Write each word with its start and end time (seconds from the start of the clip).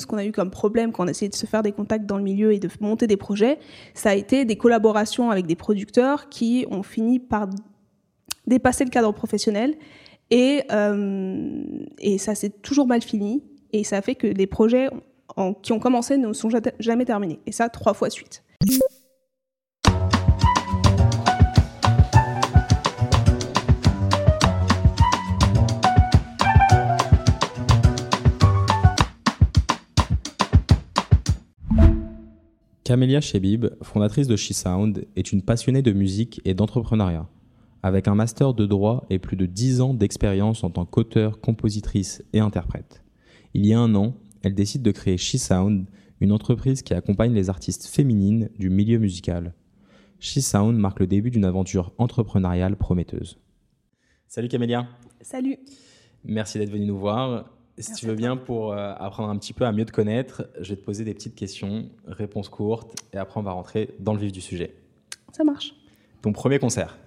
ce 0.00 0.06
qu'on 0.06 0.16
a 0.16 0.24
eu 0.24 0.32
comme 0.32 0.50
problème 0.50 0.92
quand 0.92 1.04
on 1.04 1.08
essayait 1.08 1.28
de 1.28 1.34
se 1.34 1.46
faire 1.46 1.62
des 1.62 1.72
contacts 1.72 2.06
dans 2.06 2.16
le 2.16 2.24
milieu 2.24 2.52
et 2.52 2.58
de 2.58 2.68
monter 2.80 3.06
des 3.06 3.16
projets, 3.16 3.58
ça 3.94 4.10
a 4.10 4.14
été 4.14 4.44
des 4.44 4.56
collaborations 4.56 5.30
avec 5.30 5.46
des 5.46 5.56
producteurs 5.56 6.28
qui 6.28 6.66
ont 6.70 6.82
fini 6.82 7.18
par 7.18 7.48
dépasser 8.46 8.84
le 8.84 8.90
cadre 8.90 9.12
professionnel 9.12 9.76
et, 10.30 10.62
euh, 10.72 11.62
ça 12.18 12.34
s'est 12.34 12.50
toujours 12.50 12.86
mal 12.86 13.02
fini 13.02 13.42
et 13.72 13.84
ça 13.84 13.98
a 13.98 14.02
fait 14.02 14.14
que 14.14 14.26
les 14.26 14.46
projets 14.46 14.88
qui 15.62 15.72
ont 15.72 15.78
commencé 15.78 16.16
ne 16.16 16.32
sont 16.32 16.50
jamais 16.78 17.04
terminés. 17.04 17.40
Et 17.46 17.52
ça, 17.52 17.68
trois 17.68 17.94
fois 17.94 18.10
suite. 18.10 18.42
Camélia 32.90 33.20
Chebib, 33.20 33.66
fondatrice 33.82 34.26
de 34.26 34.34
She 34.34 34.52
Sound, 34.52 35.06
est 35.14 35.30
une 35.30 35.42
passionnée 35.42 35.80
de 35.80 35.92
musique 35.92 36.40
et 36.44 36.54
d'entrepreneuriat. 36.54 37.28
Avec 37.84 38.08
un 38.08 38.16
master 38.16 38.52
de 38.52 38.66
droit 38.66 39.06
et 39.10 39.20
plus 39.20 39.36
de 39.36 39.46
10 39.46 39.80
ans 39.80 39.94
d'expérience 39.94 40.64
en 40.64 40.70
tant 40.70 40.86
qu'auteur, 40.86 41.40
compositrice 41.40 42.24
et 42.32 42.40
interprète. 42.40 43.04
Il 43.54 43.64
y 43.64 43.74
a 43.74 43.78
un 43.78 43.94
an, 43.94 44.16
elle 44.42 44.56
décide 44.56 44.82
de 44.82 44.90
créer 44.90 45.18
She 45.18 45.36
Sound, 45.36 45.86
une 46.18 46.32
entreprise 46.32 46.82
qui 46.82 46.92
accompagne 46.92 47.32
les 47.32 47.48
artistes 47.48 47.86
féminines 47.86 48.50
du 48.58 48.70
milieu 48.70 48.98
musical. 48.98 49.54
She 50.18 50.40
Sound 50.40 50.76
marque 50.76 50.98
le 50.98 51.06
début 51.06 51.30
d'une 51.30 51.44
aventure 51.44 51.92
entrepreneuriale 51.96 52.74
prometteuse. 52.74 53.38
Salut 54.26 54.48
Camélia. 54.48 54.88
Salut. 55.20 55.58
Merci 56.24 56.58
d'être 56.58 56.72
venue 56.72 56.86
nous 56.86 56.98
voir. 56.98 57.52
Si 57.80 57.92
tu 57.94 58.06
veux 58.06 58.14
bien, 58.14 58.36
pour 58.36 58.72
euh, 58.72 58.92
apprendre 58.98 59.30
un 59.30 59.36
petit 59.36 59.52
peu 59.52 59.64
à 59.64 59.72
mieux 59.72 59.84
te 59.84 59.92
connaître, 59.92 60.44
je 60.60 60.70
vais 60.70 60.76
te 60.76 60.84
poser 60.84 61.04
des 61.04 61.14
petites 61.14 61.34
questions, 61.34 61.88
réponses 62.06 62.48
courtes, 62.48 62.94
et 63.12 63.16
après 63.16 63.40
on 63.40 63.42
va 63.42 63.52
rentrer 63.52 63.94
dans 63.98 64.12
le 64.12 64.20
vif 64.20 64.32
du 64.32 64.40
sujet. 64.40 64.74
Ça 65.32 65.44
marche. 65.44 65.74
Ton 66.22 66.32
premier 66.32 66.58
concert 66.58 66.98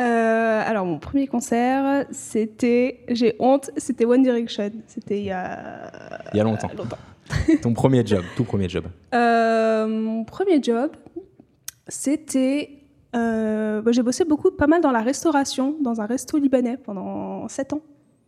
euh, 0.00 0.62
Alors, 0.64 0.84
mon 0.86 0.98
premier 0.98 1.26
concert, 1.28 2.06
c'était, 2.10 3.04
j'ai 3.08 3.36
honte, 3.38 3.70
c'était 3.76 4.04
One 4.04 4.22
Direction. 4.22 4.72
C'était 4.86 5.20
il 5.20 5.26
y 5.26 5.30
a... 5.30 5.92
Il 6.32 6.38
y 6.38 6.40
a 6.40 6.44
longtemps. 6.44 6.70
Ton 7.62 7.72
premier 7.72 8.04
job, 8.04 8.24
tout 8.36 8.44
premier 8.44 8.68
job 8.68 8.86
euh, 9.14 9.86
Mon 9.86 10.24
premier 10.24 10.62
job, 10.62 10.90
c'était... 11.88 12.80
Bah, 13.12 13.92
j'ai 13.92 14.02
bossé 14.02 14.24
beaucoup, 14.24 14.50
pas 14.50 14.66
mal 14.66 14.80
dans 14.80 14.90
la 14.90 15.02
restauration, 15.02 15.76
dans 15.80 16.00
un 16.00 16.06
resto 16.06 16.38
libanais 16.38 16.76
pendant 16.76 17.46
7 17.46 17.74
ans. 17.74 17.80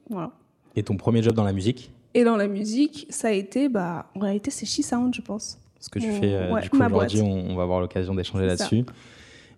Voilà. 0.09 0.31
Et 0.77 0.83
ton 0.83 0.97
premier 0.97 1.23
job 1.23 1.35
dans 1.35 1.45
la 1.45 1.55
musique 1.55 1.91
Et 2.15 2.23
dans 2.23 2.37
la 2.37 2.47
musique, 2.47 3.07
ça 3.09 3.29
a 3.29 3.33
été, 3.33 3.69
bah, 3.69 4.11
en 4.15 4.21
réalité, 4.21 4.51
c'est 4.51 4.67
She 4.67 4.83
Sound, 4.83 5.15
je 5.15 5.23
pense. 5.23 5.59
Ce 5.81 5.89
que 5.89 5.99
tu 5.99 6.11
fais 6.13 6.35
euh, 6.35 6.61
du 6.61 6.71
coup 6.71 6.79
aujourd'hui, 6.83 7.21
on, 7.23 7.55
va 7.55 7.63
avoir 7.63 7.81
l'occasion 7.81 8.15
d'échanger 8.15 8.47
là-dessus. 8.47 8.85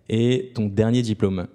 Et 0.09 0.53
ton 0.55 0.67
dernier 0.67 1.03
diplôme 1.03 1.47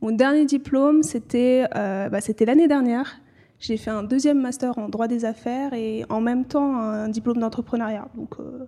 Mon 0.00 0.10
dernier 0.10 0.44
diplôme, 0.46 1.02
c'était 1.02 1.64
euh, 1.76 2.08
bah, 2.08 2.20
c'était 2.20 2.44
l'année 2.44 2.68
dernière. 2.68 3.20
J'ai 3.60 3.76
fait 3.76 3.90
un 3.90 4.02
deuxième 4.02 4.40
master 4.40 4.78
en 4.78 4.88
droit 4.88 5.06
des 5.06 5.24
affaires 5.24 5.72
et 5.74 6.04
en 6.08 6.20
même 6.20 6.44
temps 6.44 6.76
un 6.76 7.08
diplôme 7.08 7.38
d'entrepreneuriat. 7.38 8.08
Donc, 8.16 8.34
euh, 8.40 8.66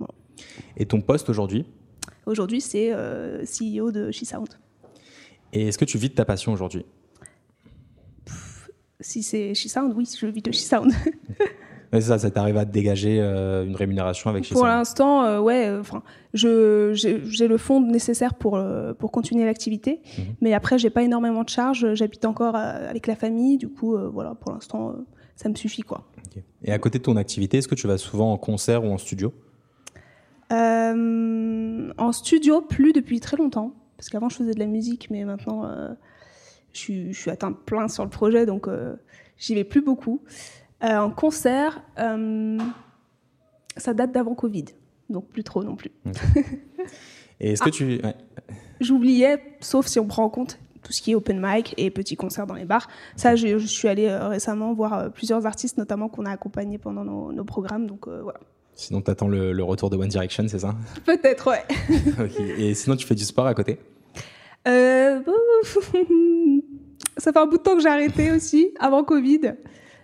hmm. 0.00 0.06
Et 0.76 0.86
ton 0.86 1.00
poste 1.00 1.28
aujourd'hui 1.28 1.64
Aujourd'hui, 2.26 2.60
c'est 2.60 2.92
CEO 3.44 3.90
de 3.90 4.10
She 4.10 4.24
Sound. 4.24 4.48
Et 5.52 5.68
est-ce 5.68 5.78
que 5.78 5.84
tu 5.84 5.98
vis 5.98 6.10
de 6.10 6.14
ta 6.14 6.24
passion 6.24 6.52
aujourd'hui? 6.52 6.84
Si 9.00 9.22
c'est 9.22 9.54
She 9.54 9.68
Sound, 9.68 9.92
oui, 9.96 10.08
je 10.18 10.26
vis 10.26 10.42
de 10.42 10.52
She 10.52 10.60
Sound. 10.60 10.92
c'est 11.92 12.00
ça, 12.00 12.18
ça 12.18 12.30
t'arrive 12.30 12.56
à 12.56 12.66
te 12.66 12.72
dégager 12.72 13.20
euh, 13.20 13.64
une 13.64 13.76
rémunération 13.76 14.30
avec 14.30 14.44
She 14.44 14.52
Pour 14.52 14.66
l'instant, 14.66 15.24
euh, 15.24 15.40
ouais, 15.40 15.66
euh, 15.68 15.80
enfin, 15.80 16.02
je 16.34 16.92
j'ai 16.94 17.48
le 17.48 17.58
fonds 17.58 17.80
nécessaire 17.80 18.34
pour 18.34 18.60
pour 18.98 19.12
continuer 19.12 19.44
l'activité, 19.44 20.00
mhm. 20.18 20.24
mais 20.40 20.54
après 20.54 20.78
j'ai 20.78 20.90
pas 20.90 21.02
énormément 21.02 21.44
de 21.44 21.48
charges. 21.48 21.94
J'habite 21.94 22.24
encore 22.24 22.56
avec 22.56 23.06
la 23.06 23.16
famille, 23.16 23.56
du 23.56 23.68
coup, 23.68 23.96
voilà, 24.12 24.34
pour 24.34 24.52
l'instant, 24.52 24.96
ça 25.36 25.48
me 25.48 25.54
suffit 25.54 25.82
quoi. 25.82 26.04
Et 26.64 26.72
à 26.72 26.78
côté 26.78 26.98
de 26.98 27.04
ton 27.04 27.16
activité, 27.16 27.58
est-ce 27.58 27.68
que 27.68 27.74
tu 27.74 27.86
vas 27.86 27.98
souvent 27.98 28.32
en 28.32 28.36
concert 28.36 28.84
ou 28.84 28.88
en 28.88 28.98
studio? 28.98 29.32
En 30.50 32.12
studio, 32.12 32.62
plus 32.62 32.92
depuis 32.92 33.20
très 33.20 33.36
longtemps, 33.36 33.74
parce 33.96 34.08
qu'avant 34.08 34.28
je 34.28 34.36
faisais 34.36 34.54
de 34.54 34.58
la 34.58 34.66
musique, 34.66 35.08
mais 35.10 35.24
maintenant 35.24 35.64
suis, 36.78 37.12
je 37.12 37.20
suis 37.20 37.30
atteint 37.30 37.52
plein 37.52 37.88
sur 37.88 38.04
le 38.04 38.10
projet, 38.10 38.46
donc 38.46 38.68
euh, 38.68 38.96
j'y 39.36 39.54
vais 39.54 39.64
plus 39.64 39.82
beaucoup. 39.82 40.22
Euh, 40.82 40.98
en 40.98 41.10
concert, 41.10 41.82
euh, 41.98 42.58
ça 43.76 43.94
date 43.94 44.12
d'avant 44.12 44.34
Covid, 44.34 44.66
donc 45.10 45.28
plus 45.28 45.44
trop 45.44 45.62
non 45.64 45.76
plus. 45.76 45.90
Et 47.40 47.52
est-ce 47.52 47.62
que 47.62 47.70
tu... 47.70 48.00
J'oubliais, 48.80 49.42
sauf 49.60 49.86
si 49.86 49.98
on 49.98 50.06
prend 50.06 50.24
en 50.24 50.30
compte 50.30 50.58
tout 50.82 50.92
ce 50.92 51.02
qui 51.02 51.12
est 51.12 51.14
open 51.14 51.40
mic 51.40 51.74
et 51.76 51.90
petits 51.90 52.16
concerts 52.16 52.46
dans 52.46 52.54
les 52.54 52.64
bars. 52.64 52.88
Ça, 53.16 53.36
je, 53.36 53.58
suis 53.58 53.88
allée 53.88 54.08
récemment 54.10 54.72
voir 54.72 55.12
plusieurs 55.12 55.44
artistes, 55.44 55.76
notamment 55.76 56.08
qu'on 56.08 56.24
a 56.24 56.30
accompagnés 56.30 56.78
pendant 56.78 57.04
nos, 57.04 57.44
programmes. 57.44 57.86
Donc 57.86 58.08
voilà. 58.08 58.40
Sinon, 58.74 59.02
tu 59.02 59.10
attends 59.10 59.28
le, 59.28 59.62
retour 59.62 59.90
de 59.90 59.96
One 59.96 60.08
Direction, 60.08 60.46
c'est 60.46 60.60
ça? 60.60 60.74
Peut-être, 61.04 61.50
ouais. 61.50 61.64
Et 62.58 62.74
sinon, 62.74 62.94
tu 62.94 63.06
fais 63.06 63.16
du 63.16 63.24
sport 63.24 63.46
à 63.46 63.54
côté? 63.54 63.80
Euh, 64.68 65.20
ça 67.16 67.32
fait 67.32 67.38
un 67.38 67.46
bout 67.46 67.58
de 67.58 67.62
temps 67.62 67.74
que 67.74 67.82
j'ai 67.82 67.88
arrêté 67.88 68.30
aussi, 68.32 68.68
avant 68.78 69.04
Covid. 69.04 69.54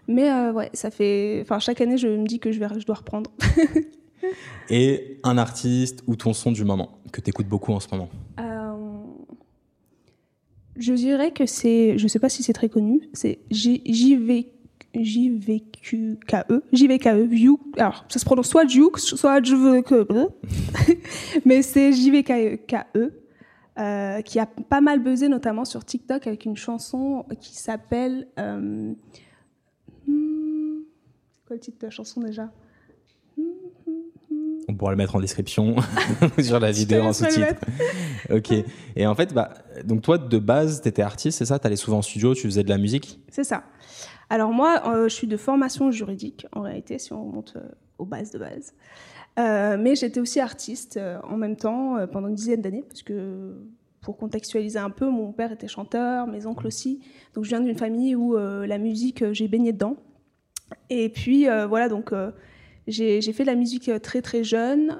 Mais 0.07 0.31
euh, 0.31 0.53
ouais, 0.53 0.71
ça 0.75 0.91
fait. 0.91 1.41
Enfin, 1.43 1.59
chaque 1.59 1.81
année, 1.81 1.97
je 1.97 2.09
me 2.09 2.27
dis 2.27 2.39
que 2.39 2.53
je, 2.53 2.61
vais, 2.61 2.67
je 2.79 2.85
dois 2.87 2.97
reprendre. 2.97 3.31
Et 4.71 5.19
un 5.23 5.39
artiste 5.39 6.03
ou 6.07 6.17
ton 6.17 6.33
son 6.33 6.51
du 6.53 6.65
moment 6.65 6.99
que 7.13 7.21
tu 7.21 7.31
écoutes 7.31 7.49
beaucoup 7.49 7.73
en 7.73 7.81
ce 7.81 7.89
moment? 7.93 8.09
Euh, 8.41 8.73
Je 10.77 10.93
dirais 10.95 11.31
que 11.31 11.47
c'est. 11.47 11.99
Je 11.99 12.09
sais 12.09 12.19
pas 12.19 12.29
si 12.29 12.43
c'est 12.43 12.53
très 12.53 12.69
connu. 12.69 13.09
C'est 13.13 13.41
JVQKE. 13.51 14.47
JVKE. 16.73 17.27
View. 17.29 17.61
Alors, 17.77 18.05
ça 18.09 18.19
se 18.19 18.25
prononce 18.25 18.49
soit 18.49 18.67
Juke, 18.67 18.99
soit 18.99 19.43
JVKE. 19.43 20.09
Mais 21.45 21.63
c'est 21.63 21.93
JVKE. 21.93 22.61
Euh, 23.77 24.21
qui 24.23 24.39
a 24.39 24.47
pas 24.47 24.81
mal 24.81 25.03
buzzé, 25.03 25.29
notamment 25.29 25.65
sur 25.65 25.85
TikTok, 25.85 26.29
avec 26.29 26.45
une 26.45 26.57
chanson 26.57 27.27
qui 27.41 27.57
s'appelle. 27.57 28.29
Euh, 28.39 28.93
hmm, 30.07 30.83
c'est 31.33 31.45
quoi 31.45 31.57
le 31.57 31.61
titre 31.61 31.79
de 31.81 31.87
la 31.87 31.91
chanson 31.91 32.21
déjà 32.21 32.51
on 34.67 34.75
pourra 34.75 34.93
le 34.93 34.97
mettre 34.97 35.15
en 35.15 35.21
description 35.21 35.77
sur 36.43 36.59
la 36.59 36.73
vidéo 36.73 37.03
en 37.03 37.13
sous-titre. 37.13 37.55
ok. 38.31 38.53
Et 38.97 39.07
en 39.07 39.15
fait, 39.15 39.35
bah, 39.35 39.53
donc 39.85 40.01
toi, 40.01 40.17
de 40.17 40.39
base, 40.39 40.81
tu 40.81 40.89
étais 40.89 41.03
artiste, 41.03 41.39
c'est 41.39 41.45
ça? 41.45 41.59
Tu 41.59 41.67
allais 41.67 41.77
souvent 41.77 41.99
en 41.99 42.03
studio, 42.03 42.35
tu 42.35 42.47
faisais 42.47 42.63
de 42.63 42.71
la 42.71 42.79
musique? 42.79 43.21
C'est 43.29 43.45
ça. 43.45 43.65
Alors 44.31 44.53
moi, 44.53 44.83
euh, 44.87 45.09
je 45.09 45.15
suis 45.15 45.27
de 45.27 45.37
formation 45.37 45.91
juridique, 45.91 46.47
en 46.53 46.63
réalité, 46.63 46.99
si 46.99 47.13
on 47.13 47.27
remonte 47.27 47.59
aux 47.99 48.07
bases 48.07 48.31
de 48.31 48.39
base. 48.39 48.73
Euh, 49.39 49.77
mais 49.79 49.97
j'étais 49.97 50.21
aussi 50.21 50.39
artiste 50.41 50.97
euh, 50.97 51.19
en 51.25 51.37
même 51.37 51.57
temps 51.57 51.97
euh, 51.97 52.07
pendant 52.07 52.29
une 52.29 52.37
dizaine 52.37 52.63
d'années, 52.63 52.85
parce 52.87 53.03
que 53.03 53.55
pour 54.01 54.17
contextualiser 54.17 54.79
un 54.79 54.91
peu, 54.91 55.09
mon 55.09 55.33
père 55.33 55.51
était 55.51 55.67
chanteur, 55.67 56.27
mes 56.27 56.47
oncles 56.47 56.67
aussi. 56.67 57.01
Donc 57.35 57.45
je 57.45 57.49
viens 57.49 57.61
d'une 57.61 57.77
famille 57.77 58.15
où 58.15 58.37
la 58.37 58.77
musique, 58.77 59.33
j'ai 59.33 59.49
baigné 59.49 59.73
dedans. 59.73 59.97
Et 60.91 61.09
puis 61.09 61.47
voilà, 61.47 61.89
donc 61.89 62.13
j'ai 62.87 63.23
fait 63.23 63.45
de 63.45 63.49
la 63.49 63.55
musique 63.55 63.91
très 64.03 64.21
très 64.21 64.45
jeune 64.45 64.99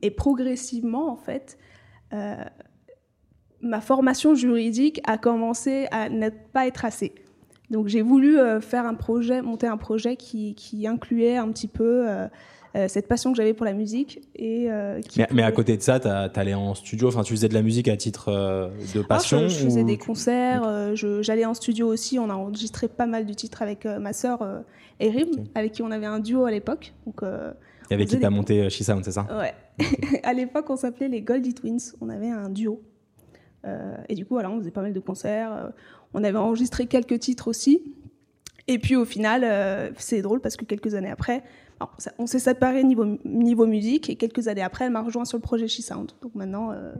et 0.00 0.10
progressivement 0.10 1.12
en 1.12 1.16
fait. 1.16 1.58
ma 3.60 3.82
formation 3.82 4.34
juridique 4.34 5.02
a 5.04 5.18
commencé 5.18 5.86
à 5.90 6.08
ne 6.08 6.30
pas 6.30 6.66
être 6.66 6.86
assez. 6.86 7.14
Donc 7.68 7.88
j'ai 7.88 8.00
voulu 8.00 8.38
faire 8.62 8.86
un 8.86 8.94
projet, 8.94 9.42
monter 9.42 9.66
un 9.66 9.76
projet 9.76 10.16
qui, 10.16 10.54
qui 10.54 10.86
incluait 10.86 11.36
un 11.36 11.52
petit 11.52 11.68
peu 11.68 12.06
euh, 12.76 12.86
cette 12.86 13.08
passion 13.08 13.32
que 13.32 13.36
j'avais 13.36 13.52
pour 13.52 13.66
la 13.66 13.72
musique. 13.72 14.20
Et, 14.36 14.70
euh, 14.70 15.00
mais, 15.32 15.42
à 15.42 15.50
côté 15.50 15.76
de 15.76 15.82
ça, 15.82 15.98
tu 15.98 16.08
allais 16.08 16.54
en 16.54 16.74
studio, 16.76 17.08
enfin 17.08 17.22
tu 17.22 17.34
faisais 17.34 17.48
de 17.48 17.54
la 17.54 17.62
musique 17.62 17.88
à 17.88 17.96
titre 17.96 18.28
euh, 18.28 18.68
de 18.94 19.00
ah, 19.00 19.08
passion 19.08 19.48
Je, 19.48 19.64
faisais 19.64 19.82
des 19.82 19.98
concerts, 19.98 20.94
j'allais 20.94 21.44
en 21.44 21.54
studio 21.54 21.88
aussi, 21.88 22.18
on 22.20 22.30
a 22.30 22.34
enregistré 22.34 22.86
pas 22.86 23.06
mal 23.06 23.26
de 23.26 23.32
titres 23.32 23.62
avec 23.62 23.86
ma 23.86 24.12
sœur 24.12 24.62
Erim, 25.00 25.30
avec 25.54 25.72
qui 25.72 25.82
on 25.82 25.90
avait 25.90 26.06
un 26.06 26.20
duo 26.20 26.44
à 26.44 26.50
l'époque. 26.50 26.94
Donc, 27.06 27.22
et 27.90 27.94
avec 27.94 28.08
qui 28.08 28.20
tu 28.20 28.24
as 28.24 28.30
monté 28.30 28.70
She 28.70 28.82
Sound, 28.82 29.04
c'est 29.04 29.12
ça? 29.12 29.26
Ouais. 29.36 29.52
à 30.22 30.32
l'époque, 30.32 30.70
on 30.70 30.76
s'appelait 30.76 31.08
les 31.08 31.22
Goldie 31.22 31.54
Twins, 31.54 31.80
on 32.00 32.08
avait 32.08 32.30
un 32.30 32.50
duo. 32.50 32.82
et 34.08 34.14
du 34.14 34.24
coup, 34.24 34.34
voilà, 34.34 34.48
on 34.48 34.60
faisait 34.60 34.70
pas 34.70 34.82
mal 34.82 34.92
de 34.92 35.00
concerts. 35.00 35.72
on 36.14 36.22
avait 36.22 36.38
enregistré 36.38 36.86
quelques 36.86 37.18
titres 37.18 37.48
aussi. 37.48 37.82
Et 38.68 38.78
puis 38.78 38.94
au 38.94 39.04
final, 39.04 39.92
c'est 39.96 40.22
drôle 40.22 40.40
parce 40.40 40.56
que 40.56 40.64
quelques 40.64 40.94
années 40.94 41.10
après, 41.10 41.42
on 42.18 42.26
s'est 42.26 42.38
séparés 42.38 42.84
niveau, 42.84 43.04
niveau 43.24 43.66
musique 43.66 44.10
et 44.10 44.16
quelques 44.16 44.48
années 44.48 44.62
après, 44.62 44.86
elle 44.86 44.92
m'a 44.92 45.02
rejoint 45.02 45.24
sur 45.24 45.38
le 45.38 45.42
projet 45.42 45.68
She 45.68 45.80
Sound. 45.80 46.12
Donc 46.22 46.34
maintenant, 46.34 46.72
euh, 46.72 46.92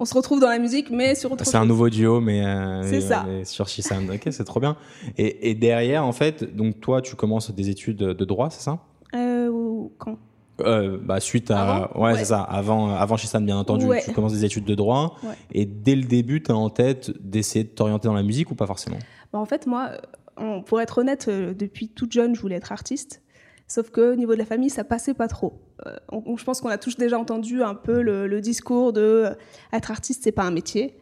on 0.00 0.04
se 0.04 0.14
retrouve 0.14 0.40
dans 0.40 0.48
la 0.48 0.58
musique, 0.58 0.90
mais 0.90 1.14
sur 1.14 1.32
autre 1.32 1.44
C'est 1.44 1.56
un 1.56 1.66
nouveau 1.66 1.88
duo, 1.88 2.20
mais, 2.20 2.44
euh, 2.44 3.00
ça. 3.00 3.26
sur 3.44 3.68
Shisound. 3.68 4.10
Ok, 4.10 4.28
c'est 4.30 4.44
trop 4.44 4.60
bien. 4.60 4.76
Et, 5.16 5.54
derrière, 5.54 6.04
en 6.04 6.12
fait, 6.12 6.54
donc 6.56 6.80
toi, 6.80 7.02
tu 7.02 7.16
commences 7.16 7.50
des 7.50 7.68
études 7.68 7.98
de 7.98 8.24
droit, 8.24 8.50
c'est 8.50 8.62
ça? 8.62 8.78
Euh, 9.14 9.50
Quand? 9.98 10.16
Euh, 10.60 10.98
bah, 11.00 11.20
suite 11.20 11.52
à 11.52 11.96
ouais, 11.96 12.16
c'est 12.16 12.24
ça 12.24 12.40
avant 12.42 12.90
avant 12.90 13.16
Shisan 13.16 13.40
bien 13.42 13.56
entendu 13.56 13.86
tu 14.04 14.12
commences 14.12 14.32
des 14.32 14.44
études 14.44 14.64
de 14.64 14.74
droit. 14.74 15.14
Et 15.52 15.66
dès 15.66 15.94
le 15.94 16.02
début 16.02 16.42
tu 16.42 16.50
as 16.50 16.56
en 16.56 16.68
tête 16.68 17.12
d'essayer 17.20 17.64
de 17.64 17.68
t'orienter 17.68 18.08
dans 18.08 18.14
la 18.14 18.24
musique 18.24 18.50
ou 18.50 18.56
pas 18.56 18.66
forcément? 18.66 18.98
Bah, 19.32 19.38
en 19.38 19.44
fait 19.44 19.68
moi 19.68 19.92
pour 20.66 20.80
être 20.80 20.98
honnête 20.98 21.30
depuis 21.30 21.88
toute 21.88 22.10
jeune 22.10 22.34
je 22.34 22.40
voulais 22.40 22.56
être 22.56 22.72
artiste 22.72 23.22
Sauf 23.68 23.90
que 23.90 24.12
au 24.12 24.16
niveau 24.16 24.32
de 24.32 24.38
la 24.38 24.46
famille, 24.46 24.70
ça 24.70 24.82
passait 24.82 25.12
pas 25.12 25.28
trop. 25.28 25.60
Euh, 25.86 25.94
je 26.36 26.44
pense 26.44 26.62
qu'on 26.62 26.70
a 26.70 26.78
tous 26.78 26.96
déjà 26.96 27.18
entendu 27.18 27.62
un 27.62 27.74
peu 27.74 28.00
le, 28.00 28.40
discours 28.40 28.94
de 28.94 29.00
euh, 29.00 29.34
être 29.74 29.90
artiste, 29.90 30.24
c'est 30.24 30.32
pas 30.32 30.44
un 30.44 30.50
métier. 30.50 30.96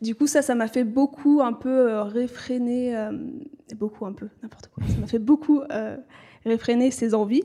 Du 0.00 0.14
coup, 0.14 0.28
ça, 0.28 0.40
ça 0.40 0.54
m'a 0.54 0.68
fait 0.68 0.84
beaucoup 0.84 1.40
un 1.42 1.52
peu 1.52 1.90
euh, 1.90 2.04
réfréner, 2.04 2.94
beaucoup 3.76 4.06
un 4.06 4.12
peu, 4.12 4.28
n'importe 4.42 4.68
quoi. 4.68 4.84
Ça 4.86 5.00
m'a 5.00 5.06
fait 5.08 5.18
beaucoup 5.18 5.62
réfréner 6.44 6.92
ses 6.92 7.12
envies. 7.12 7.42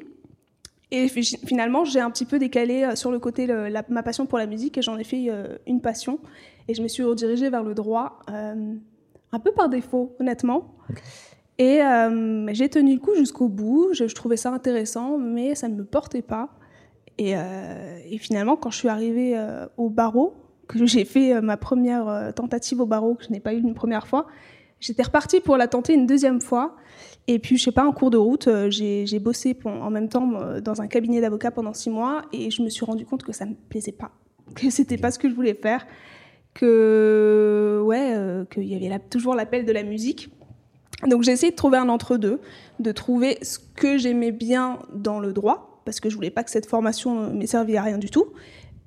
Et 0.93 1.07
finalement, 1.07 1.85
j'ai 1.85 2.01
un 2.01 2.11
petit 2.11 2.25
peu 2.25 2.37
décalé 2.37 2.95
sur 2.95 3.11
le 3.11 3.19
côté 3.19 3.47
ma 3.89 4.03
passion 4.03 4.25
pour 4.25 4.37
la 4.37 4.45
musique 4.45 4.77
et 4.77 4.81
j'en 4.81 4.97
ai 4.97 5.05
fait 5.05 5.29
une 5.65 5.81
passion. 5.81 6.19
Et 6.67 6.73
je 6.73 6.83
me 6.83 6.89
suis 6.89 7.01
redirigée 7.01 7.49
vers 7.49 7.63
le 7.63 7.73
droit, 7.73 8.19
un 8.27 9.39
peu 9.39 9.53
par 9.53 9.69
défaut, 9.69 10.15
honnêtement. 10.19 10.75
Et 11.61 11.79
euh, 11.79 12.51
j'ai 12.53 12.69
tenu 12.69 12.95
le 12.95 12.99
coup 12.99 13.13
jusqu'au 13.13 13.47
bout. 13.47 13.89
Je, 13.93 14.05
trouvais 14.05 14.35
ça 14.35 14.51
intéressant, 14.51 15.19
mais 15.19 15.53
ça 15.53 15.67
ne 15.67 15.75
me 15.75 15.85
portait 15.85 16.23
pas. 16.23 16.49
Et, 17.19 17.37
euh, 17.37 17.99
finalement, 18.17 18.55
quand 18.55 18.71
je 18.71 18.77
suis 18.77 18.87
arrivée 18.87 19.37
euh, 19.37 19.67
au 19.77 19.91
barreau, 19.91 20.33
que 20.67 20.83
j'ai 20.87 21.05
fait 21.05 21.39
ma 21.39 21.57
première 21.57 22.33
tentative 22.33 22.79
au 22.79 22.87
barreau, 22.87 23.13
que 23.13 23.25
je 23.25 23.29
n'ai 23.29 23.39
pas 23.39 23.53
eu 23.53 23.59
une 23.59 23.75
première 23.75 24.07
fois, 24.07 24.25
j'étais 24.79 25.03
repartie 25.03 25.39
pour 25.39 25.55
la 25.55 25.67
tenter 25.67 25.93
une 25.93 26.07
deuxième 26.07 26.41
fois. 26.41 26.77
Et 27.27 27.37
puis, 27.37 27.57
je 27.57 27.63
sais 27.65 27.71
pas, 27.71 27.85
en 27.85 27.91
cours 27.91 28.09
de 28.09 28.17
route, 28.17 28.49
j'ai 28.69 29.19
bossé 29.19 29.55
en 29.65 29.91
même 29.91 30.09
temps 30.09 30.31
dans 30.63 30.81
un 30.81 30.87
cabinet 30.87 31.21
d'avocats 31.21 31.51
pendant 31.51 31.75
six 31.75 31.91
mois 31.91 32.23
et 32.33 32.49
je 32.49 32.63
me 32.63 32.69
suis 32.69 32.85
rendu 32.85 33.05
compte 33.05 33.21
que 33.21 33.33
ça 33.33 33.45
me 33.45 33.53
plaisait 33.53 33.91
pas, 33.91 34.09
que 34.55 34.71
c'était 34.71 34.97
pas 34.97 35.11
ce 35.11 35.19
que 35.19 35.29
je 35.29 35.35
voulais 35.35 35.53
faire, 35.53 35.85
que 36.55 37.83
ouais, 37.85 38.45
qu'il 38.49 38.63
y 38.63 38.87
avait 38.87 38.97
toujours 38.97 39.35
l'appel 39.35 39.65
de 39.65 39.71
la 39.73 39.83
musique 39.83 40.31
donc 41.07 41.23
j'ai 41.23 41.31
essayé 41.31 41.51
de 41.51 41.55
trouver 41.55 41.77
un 41.77 41.89
entre-deux, 41.89 42.39
de 42.79 42.91
trouver 42.91 43.37
ce 43.41 43.59
que 43.59 43.97
j'aimais 43.97 44.31
bien 44.31 44.79
dans 44.93 45.19
le 45.19 45.33
droit, 45.33 45.81
parce 45.85 45.99
que 45.99 46.09
je 46.09 46.15
voulais 46.15 46.29
pas 46.29 46.43
que 46.43 46.51
cette 46.51 46.67
formation 46.67 47.33
m'ait 47.33 47.47
servi 47.47 47.77
à 47.77 47.83
rien 47.83 47.97
du 47.97 48.09
tout, 48.09 48.27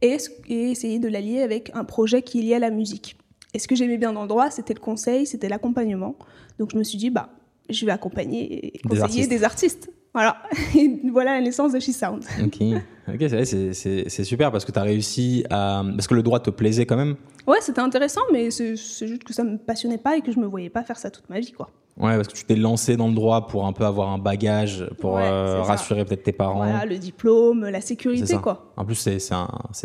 et, 0.03 0.19
essayer 0.49 0.99
de 0.99 1.09
l'allier 1.09 1.43
avec 1.43 1.71
un 1.75 1.85
projet 1.85 2.23
qui 2.23 2.41
est 2.41 2.43
lié 2.43 2.55
à 2.55 2.59
la 2.59 2.71
musique. 2.71 3.17
Et 3.55 3.59
ce 3.59 3.69
que 3.69 3.75
j'aimais 3.75 3.99
bien 3.99 4.13
dans 4.13 4.23
le 4.23 4.29
droit, 4.29 4.51
c'était 4.51 4.75
le 4.75 4.81
conseil, 4.81 5.27
c'était 5.27 5.49
l'accompagnement. 5.49 6.17
Donc 6.59 6.71
je 6.73 6.77
me 6.77 6.83
suis 6.83 6.99
dit, 6.99 7.11
bah, 7.11 7.31
je 7.71 7.87
vais 7.87 7.93
accompagner 7.93 8.77
et 8.77 8.79
conseiller 8.81 9.27
des 9.27 9.45
artistes. 9.45 9.91
Voilà, 10.13 10.37
et 10.77 11.01
voilà 11.11 11.35
la 11.35 11.41
naissance 11.41 11.73
de 11.73 11.81
She 11.81 11.91
Sound. 11.91 12.25
Ok, 12.45 13.25
c'est 13.29 14.25
super 14.25 14.53
parce 14.53 14.65
que 14.65 14.73
tu 14.73 14.79
as 14.79 14.83
réussi 14.83 15.45
à. 15.51 15.83
Parce 15.85 16.07
que 16.07 16.15
le 16.15 16.23
droit 16.23 16.41
te 16.41 16.51
plaisait 16.51 16.87
quand 16.87 16.97
même 16.97 17.17
Ouais, 17.47 17.59
c'était 17.61 17.81
intéressant, 17.81 18.23
mais 18.33 18.51
c'est 18.51 18.77
juste 18.77 19.25
que 19.25 19.33
ça 19.33 19.45
me 19.45 19.59
passionnait 19.59 19.99
pas 19.99 20.17
et 20.17 20.21
que 20.21 20.33
je 20.33 20.39
me 20.39 20.47
voyais 20.47 20.71
pas 20.71 20.83
faire 20.83 20.99
ça 20.99 21.11
toute 21.11 21.29
ma 21.29 21.41
vie, 21.41 21.53
quoi. 21.53 21.71
Ouais, 21.97 22.17
parce 22.17 22.27
que 22.27 22.33
tu 22.33 22.45
t'es 22.45 22.57
lancé 22.57 22.97
dans 22.97 23.07
le 23.07 23.15
droit 23.15 23.47
pour 23.47 23.67
un 23.67 23.73
peu 23.73 23.85
avoir 23.85 24.09
un 24.09 24.19
bagage, 24.19 24.85
pour 24.99 25.17
euh, 25.17 25.63
rassurer 25.63 26.05
peut-être 26.05 26.25
tes 26.25 26.33
parents. 26.33 26.57
Voilà, 26.57 26.85
le 26.85 26.99
diplôme, 26.99 27.69
la 27.69 27.81
sécurité, 27.81 28.37
quoi. 28.39 28.73
En 28.77 28.85
plus, 28.85 28.97
c'est 28.97 29.21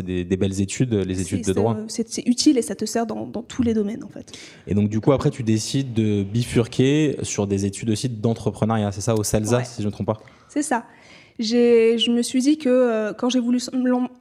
des, 0.02 0.24
des, 0.24 0.36
belles 0.36 0.60
études, 0.60 0.92
les 0.92 1.20
études 1.20 1.44
de 1.44 1.52
droit. 1.52 1.76
C'est 1.86 2.26
utile 2.26 2.58
et 2.58 2.62
ça 2.62 2.74
te 2.74 2.84
sert 2.84 3.06
dans, 3.06 3.26
dans, 3.26 3.42
tous 3.42 3.62
les 3.62 3.74
domaines, 3.74 4.02
en 4.02 4.08
fait. 4.08 4.32
Et 4.66 4.74
donc, 4.74 4.88
du 4.88 5.00
coup, 5.00 5.12
après, 5.12 5.30
tu 5.30 5.44
décides 5.44 5.94
de 5.94 6.24
bifurquer 6.24 7.16
sur 7.22 7.46
des 7.46 7.64
études 7.64 7.90
aussi 7.90 8.08
d'entrepreneuriat, 8.08 8.90
c'est 8.90 9.00
ça, 9.00 9.14
au 9.14 9.22
CELSA, 9.22 9.62
si 9.62 9.82
je 9.82 9.86
ne 9.86 9.86
me 9.86 9.92
trompe 9.92 10.06
pas 10.06 10.18
C'est 10.48 10.62
ça 10.62 10.84
je 11.40 12.10
me 12.10 12.22
suis 12.22 12.40
dit 12.40 12.58
que 12.58 12.68
euh, 12.68 13.12
quand 13.12 13.28
j'ai 13.28 13.40
voulu 13.40 13.58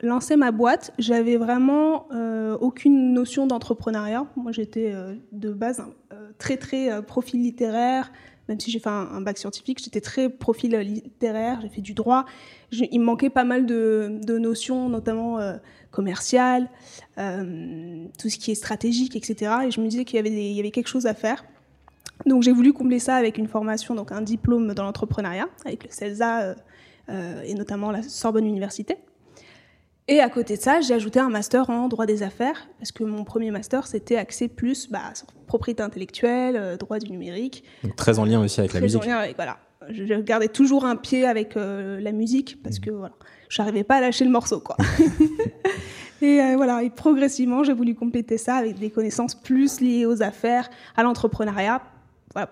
lancer 0.01 0.35
ma 0.35 0.51
boîte, 0.51 0.93
j'avais 0.97 1.37
vraiment 1.37 2.07
euh, 2.13 2.57
aucune 2.59 3.13
notion 3.13 3.47
d'entrepreneuriat. 3.47 4.25
Moi, 4.35 4.51
j'étais 4.51 4.91
euh, 4.93 5.13
de 5.31 5.51
base 5.51 5.83
très 6.39 6.57
très 6.57 7.01
profil 7.03 7.43
littéraire. 7.43 8.11
Même 8.47 8.59
si 8.59 8.71
j'ai 8.71 8.79
fait 8.79 8.89
un, 8.89 9.21
bac 9.21 9.37
scientifique, 9.37 9.79
j'étais 9.83 10.01
très 10.01 10.27
profil 10.27 10.75
littéraire. 10.75 11.59
J'ai 11.61 11.69
fait 11.69 11.81
du 11.81 11.93
droit. 11.93 12.25
il 12.71 12.99
me 12.99 13.05
manquait 13.05 13.29
pas 13.29 13.43
mal 13.43 13.67
de, 13.67 14.37
notions, 14.39 14.89
notamment 14.89 15.37
commerciales, 15.91 16.67
tout 17.15 18.29
ce 18.29 18.37
qui 18.39 18.49
est 18.49 18.55
stratégique, 18.55 19.15
etc. 19.15 19.51
Et 19.67 19.71
je 19.71 19.79
me 19.79 19.87
disais 19.87 20.03
qu'il 20.03 20.25
y 20.25 20.59
avait 20.59 20.71
quelque 20.71 20.87
chose 20.87 21.05
à 21.05 21.13
faire. 21.13 21.45
Donc 22.25 22.43
j'ai 22.43 22.51
voulu 22.51 22.73
combler 22.73 22.99
ça 22.99 23.15
avec 23.15 23.37
une 23.37 23.47
formation, 23.47 23.95
donc 23.95 24.11
un 24.11 24.21
diplôme 24.21 24.73
dans 24.73 24.83
l'entrepreneuriat, 24.83 25.47
avec 25.65 25.85
le 25.85 25.91
CELSA 25.91 26.55
euh, 27.09 27.41
et 27.43 27.53
notamment 27.53 27.91
la 27.91 28.03
Sorbonne 28.03 28.45
Université. 28.45 28.97
Et 30.11 30.21
à 30.21 30.29
côté 30.29 30.57
de 30.57 30.61
ça, 30.61 30.81
j'ai 30.81 30.95
ajouté 30.95 31.19
un 31.19 31.29
master 31.29 31.69
en 31.69 31.87
droit 31.87 32.07
des 32.07 32.23
affaires, 32.23 32.67
parce 32.79 32.91
que 32.91 33.03
mon 33.03 33.23
premier 33.23 33.51
master, 33.51 33.85
c'était 33.85 34.15
axé 34.15 34.47
plus 34.47 34.89
bah, 34.89 35.13
sur 35.13 35.27
propriété 35.45 35.83
intellectuelle, 35.83 36.55
euh, 36.55 36.77
droit 36.77 36.97
du 36.97 37.11
numérique. 37.11 37.63
Donc 37.83 37.95
très 37.95 38.17
en 38.17 38.25
lien 38.25 38.41
aussi 38.41 38.59
avec 38.59 38.73
la 38.73 38.81
musique. 38.81 38.99
Très 39.01 39.07
en 39.07 39.13
lien 39.13 39.19
avec, 39.19 39.35
voilà. 39.35 39.59
Je 39.87 40.15
gardais 40.15 40.47
toujours 40.47 40.85
un 40.85 40.95
pied 40.95 41.27
avec 41.27 41.55
euh, 41.55 41.99
la 42.01 42.11
musique, 42.11 42.61
parce 42.63 42.79
mmh. 42.79 42.81
que 42.81 42.89
voilà, 42.89 43.13
je 43.49 43.61
n'arrivais 43.61 43.83
pas 43.83 43.97
à 43.97 44.01
lâcher 44.01 44.25
le 44.25 44.31
morceau. 44.31 44.59
Quoi. 44.59 44.77
et 46.23 46.55
voilà, 46.55 46.81
et 46.81 46.89
progressivement, 46.89 47.63
j'ai 47.63 47.73
voulu 47.73 47.93
compléter 47.93 48.39
ça 48.39 48.55
avec 48.55 48.79
des 48.79 48.89
connaissances 48.89 49.35
plus 49.35 49.79
liées 49.79 50.07
aux 50.07 50.23
affaires, 50.23 50.71
à 50.97 51.03
l'entrepreneuriat, 51.03 51.83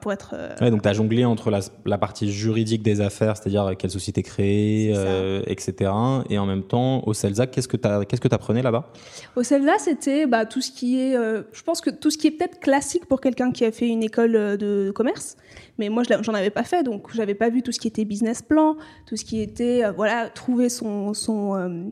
pour 0.02 0.12
être. 0.12 0.34
Euh, 0.34 0.70
donc 0.70 0.82
tu 0.82 0.90
as 0.90 0.94
jonglé 0.94 1.26
entre 1.26 1.52
la, 1.52 1.98
partie 1.98 2.32
juridique 2.32 2.82
des 2.82 3.02
affaires, 3.02 3.38
c'est-à-dire 3.38 3.76
quelle 3.78 3.92
société 3.92 4.24
créée, 4.24 4.94
euh, 4.96 5.42
etc. 5.48 5.92
Et 6.30 6.38
en 6.38 6.46
même 6.46 6.64
temps, 6.64 7.04
au 7.06 7.14
CELSA, 7.14 7.48
qu'est-ce 7.48 7.68
que 7.68 7.78
tu 7.78 7.88
qu'est-ce 8.08 8.22
que 8.22 8.34
apprenais 8.34 8.62
là-bas? 8.62 8.92
Au 9.36 9.44
CELSA, 9.44 9.78
c'était 9.80 10.26
bah, 10.26 10.46
tout 10.46 10.62
ce 10.62 10.72
qui 10.72 11.00
est, 11.00 11.16
euh, 11.16 11.44
je 11.54 11.64
pense 11.64 11.82
que 11.82 11.90
tout 11.90 12.10
ce 12.10 12.18
qui 12.18 12.28
est 12.28 12.32
peut-être 12.32 12.60
classique 12.60 13.06
pour 13.06 13.22
quelqu'un 13.22 13.52
qui 13.52 13.66
a 13.66 13.72
fait 13.72 13.88
une 13.88 14.04
école 14.04 14.58
de 14.58 14.92
commerce, 14.94 15.38
mais 15.78 15.90
moi 15.90 16.04
j'en 16.22 16.34
avais 16.34 16.50
pas 16.50 16.64
fait, 16.64 16.84
donc 16.84 17.14
j'avais 17.14 17.36
pas 17.36 17.50
vu 17.50 17.62
tout 17.62 17.72
ce 17.72 17.80
qui 17.80 17.88
était 17.88 18.06
business 18.06 18.42
plan, 18.42 18.76
tout 19.06 19.16
ce 19.16 19.26
qui 19.26 19.42
était 19.42 19.84
voilà 19.92 20.30
trouver 20.30 20.70
son 20.70 21.14
son 21.14 21.92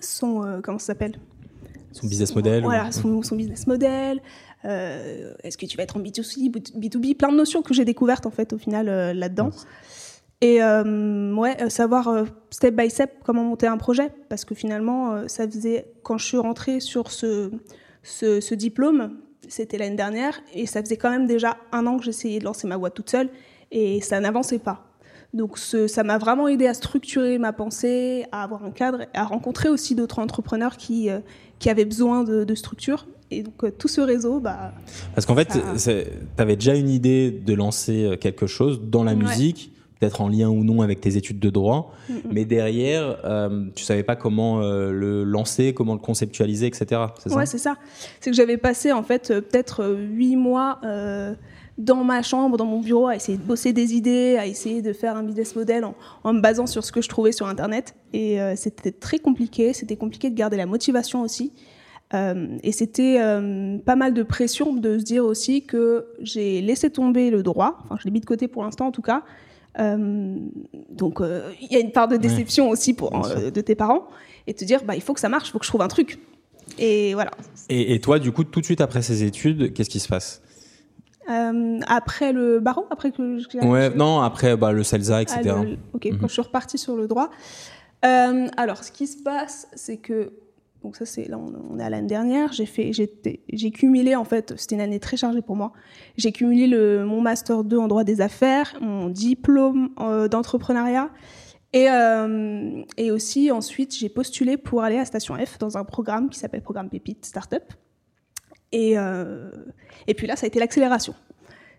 son 0.00 0.60
comment 0.62 0.78
ça 0.78 0.86
s'appelle? 0.86 1.18
Son 1.92 2.06
business 2.06 2.34
model. 2.34 2.62
Voilà, 2.64 2.92
son, 2.92 3.22
son 3.22 3.34
business 3.34 3.66
model. 3.66 4.20
Euh, 4.64 5.34
est-ce 5.44 5.56
que 5.56 5.66
tu 5.66 5.76
vas 5.76 5.84
être 5.84 5.96
en 5.96 6.00
B2C, 6.00 6.50
B2B, 6.50 7.16
plein 7.16 7.30
de 7.30 7.36
notions 7.36 7.62
que 7.62 7.74
j'ai 7.74 7.84
découvertes 7.84 8.26
en 8.26 8.30
fait 8.30 8.52
au 8.52 8.58
final 8.58 8.88
euh, 8.88 9.14
là-dedans. 9.14 9.50
Et 10.40 10.62
euh, 10.62 11.34
ouais, 11.34 11.68
savoir 11.68 12.24
step 12.50 12.74
by 12.74 12.88
step 12.90 13.12
comment 13.24 13.42
monter 13.42 13.66
un 13.66 13.76
projet, 13.76 14.12
parce 14.28 14.44
que 14.44 14.54
finalement, 14.54 15.26
ça 15.26 15.48
faisait 15.48 15.92
quand 16.04 16.16
je 16.16 16.26
suis 16.26 16.36
rentrée 16.36 16.78
sur 16.78 17.10
ce, 17.10 17.50
ce, 18.04 18.54
diplôme, 18.54 19.16
c'était 19.48 19.78
l'année 19.78 19.96
dernière, 19.96 20.40
et 20.54 20.66
ça 20.66 20.80
faisait 20.80 20.96
quand 20.96 21.10
même 21.10 21.26
déjà 21.26 21.56
un 21.72 21.88
an 21.88 21.98
que 21.98 22.04
j'essayais 22.04 22.38
de 22.38 22.44
lancer 22.44 22.68
ma 22.68 22.78
boîte 22.78 22.94
toute 22.94 23.10
seule, 23.10 23.30
et 23.72 24.00
ça 24.00 24.20
n'avançait 24.20 24.60
pas. 24.60 24.84
Donc 25.34 25.58
ça 25.58 26.04
m'a 26.04 26.18
vraiment 26.18 26.46
aidé 26.46 26.68
à 26.68 26.74
structurer 26.74 27.38
ma 27.38 27.52
pensée, 27.52 28.24
à 28.30 28.44
avoir 28.44 28.64
un 28.64 28.70
cadre, 28.70 29.06
à 29.14 29.24
rencontrer 29.24 29.68
aussi 29.68 29.96
d'autres 29.96 30.20
entrepreneurs 30.20 30.76
qui, 30.76 31.08
qui 31.58 31.68
avaient 31.68 31.84
besoin 31.84 32.22
de, 32.22 32.44
de 32.44 32.54
structure. 32.54 33.08
Et 33.30 33.42
donc 33.42 33.62
euh, 33.64 33.70
tout 33.70 33.88
ce 33.88 34.00
réseau, 34.00 34.40
bah. 34.40 34.72
Parce 35.14 35.26
qu'en 35.26 35.34
fait, 35.34 35.48
tu 35.48 35.90
avais 36.38 36.56
déjà 36.56 36.74
une 36.74 36.88
idée 36.88 37.30
de 37.30 37.54
lancer 37.54 38.04
euh, 38.04 38.16
quelque 38.16 38.46
chose 38.46 38.80
dans 38.82 39.04
la 39.04 39.14
musique, 39.14 39.72
peut-être 40.00 40.20
en 40.20 40.28
lien 40.28 40.48
ou 40.48 40.64
non 40.64 40.80
avec 40.80 41.00
tes 41.00 41.16
études 41.16 41.38
de 41.38 41.50
droit, 41.50 41.92
mm, 42.08 42.14
mm. 42.14 42.18
mais 42.32 42.44
derrière, 42.44 43.18
euh, 43.24 43.66
tu 43.74 43.84
savais 43.84 44.02
pas 44.02 44.16
comment 44.16 44.62
euh, 44.62 44.92
le 44.92 45.24
lancer, 45.24 45.74
comment 45.74 45.92
le 45.92 46.00
conceptualiser, 46.00 46.66
etc. 46.66 47.02
C'est 47.18 47.34
ouais, 47.34 47.46
c'est 47.46 47.58
ça. 47.58 47.76
C'est 48.20 48.30
que 48.30 48.36
j'avais 48.36 48.56
passé 48.56 48.92
en 48.92 49.02
fait 49.02 49.28
peut-être 49.28 49.86
huit 49.86 50.36
mois. 50.36 50.80
dans 51.76 52.02
ma 52.02 52.22
chambre, 52.22 52.56
dans 52.56 52.66
mon 52.66 52.80
bureau, 52.80 53.06
à 53.06 53.14
essayer 53.14 53.38
de 53.38 53.42
bosser 53.42 53.72
des 53.72 53.94
idées, 53.94 54.36
à 54.36 54.46
essayer 54.46 54.82
de 54.82 54.92
faire 54.92 55.16
un 55.16 55.22
business 55.22 55.54
model 55.54 55.84
en, 55.84 55.94
en 56.24 56.32
me 56.32 56.40
basant 56.40 56.66
sur 56.66 56.82
ce 56.82 56.90
que 56.90 57.00
je 57.00 57.08
trouvais 57.08 57.30
sur 57.30 57.46
Internet. 57.46 57.94
Et 58.12 58.38
c'était 58.56 58.90
très 58.90 59.20
compliqué. 59.20 59.72
C'était 59.72 59.96
compliqué 59.96 60.28
de 60.30 60.34
garder 60.34 60.56
la 60.56 60.66
motivation 60.66 61.22
aussi. 61.22 61.52
Euh, 62.14 62.56
et 62.62 62.72
c'était 62.72 63.18
euh, 63.20 63.78
pas 63.78 63.96
mal 63.96 64.14
de 64.14 64.22
pression 64.22 64.74
de 64.74 64.98
se 64.98 65.04
dire 65.04 65.24
aussi 65.24 65.64
que 65.66 66.06
j'ai 66.20 66.62
laissé 66.62 66.88
tomber 66.88 67.30
le 67.30 67.42
droit, 67.42 67.78
enfin 67.84 67.96
je 68.00 68.04
l'ai 68.06 68.10
mis 68.10 68.20
de 68.20 68.26
côté 68.26 68.48
pour 68.48 68.64
l'instant 68.64 68.86
en 68.86 68.92
tout 68.92 69.02
cas. 69.02 69.22
Euh, 69.78 70.36
donc 70.90 71.20
il 71.60 71.70
y 71.70 71.76
a 71.76 71.80
une 71.80 71.92
part 71.92 72.08
de 72.08 72.16
déception 72.16 72.70
aussi 72.70 72.94
pour, 72.94 73.10
de 73.10 73.60
tes 73.60 73.74
parents 73.74 74.08
et 74.46 74.54
te 74.54 74.64
dire 74.64 74.82
bah 74.84 74.96
il 74.96 75.02
faut 75.02 75.12
que 75.12 75.20
ça 75.20 75.28
marche, 75.28 75.48
il 75.48 75.52
faut 75.52 75.58
que 75.58 75.66
je 75.66 75.70
trouve 75.70 75.82
un 75.82 75.88
truc. 75.88 76.18
Et 76.78 77.12
voilà. 77.12 77.30
Et, 77.68 78.00
toi 78.00 78.18
du 78.18 78.32
coup 78.32 78.44
tout 78.44 78.60
de 78.60 78.64
suite 78.64 78.80
après 78.80 79.02
ces 79.02 79.24
études, 79.24 79.74
qu'est-ce 79.74 79.90
qui 79.90 80.00
se 80.00 80.08
passe? 80.08 80.42
Après 81.86 82.32
le 82.32 82.58
barreau, 82.58 82.86
après 82.90 83.12
que 83.12 83.66
ouais, 83.66 83.94
non, 83.94 84.20
après 84.20 84.56
bah, 84.56 84.72
le 84.72 84.82
CELSA, 84.82 85.20
etc. 85.20 85.40
Ah, 85.48 85.60
ok, 85.92 86.08
quand 86.08 86.12
mhm. 86.12 86.20
je 86.22 86.32
suis 86.32 86.40
repartie 86.40 86.78
sur 86.78 86.96
le 86.96 87.06
droit. 87.06 87.28
alors, 88.00 88.82
ce 88.82 88.90
qui 88.90 89.06
se 89.06 89.22
passe, 89.22 89.68
c'est 89.74 89.98
que 89.98 90.32
Donc 90.82 90.94
ça, 90.94 91.04
c'est 91.04 91.26
là, 91.26 91.38
on, 91.38 91.78
est 91.78 91.82
à 91.82 91.90
l'année 91.90 92.06
dernière. 92.06 92.52
J'ai 92.52 93.70
cumulé 93.70 94.14
en 94.14 94.24
fait, 94.24 94.54
c'était 94.56 94.76
une 94.76 94.80
année 94.80 95.00
très 95.00 95.16
chargée 95.16 95.42
pour 95.42 95.56
moi. 95.56 95.72
J'ai 96.16 96.30
cumulé 96.30 96.68
mon 97.04 97.20
master 97.20 97.64
2 97.64 97.76
en 97.76 97.88
droit 97.88 98.04
des 98.04 98.20
affaires, 98.20 98.76
mon 98.80 99.08
diplôme 99.08 99.90
euh, 100.00 100.28
d'entrepreneuriat, 100.28 101.10
et, 101.72 101.90
euh, 101.90 102.82
et 102.96 103.10
aussi 103.10 103.50
ensuite 103.50 103.94
j'ai 103.94 104.08
postulé 104.08 104.56
pour 104.56 104.82
aller 104.82 104.98
à 104.98 105.04
Station 105.04 105.34
F 105.34 105.58
dans 105.58 105.76
un 105.76 105.84
programme 105.84 106.30
qui 106.30 106.38
s'appelle 106.38 106.62
Programme 106.62 106.88
Pépite 106.88 107.24
Startup. 107.24 107.64
Et 108.70 108.98
euh, 108.98 109.50
puis 110.16 110.26
là, 110.26 110.36
ça 110.36 110.44
a 110.44 110.46
été 110.46 110.60
l'accélération. 110.60 111.14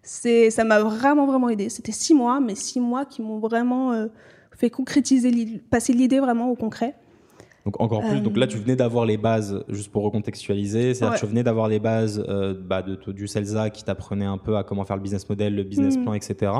Ça 0.02 0.64
m'a 0.66 0.80
vraiment 0.80 1.26
vraiment 1.26 1.50
aidé. 1.50 1.70
C'était 1.70 1.92
six 1.92 2.14
mois, 2.14 2.40
mais 2.40 2.56
six 2.56 2.80
mois 2.80 3.06
qui 3.06 3.22
m'ont 3.22 3.40
vraiment 3.40 4.08
fait 4.58 4.70
concrétiser, 4.70 5.62
passer 5.70 5.94
l'idée 5.94 6.20
vraiment 6.20 6.50
au 6.50 6.56
concret. 6.56 6.96
Donc 7.70 7.80
encore 7.80 8.02
plus. 8.02 8.20
Donc 8.20 8.36
là, 8.36 8.48
tu 8.48 8.58
venais 8.58 8.76
d'avoir 8.76 9.06
les 9.06 9.18
bases, 9.18 9.64
juste 9.70 9.92
pour 9.92 10.02
recontextualiser, 10.02 10.96
c'est-à-dire 10.96 11.16
que 11.16 11.20
tu 11.20 11.28
venais 11.28 11.44
d'avoir 11.44 11.68
les 11.68 11.80
bases 11.80 12.24
euh, 12.28 12.56
bah, 12.60 12.82
de, 12.82 12.98
du 13.12 13.28
CELSA 13.28 13.70
qui 13.70 13.84
t'apprenait 13.84 14.26
un 14.26 14.40
peu 14.40 14.58
à 14.58 14.64
comment 14.64 14.86
faire 14.86 14.96
le 14.96 15.04
business 15.04 15.30
model, 15.30 15.56
le 15.56 15.62
business 15.62 15.96
mm. 15.96 16.02
plan, 16.02 16.14
etc. 16.16 16.52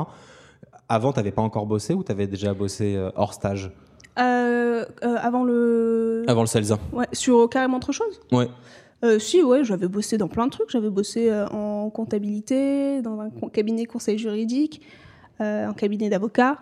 Avant, 0.88 1.12
tu 1.12 1.18
n'avais 1.18 1.32
pas 1.32 1.42
encore 1.42 1.66
bossé 1.66 1.94
ou 1.94 2.04
tu 2.04 2.12
avais 2.12 2.28
déjà 2.28 2.54
bossé 2.54 2.94
euh, 2.94 3.10
hors 3.16 3.34
stage? 3.34 3.72
Euh, 4.20 4.84
Avant 5.02 5.42
le. 5.42 6.22
Avant 6.28 6.42
le 6.42 6.46
CELSA. 6.46 6.78
Ouais, 6.92 7.08
sur 7.12 7.48
carrément 7.48 7.78
autre 7.78 7.90
chose? 7.90 8.20
Ouais. 8.30 8.48
si, 9.18 9.42
ouais, 9.42 9.64
j'avais 9.64 9.88
bossé 9.88 10.16
dans 10.16 10.28
plein 10.28 10.46
de 10.46 10.52
trucs. 10.52 10.70
J'avais 10.70 10.90
bossé 10.90 11.32
en 11.50 11.90
comptabilité, 11.90 13.02
dans 13.02 13.18
un 13.18 13.30
cabinet 13.52 13.84
conseil 13.84 14.16
juridique, 14.16 14.80
en 15.40 15.72
cabinet 15.72 16.08
d'avocat. 16.08 16.58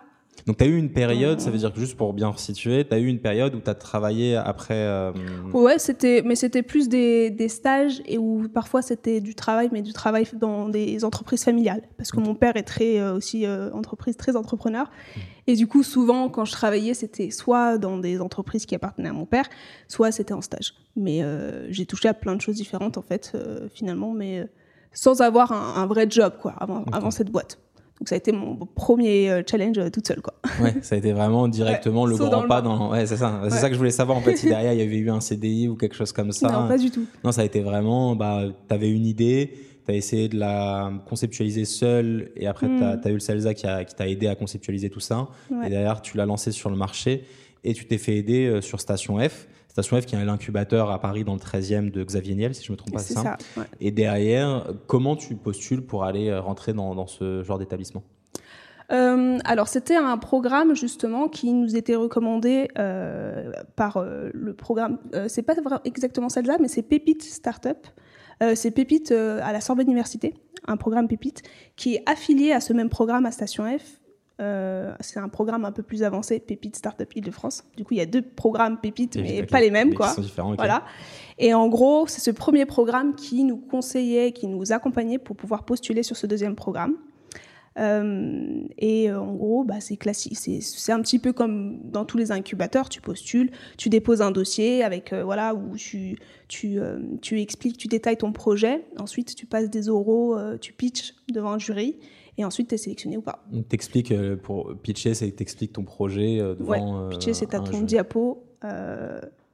Donc, 0.46 0.58
tu 0.58 0.64
as 0.64 0.66
eu 0.66 0.76
une 0.76 0.90
période, 0.90 1.40
ça 1.40 1.50
veut 1.50 1.58
dire 1.58 1.72
que 1.72 1.80
juste 1.80 1.96
pour 1.96 2.12
bien 2.12 2.32
situer, 2.36 2.86
tu 2.86 2.94
as 2.94 2.98
eu 2.98 3.06
une 3.06 3.20
période 3.20 3.54
où 3.54 3.60
tu 3.60 3.70
as 3.70 3.74
travaillé 3.74 4.36
après. 4.36 4.74
Euh... 4.74 5.12
Ouais, 5.52 5.78
c'était, 5.78 6.22
mais 6.24 6.34
c'était 6.34 6.62
plus 6.62 6.88
des, 6.88 7.30
des, 7.30 7.48
stages 7.48 8.02
et 8.06 8.18
où 8.18 8.48
parfois 8.52 8.82
c'était 8.82 9.20
du 9.20 9.34
travail, 9.34 9.68
mais 9.72 9.82
du 9.82 9.92
travail 9.92 10.26
dans 10.34 10.68
des 10.68 11.04
entreprises 11.04 11.44
familiales. 11.44 11.82
Parce 11.96 12.10
que 12.10 12.20
mon 12.20 12.34
père 12.34 12.56
est 12.56 12.62
très 12.62 12.98
euh, 12.98 13.14
aussi 13.14 13.46
euh, 13.46 13.70
entreprise, 13.72 14.16
très 14.16 14.36
entrepreneur. 14.36 14.86
Mmh. 14.86 15.20
Et 15.48 15.56
du 15.56 15.66
coup, 15.66 15.82
souvent, 15.82 16.28
quand 16.28 16.44
je 16.44 16.52
travaillais, 16.52 16.94
c'était 16.94 17.30
soit 17.30 17.78
dans 17.78 17.98
des 17.98 18.20
entreprises 18.20 18.66
qui 18.66 18.74
appartenaient 18.74 19.08
à 19.08 19.14
mon 19.14 19.26
père, 19.26 19.48
soit 19.88 20.12
c'était 20.12 20.34
en 20.34 20.42
stage. 20.42 20.74
Mais 20.96 21.22
euh, 21.22 21.70
j'ai 21.70 21.86
touché 21.86 22.08
à 22.08 22.14
plein 22.14 22.36
de 22.36 22.40
choses 22.40 22.56
différentes, 22.56 22.98
en 22.98 23.02
fait, 23.02 23.36
finalement, 23.72 24.12
mais 24.12 24.46
sans 24.92 25.20
avoir 25.20 25.52
un, 25.52 25.82
un, 25.82 25.86
vrai 25.86 26.06
job, 26.08 26.34
quoi, 26.40 26.54
avant, 26.58 26.84
avant 26.92 27.10
cette 27.10 27.30
boîte. 27.30 27.58
Donc 28.00 28.08
ça 28.08 28.14
a 28.14 28.18
été 28.18 28.32
mon 28.32 28.56
premier 28.56 29.30
euh, 29.30 29.42
challenge 29.48 29.78
euh, 29.78 29.90
toute 29.90 30.06
seule 30.06 30.20
quoi. 30.20 30.34
Ouais, 30.60 30.74
ça 30.82 30.94
a 30.94 30.98
été 30.98 31.12
vraiment 31.12 31.48
directement 31.48 32.06
le 32.06 32.16
grand 32.16 32.46
pas 32.46 32.62
dans 32.62 32.90
ouais, 32.90 33.06
c'est 33.06 33.16
ça. 33.16 33.40
C'est 33.44 33.58
ça 33.58 33.68
que 33.68 33.74
je 33.74 33.78
voulais 33.78 33.90
savoir 33.90 34.18
en 34.18 34.20
fait 34.20 34.36
si 34.36 34.46
derrière 34.48 34.72
il 34.72 34.78
y 34.78 34.82
avait 34.82 34.96
eu 34.96 35.10
un 35.10 35.20
CDI 35.20 35.68
ou 35.68 35.76
quelque 35.76 35.96
chose 35.96 36.12
comme 36.12 36.32
ça. 36.32 36.48
Non, 36.48 36.68
pas 36.68 36.78
du 36.78 36.90
tout. 36.90 37.06
Non, 37.24 37.32
ça 37.32 37.42
a 37.42 37.44
été 37.44 37.60
vraiment 37.60 38.14
bah 38.14 38.44
tu 38.68 38.74
avais 38.74 38.90
une 38.90 39.06
idée, 39.06 39.52
tu 39.84 39.90
as 39.90 39.94
essayé 39.94 40.28
de 40.28 40.38
la 40.38 40.92
conceptualiser 41.08 41.64
seule 41.64 42.30
et 42.36 42.46
après 42.46 42.68
tu 42.68 42.82
as, 42.82 42.96
mm. 42.96 43.08
eu 43.08 43.12
le 43.14 43.20
Celsa 43.20 43.54
qui 43.54 43.66
qui 43.86 43.94
t'a 43.94 44.08
aidé 44.08 44.28
à 44.28 44.34
conceptualiser 44.36 44.90
tout 44.90 45.00
ça 45.00 45.28
et 45.64 45.68
derrière 45.68 46.00
tu 46.00 46.16
l'as 46.16 46.26
lancé 46.26 46.52
sur 46.52 46.70
le 46.70 46.76
marché 46.76 47.24
et 47.64 47.74
tu 47.74 47.86
t'es 47.86 47.98
fait 47.98 48.16
aider 48.16 48.46
euh, 48.46 48.60
sur 48.60 48.80
Station 48.80 49.18
F. 49.18 49.48
Station 49.82 50.00
F 50.00 50.06
qui 50.06 50.16
est 50.16 50.24
l'incubateur 50.24 50.90
à 50.90 51.00
Paris 51.00 51.22
dans 51.22 51.34
le 51.34 51.38
13e 51.38 51.92
de 51.92 52.02
Xavier 52.02 52.34
Niel, 52.34 52.52
si 52.52 52.64
je 52.64 52.72
ne 52.72 52.74
me 52.74 52.78
trompe 52.78 52.92
pas, 52.92 52.98
c'est 52.98 53.14
ça. 53.14 53.36
Et 53.80 53.92
derrière, 53.92 54.66
comment 54.88 55.14
tu 55.14 55.36
postules 55.36 55.82
pour 55.82 56.02
aller 56.02 56.30
euh, 56.30 56.40
rentrer 56.40 56.72
dans, 56.72 56.96
dans 56.96 57.06
ce 57.06 57.44
genre 57.44 57.58
d'établissement? 57.58 58.02
Euh, 58.90 59.38
alors 59.44 59.68
c'était 59.68 59.96
un 59.96 60.16
programme 60.18 60.74
justement 60.74 61.28
qui 61.28 61.52
nous 61.52 61.76
était 61.76 61.94
recommandé 61.94 62.68
euh, 62.78 63.52
par 63.76 64.02
le 64.02 64.52
programme. 64.54 64.98
c'est 65.28 65.42
pas 65.42 65.54
exactement 65.84 66.28
celle-là, 66.28 66.56
mais 66.60 66.68
c'est 66.68 66.82
Pépite 66.82 67.22
Startup. 67.22 67.86
c'est 68.54 68.72
Pépite 68.72 69.12
à 69.12 69.52
la 69.52 69.60
Sorbonne 69.60 69.86
Université, 69.86 70.34
un 70.66 70.76
programme 70.76 71.06
Pépite 71.06 71.42
qui 71.76 71.96
est 71.96 72.02
affilié 72.06 72.50
à 72.52 72.60
ce 72.60 72.72
même 72.72 72.88
programme 72.88 73.26
à 73.26 73.30
Station 73.30 73.64
F 73.78 73.97
euh, 74.40 74.94
c'est 75.00 75.18
un 75.18 75.28
programme 75.28 75.64
un 75.64 75.72
peu 75.72 75.82
plus 75.82 76.04
avancé, 76.04 76.38
Pépite 76.38 76.76
Startup 76.76 77.08
Île-de-France. 77.14 77.64
Du 77.76 77.84
coup, 77.84 77.94
il 77.94 77.96
y 77.96 78.02
a 78.02 78.06
deux 78.06 78.22
programmes 78.22 78.78
Pépite, 78.78 79.16
mais 79.16 79.42
pas 79.42 79.60
les 79.60 79.70
mêmes, 79.70 79.94
quoi. 79.94 80.14
Voilà. 80.56 80.84
Et 81.38 81.54
en 81.54 81.68
gros, 81.68 82.06
c'est 82.06 82.20
ce 82.20 82.30
premier 82.30 82.64
programme 82.64 83.14
qui 83.14 83.44
nous 83.44 83.56
conseillait, 83.56 84.32
qui 84.32 84.46
nous 84.46 84.72
accompagnait 84.72 85.18
pour 85.18 85.36
pouvoir 85.36 85.64
postuler 85.64 86.02
sur 86.02 86.16
ce 86.16 86.26
deuxième 86.26 86.54
programme. 86.54 86.94
Euh, 87.78 88.64
et 88.76 89.08
euh, 89.08 89.20
en 89.20 89.34
gros, 89.34 89.62
bah, 89.64 89.80
c'est 89.80 89.96
classique. 89.96 90.36
C'est 90.36 90.92
un 90.92 91.00
petit 91.00 91.18
peu 91.18 91.32
comme 91.32 91.78
dans 91.84 92.04
tous 92.04 92.16
les 92.16 92.30
incubateurs. 92.30 92.88
Tu 92.88 93.00
postules, 93.00 93.50
tu 93.76 93.88
déposes 93.88 94.22
un 94.22 94.30
dossier 94.30 94.84
avec 94.84 95.12
voilà 95.12 95.54
où 95.54 95.76
tu 95.76 96.16
tu, 96.48 96.78
tu 97.22 97.40
expliques, 97.40 97.76
tu 97.76 97.88
détailles 97.88 98.16
ton 98.16 98.32
projet. 98.32 98.84
Ensuite, 98.98 99.34
tu 99.34 99.46
passes 99.46 99.68
des 99.68 99.88
oraux, 99.88 100.36
tu 100.60 100.72
pitches 100.72 101.14
devant 101.28 101.50
un 101.50 101.58
jury 101.58 101.96
et 102.38 102.44
ensuite 102.44 102.68
tu 102.68 102.76
es 102.76 102.78
sélectionné 102.78 103.16
ou 103.16 103.20
pas. 103.20 103.44
Donc 103.52 103.68
t'expliques, 103.68 104.12
euh, 104.12 104.36
pour 104.36 104.72
pitcher, 104.82 105.14
c'est 105.14 105.30
t'expliques 105.32 105.72
ton 105.72 105.82
projet 105.82 106.40
euh, 106.40 106.54
devant. 106.54 107.08
Ouais, 107.08 107.10
pitcher, 107.10 107.34
c'est 107.34 107.52
à 107.52 107.60
ton 107.60 107.82
diapo. 107.82 108.44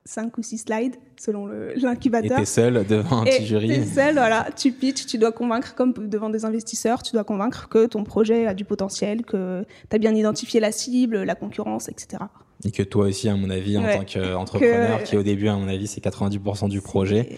5 0.07 0.27
euh, 0.27 0.31
ou 0.39 0.43
6 0.43 0.59
slides 0.59 0.97
selon 1.19 1.47
l'incubateur. 1.47 2.39
Et 2.39 2.43
t'es 2.43 2.47
seul 2.47 2.87
devant 2.87 3.23
un 3.23 3.25
petit 3.25 3.47
jury. 3.47 3.69
T'es 3.69 3.85
seul, 3.85 4.15
voilà. 4.15 4.49
Tu 4.55 4.73
pitches, 4.73 5.07
tu 5.07 5.19
dois 5.19 5.33
convaincre, 5.33 5.75
comme 5.75 5.93
devant 5.95 6.29
des 6.29 6.45
investisseurs, 6.45 7.03
tu 7.03 7.13
dois 7.13 7.25
convaincre 7.25 7.69
que 7.69 7.87
ton 7.87 8.05
projet 8.05 8.47
a 8.47 8.55
du 8.55 8.65
potentiel, 8.65 9.23
que 9.23 9.65
tu 9.89 9.97
as 9.97 9.99
bien 9.99 10.15
identifié 10.15 10.61
la 10.61 10.73
cible, 10.73 11.23
la 11.23 11.35
concurrence, 11.35 11.89
etc. 11.89 12.25
Et 12.65 12.71
que 12.71 12.83
toi 12.83 13.07
aussi, 13.07 13.29
à 13.29 13.37
mon 13.37 13.51
avis, 13.51 13.79
en 13.79 13.83
tant 13.83 14.05
qu'entrepreneur, 14.05 15.03
qui 15.03 15.17
au 15.17 15.23
début, 15.23 15.49
à 15.49 15.57
mon 15.57 15.69
avis, 15.69 15.87
c'est 15.87 16.03
90% 16.03 16.69
du 16.69 16.81
projet, 16.81 17.31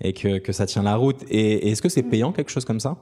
et 0.00 0.12
que, 0.12 0.38
que, 0.38 0.52
ça 0.52 0.66
tient 0.66 0.82
la 0.82 0.96
route. 0.96 1.22
Et, 1.30 1.68
et 1.68 1.70
est-ce 1.70 1.82
que 1.82 1.88
c'est 1.88 2.02
mm. 2.02 2.10
payant, 2.10 2.32
quelque 2.32 2.50
chose 2.50 2.64
comme 2.64 2.80
ça? 2.80 2.96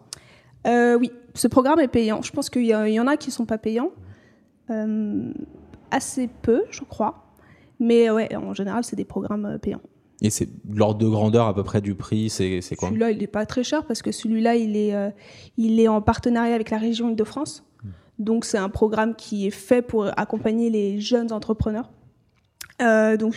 Euh, 0.66 0.96
oui, 0.98 1.12
ce 1.34 1.48
programme 1.48 1.80
est 1.80 1.88
payant. 1.88 2.22
Je 2.22 2.32
pense 2.32 2.50
qu'il 2.50 2.66
y, 2.66 2.74
en 2.74 3.06
a 3.06 3.16
qui 3.16 3.28
ne 3.28 3.32
sont 3.32 3.46
pas 3.46 3.58
payants. 3.58 3.90
Euh, 4.70 5.32
assez 5.90 6.28
peu, 6.42 6.62
je 6.70 6.82
crois. 6.82 7.26
Mais 7.80 8.10
ouais, 8.10 8.34
en 8.36 8.54
général, 8.54 8.84
c'est 8.84 8.96
des 8.96 9.04
programmes 9.04 9.46
euh, 9.46 9.58
payants. 9.58 9.80
Et 10.20 10.30
c'est 10.30 10.48
l'ordre 10.72 11.00
de 11.00 11.08
grandeur 11.08 11.46
à 11.46 11.54
peu 11.54 11.64
près 11.64 11.80
du 11.80 11.96
prix, 11.96 12.30
c'est 12.30 12.60
quoi? 12.76 12.88
Celui-là, 12.88 13.10
il 13.10 13.18
n'est 13.18 13.26
pas 13.26 13.44
très 13.44 13.64
cher 13.64 13.84
parce 13.86 14.02
que 14.02 14.12
celui-là, 14.12 14.54
il, 14.54 14.76
est, 14.76 14.94
il 15.56 15.80
est 15.80 15.88
en 15.88 16.00
partenariat 16.00 16.54
avec 16.54 16.70
la 16.70 16.78
région 16.78 17.10
Île-de-France. 17.10 17.64
Hmm. 17.82 17.88
Donc, 18.20 18.44
c'est 18.44 18.58
un 18.58 18.68
programme 18.68 19.16
qui 19.16 19.48
est 19.48 19.50
fait 19.50 19.82
pour 19.82 20.06
accompagner 20.16 20.70
les 20.70 21.00
jeunes 21.00 21.32
entrepreneurs. 21.32 21.90
donc, 22.78 23.34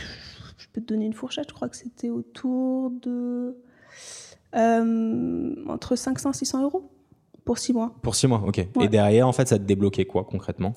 je 0.60 0.68
peux 0.74 0.80
te 0.80 0.86
donner 0.86 1.08
une 1.08 1.14
fourchette, 1.14 1.48
je 1.50 1.56
crois 1.56 1.70
que 1.70 1.78
c'était 1.78 2.12
autour 2.12 2.92
de. 2.92 3.56
entre 4.54 5.96
500 5.96 6.30
et 6.30 6.34
600 6.36 6.62
euros. 6.62 6.92
Pour 7.46 7.60
six 7.60 7.74
mois. 7.74 7.94
Pour 8.02 8.16
six 8.16 8.28
mois, 8.28 8.44
ok. 8.46 8.68
Et 8.82 8.88
derrière, 8.88 9.28
en 9.28 9.32
fait, 9.32 9.48
ça 9.48 9.60
te 9.60 9.64
débloquait 9.64 10.06
quoi 10.06 10.24
concrètement? 10.24 10.74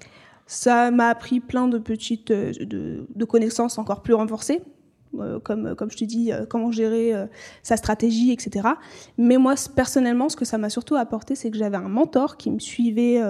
Ça 0.47 0.91
m'a 0.91 1.09
appris 1.09 1.41
plein 1.41 1.69
de 1.69 1.79
petites 1.79 2.31
euh, 2.31 2.53
de, 2.61 3.25
connaissances 3.25 3.79
encore 3.79 4.03
plus 4.03 4.15
renforcées. 4.15 4.61
Euh, 5.19 5.41
comme, 5.41 5.75
comme 5.75 5.91
je 5.91 5.97
te 5.97 6.05
dis, 6.05 6.33
euh, 6.33 6.45
comment 6.47 6.71
gérer 6.71 7.15
sa 7.63 7.79
stratégie, 7.79 8.33
etc. 8.33 8.69
Mais 9.17 9.39
moi, 9.39 9.55
personnellement, 9.75 10.29
ce 10.29 10.37
que 10.37 10.45
ça 10.45 10.59
m'a 10.59 10.69
surtout 10.69 10.97
apporté, 10.97 11.35
c'est 11.35 11.51
que 11.51 11.57
j'avais 11.57 11.79
un 11.79 11.89
mentor 11.89 12.37
qui 12.37 12.51
me 12.51 12.59
suivait 12.59 13.23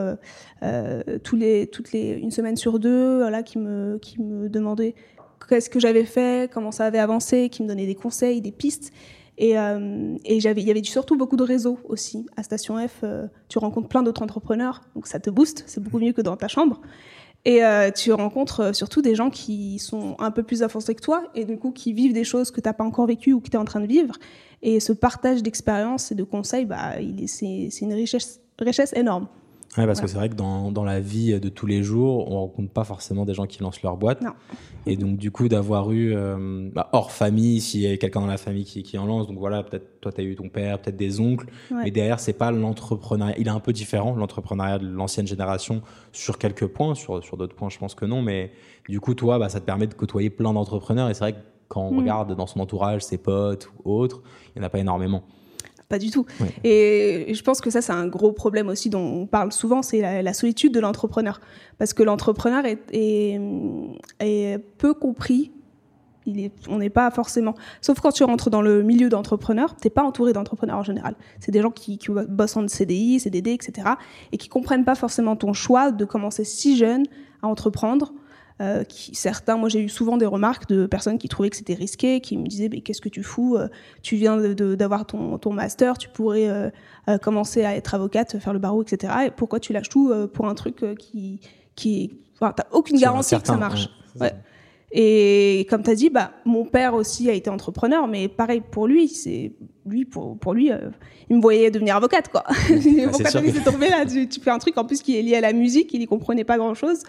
tous 1.23 1.37
les, 1.37 1.69
toutes 1.69 1.93
les, 1.93 2.15
une 2.15 2.33
semaine 2.33 2.57
sur 2.57 2.81
deux, 2.81 3.19
voilà, 3.19 3.45
qui, 3.45 3.59
me, 3.59 3.99
qui 3.99 4.21
me 4.21 4.49
demandait 4.49 4.97
qu'est-ce 5.49 5.71
que 5.71 5.81
j'avais 5.81 6.05
fait, 6.05 6.51
comment 6.53 6.73
ça 6.73 6.87
avait 6.87 6.99
avancé, 6.99 7.49
qui 7.49 7.63
me 7.63 7.69
donnait 7.69 7.87
des 7.87 7.95
conseils, 7.95 8.41
des 8.41 8.53
pistes. 8.53 8.93
Et, 9.39 9.57
euh, 9.57 10.17
il 10.25 10.43
y 10.43 10.71
avait 10.71 10.83
surtout 10.83 11.17
beaucoup 11.17 11.37
de 11.37 11.45
réseaux 11.45 11.79
aussi. 11.85 12.27
À 12.37 12.43
Station 12.43 12.77
F, 12.87 13.01
euh, 13.05 13.29
tu 13.49 13.59
rencontres 13.59 13.89
plein 13.89 14.03
d'autres 14.03 14.23
entrepreneurs, 14.23 14.83
donc 14.95 15.07
ça 15.07 15.21
te 15.21 15.31
booste, 15.31 15.63
c'est 15.67 15.81
beaucoup 15.81 16.01
mieux 16.01 16.13
que 16.13 16.21
dans 16.21 16.37
ta 16.37 16.49
chambre. 16.49 16.81
Et 17.45 17.65
euh, 17.65 17.93
tu 17.93 18.13
rencontres 18.13 18.75
surtout 18.75 19.01
des 19.01 19.15
gens 19.15 19.31
qui 19.31 19.79
sont 19.79 20.17
un 20.19 20.33
peu 20.33 20.43
plus 20.43 20.65
avancés 20.65 20.97
que 20.97 21.01
toi 21.01 21.23
et 21.37 21.45
du 21.45 21.57
coup 21.57 21.71
qui 21.71 21.93
vivent 21.93 22.13
des 22.13 22.25
choses 22.25 22.51
que 22.51 22.61
tu 22.61 22.69
n'as 22.69 22.73
pas 22.73 22.83
encore 22.83 23.07
vécues 23.07 23.33
ou 23.33 23.41
que 23.41 23.49
tu 23.49 23.57
es 23.57 23.61
en 23.61 23.65
train 23.65 23.81
de 23.81 23.87
vivre. 23.87 24.17
Et 24.61 24.81
ce 24.81 24.93
partage 24.93 25.41
d'expériences 25.45 26.11
et 26.11 26.17
de 26.17 26.25
conseils, 26.25 26.65
bah, 26.65 26.95
c'est, 27.27 27.71
une 27.81 27.93
richesse 27.93 28.41
énorme. 28.95 29.29
Ouais, 29.77 29.87
parce 29.87 30.01
que 30.01 30.07
c'est 30.07 30.17
vrai 30.17 30.31
que 30.31 30.35
dans, 30.35 30.73
dans, 30.73 30.83
la 30.83 30.99
vie 30.99 31.39
de 31.39 31.49
tous 31.51 31.67
les 31.67 31.83
jours, 31.83 32.31
on 32.31 32.41
rencontre 32.41 32.73
pas 32.73 32.85
forcément 32.85 33.27
des 33.27 33.35
gens 33.35 33.47
qui 33.47 33.63
lancent 33.63 33.83
leur 33.83 33.97
boîte. 33.97 34.23
Non. 34.23 34.33
Et 34.87 34.97
donc, 34.97 35.19
du 35.19 35.31
coup, 35.31 35.47
d'avoir 35.49 35.93
eu, 35.93 36.15
euh, 36.17 36.71
bah, 36.73 36.89
hors 36.93 37.13
famille, 37.13 37.61
s'il 37.61 37.83
y 37.83 37.87
a 37.87 37.97
quelqu'un 37.99 38.21
dans 38.21 38.27
la 38.27 38.39
famille 38.39 38.65
qui, 38.65 38.83
qui 38.83 38.97
en 38.97 39.07
lance, 39.07 39.27
donc 39.27 39.39
voilà, 39.39 39.63
peut-être 39.63 40.01
toi, 40.01 40.11
tu 40.11 40.23
as 40.23 40.25
eu 40.25 40.35
ton 40.37 40.49
père, 40.49 40.81
peut-être 40.81 40.97
des 40.97 41.21
oncles, 41.21 41.47
mais 41.71 41.91
derrière, 41.91 42.19
c'est 42.19 42.33
pas 42.33 42.51
l'entrepreneuriat. 42.51 43.35
Il 43.39 43.47
est 43.47 43.51
un 43.51 43.61
peu 43.61 43.75
différent, 43.75 44.17
l'entrepreneuriat 44.17 44.79
de 44.79 44.89
l'ancienne 44.89 45.27
génération, 45.27 45.83
sur 46.13 46.39
quelques 46.39 46.67
points, 46.67 46.95
sur, 46.95 47.23
sur 47.23 47.37
d'autres 47.37 47.55
points, 47.55 47.69
je 47.69 47.79
pense 47.79 47.95
que 47.95 48.07
non, 48.07 48.23
mais 48.23 48.53
du 48.89 49.01
coup, 49.01 49.15
toi, 49.15 49.39
bah, 49.39 49.51
ça 49.51 49.61
te 49.61 49.67
permet 49.67 49.87
de 49.87 49.95
côtoyer 49.95 50.31
plein 50.31 50.55
d'entrepreneurs. 50.55 51.11
Et 51.11 51.15
c'est 51.15 51.21
vrai 51.21 51.35
que 51.35 51.41
quand 51.69 51.83
on 51.83 51.93
mm. 51.93 51.99
regarde 51.99 52.37
dans 52.37 52.47
son 52.47 52.61
entourage, 52.61 53.03
ses 53.03 53.19
potes 53.19 53.71
ou 53.85 53.93
autres, 53.93 54.23
il 54.57 54.59
n'y 54.59 54.65
en 54.65 54.67
a 54.67 54.71
pas 54.71 54.79
énormément 54.79 55.25
pas 55.89 55.99
du 55.99 56.11
tout. 56.11 56.27
Et 56.65 57.33
je 57.33 57.43
pense 57.43 57.61
que 57.61 57.71
ça, 57.71 57.81
c'est 57.81 57.93
un 57.93 58.07
gros 58.07 58.33
problème 58.33 58.69
aussi 58.69 58.91
dont 58.91 59.01
on 59.01 59.27
parle 59.27 59.53
souvent, 59.53 59.83
c'est 59.83 60.23
la, 60.23 60.33
solitude 60.35 60.73
de 60.73 60.81
l'entrepreneur. 60.81 61.41
Parce 61.79 61.95
que 61.95 62.03
l'entrepreneur 62.03 62.65
est, 62.67 62.79
est, 64.21 64.59
peu 64.77 64.93
compris 64.93 65.51
Il 66.27 66.41
est, 66.41 66.53
on 66.69 66.79
n'est 66.79 66.91
pas 66.91 67.11
forcément. 67.11 67.55
Sauf 67.81 68.01
quand 68.01 68.13
tu 68.13 68.23
rentres 68.25 68.51
dans 68.51 68.61
le 68.61 68.83
milieu 68.83 69.09
d'entrepreneurs, 69.09 69.77
t'es 69.77 69.91
pas 69.91 70.03
entouré 70.03 70.35
d'entrepreneurs 70.35 70.79
en 70.79 70.83
général. 70.83 71.15
C'est 71.41 71.53
des 71.53 71.63
gens 71.63 71.71
qui, 71.71 71.97
qui 71.97 72.11
bossent 72.11 72.57
en 72.57 72.69
CDI, 72.69 73.21
CDD, 73.21 73.53
etc. 73.53 73.89
et 74.33 74.37
qui 74.37 74.49
comprennent 74.49 74.85
pas 74.85 74.95
forcément 74.95 75.37
ton 75.37 75.55
choix 75.55 75.91
de 75.91 76.05
commencer 76.05 76.45
si 76.45 76.77
jeune 76.77 77.05
à 77.43 77.47
entreprendre. 77.49 78.13
Euh, 78.61 78.83
qui, 78.83 79.15
certains, 79.15 79.57
moi 79.57 79.69
j'ai 79.69 79.81
eu 79.81 79.89
souvent 79.89 80.17
des 80.17 80.27
remarques 80.27 80.69
de 80.69 80.87
personnes 80.87 81.19
qui 81.19 81.29
trouvaient 81.29 81.51
que 81.51 81.57
c'était 81.57 81.75
risqué, 81.75 82.21
qui 82.21 82.37
me 82.37 82.45
disaient 82.49 82.69
mais 82.69 82.81
qu'est-ce 82.81 83.01
que 83.01 83.09
tu 83.09 83.23
fous 83.23 83.57
euh, 83.57 83.69
Tu 84.03 84.17
viens 84.17 84.37
d'avoir 84.37 85.07
ton, 85.07 85.39
ton, 85.39 85.53
master, 85.53 85.97
tu 85.97 86.09
pourrais 86.09 86.49
euh, 86.49 87.19
commencer 87.19 87.65
à 87.65 87.77
être 87.77 87.95
avocate, 87.95 88.37
faire 88.41 88.53
le 88.53 88.59
barreau, 88.59 88.83
etc. 88.83 89.13
Et 89.27 89.31
pourquoi 89.31 89.61
tu 89.61 89.73
lâches 89.73 89.89
tout 89.89 90.13
pour 90.33 90.49
un 90.49 90.55
truc 90.57 90.85
qui 90.99 91.41
qui 91.77 92.19
enfin, 92.41 92.53
t'as 92.53 92.67
aucune 92.73 92.99
garantie 92.99 93.41
que 93.41 93.47
ça 93.47 93.57
marche. 93.57 93.91
Ouais, 94.21 94.35
Et 94.91 95.67
comme 95.69 95.83
tu 95.83 95.91
as 95.91 95.95
dit, 95.95 96.09
bah, 96.09 96.33
mon 96.45 96.65
père 96.65 96.95
aussi 96.95 97.29
a 97.29 97.35
été 97.35 97.51
entrepreneur, 97.51 98.09
mais 98.09 98.29
pareil 98.29 98.63
pour 98.71 98.87
lui, 98.87 99.09
c'est 99.09 99.53
lui 99.85 100.05
pour, 100.05 100.39
pour 100.39 100.55
lui, 100.55 100.71
il 101.29 101.37
me 101.37 101.43
voyait 101.43 101.71
devenir 101.71 101.97
avocate 101.97 102.29
quoi. 102.29 102.45
Pourquoi 103.11 103.31
tu 103.31 103.53
que... 103.53 103.65
tombé 103.65 103.89
là 103.89 104.07
tu, 104.07 104.29
tu, 104.29 104.41
fais 104.41 104.51
un 104.51 104.59
truc 104.59 104.79
en 104.79 104.85
plus 104.85 105.03
qui 105.03 105.19
est 105.19 105.23
lié 105.23 105.37
à 105.37 105.41
la 105.41 105.53
musique, 105.53 105.93
il 105.93 106.03
y 106.03 106.07
comprenait 106.07 106.45
pas 106.45 106.57
grand 106.57 106.75
chose. 106.75 107.03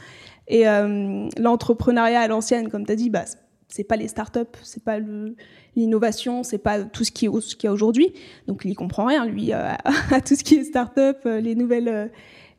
Et 0.49 0.67
euh, 0.67 1.29
l'entrepreneuriat 1.37 2.21
à 2.21 2.27
l'ancienne, 2.27 2.69
comme 2.69 2.85
tu 2.85 2.91
as 2.91 2.95
dit, 2.95 3.09
bah, 3.09 3.25
c'est 3.69 3.83
pas 3.83 3.95
les 3.95 4.07
startups, 4.07 4.57
c'est 4.63 4.83
pas 4.83 4.97
l'innovation, 5.75 6.43
c'est 6.43 6.57
pas 6.57 6.83
tout 6.83 7.03
ce 7.03 7.11
qu'il 7.11 7.27
y 7.27 7.67
a 7.67 7.71
aujourd'hui. 7.71 8.13
Donc 8.47 8.61
il 8.65 8.71
y 8.71 8.75
comprend 8.75 9.05
rien, 9.05 9.25
lui, 9.25 9.53
euh, 9.53 9.73
à 10.11 10.21
tout 10.21 10.35
ce 10.35 10.43
qui 10.43 10.55
est 10.55 10.63
startup, 10.63 11.17
euh, 11.25 11.39
les 11.39 11.53
nouvelles, 11.53 12.11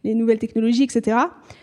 les 0.05 0.15
nouvelles 0.15 0.39
technologies, 0.39 0.85
etc. 0.85 1.19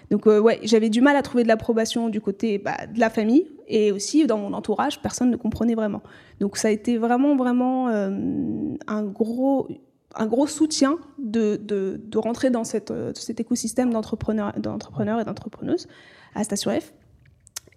Donc 0.10 0.26
ouais, 0.26 0.60
j'avais 0.64 0.90
du 0.90 1.02
mal 1.02 1.16
à 1.16 1.22
trouver 1.22 1.44
de 1.44 1.48
l'approbation 1.50 2.10
du 2.10 2.22
côté 2.22 2.60
bah, 2.60 2.78
de 2.94 3.00
la 3.00 3.10
famille 3.10 3.52
et 3.68 3.92
aussi 3.92 4.26
dans 4.26 4.38
mon 4.38 4.54
entourage, 4.54 5.02
personne 5.02 5.30
ne 5.30 5.36
comprenait 5.36 5.76
vraiment. 5.76 6.02
Donc 6.40 6.56
ça 6.56 6.70
a 6.70 6.72
été 6.72 6.98
vraiment, 6.98 7.36
vraiment 7.36 7.88
un 7.90 9.04
gros 9.04 9.68
un 10.16 10.26
gros 10.26 10.48
soutien 10.48 10.98
de, 11.20 11.60
de, 11.62 12.02
de 12.04 12.18
rentrer 12.18 12.50
dans 12.50 12.64
cette, 12.64 12.94
cet 13.16 13.40
écosystème 13.40 13.92
d'entrepreneurs 13.92 14.54
et 14.56 14.62
d'entrepreneuses 14.62 15.88
à 16.34 16.44
Station 16.44 16.72
F. 16.72 16.94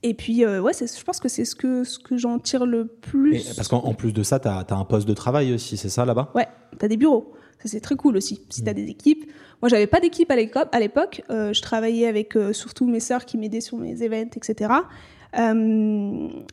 Et 0.02 0.14
puis, 0.14 0.44
euh, 0.44 0.60
ouais, 0.60 0.72
je 0.72 1.04
pense 1.04 1.20
que 1.20 1.28
c'est 1.28 1.44
ce 1.44 1.54
que, 1.54 1.84
ce 1.84 1.98
que 1.98 2.16
j'en 2.16 2.38
tire 2.38 2.64
le 2.64 2.86
plus. 2.86 3.54
parce 3.54 3.68
qu'en 3.68 3.92
plus 3.92 4.12
de 4.12 4.22
ça, 4.22 4.40
tu 4.40 4.48
as, 4.48 4.64
un 4.70 4.84
poste 4.84 5.06
de 5.06 5.12
travail 5.12 5.52
aussi, 5.52 5.76
c'est 5.76 5.90
ça 5.90 6.04
là-bas? 6.06 6.30
Ouais, 6.34 6.48
tu 6.78 6.84
as 6.84 6.88
des 6.88 6.96
bureaux. 6.96 7.32
C'est 7.64 7.80
très 7.80 7.96
cool 7.96 8.16
aussi. 8.16 8.42
Si 8.48 8.62
tu 8.62 8.68
as 8.68 8.72
mm. 8.72 8.76
des 8.76 8.88
équipes. 8.88 9.30
Moi, 9.62 9.68
j'avais 9.68 9.86
pas 9.86 10.00
d'équipe 10.00 10.30
à 10.30 10.80
l'époque. 10.80 11.22
Euh, 11.30 11.52
je 11.52 11.60
travaillais 11.60 12.06
avec 12.06 12.36
euh, 12.36 12.52
surtout 12.52 12.86
mes 12.86 13.00
sœurs 13.00 13.26
qui 13.26 13.36
m'aidaient 13.36 13.60
sur 13.60 13.76
mes 13.76 14.02
events, 14.02 14.30
etc. 14.36 14.72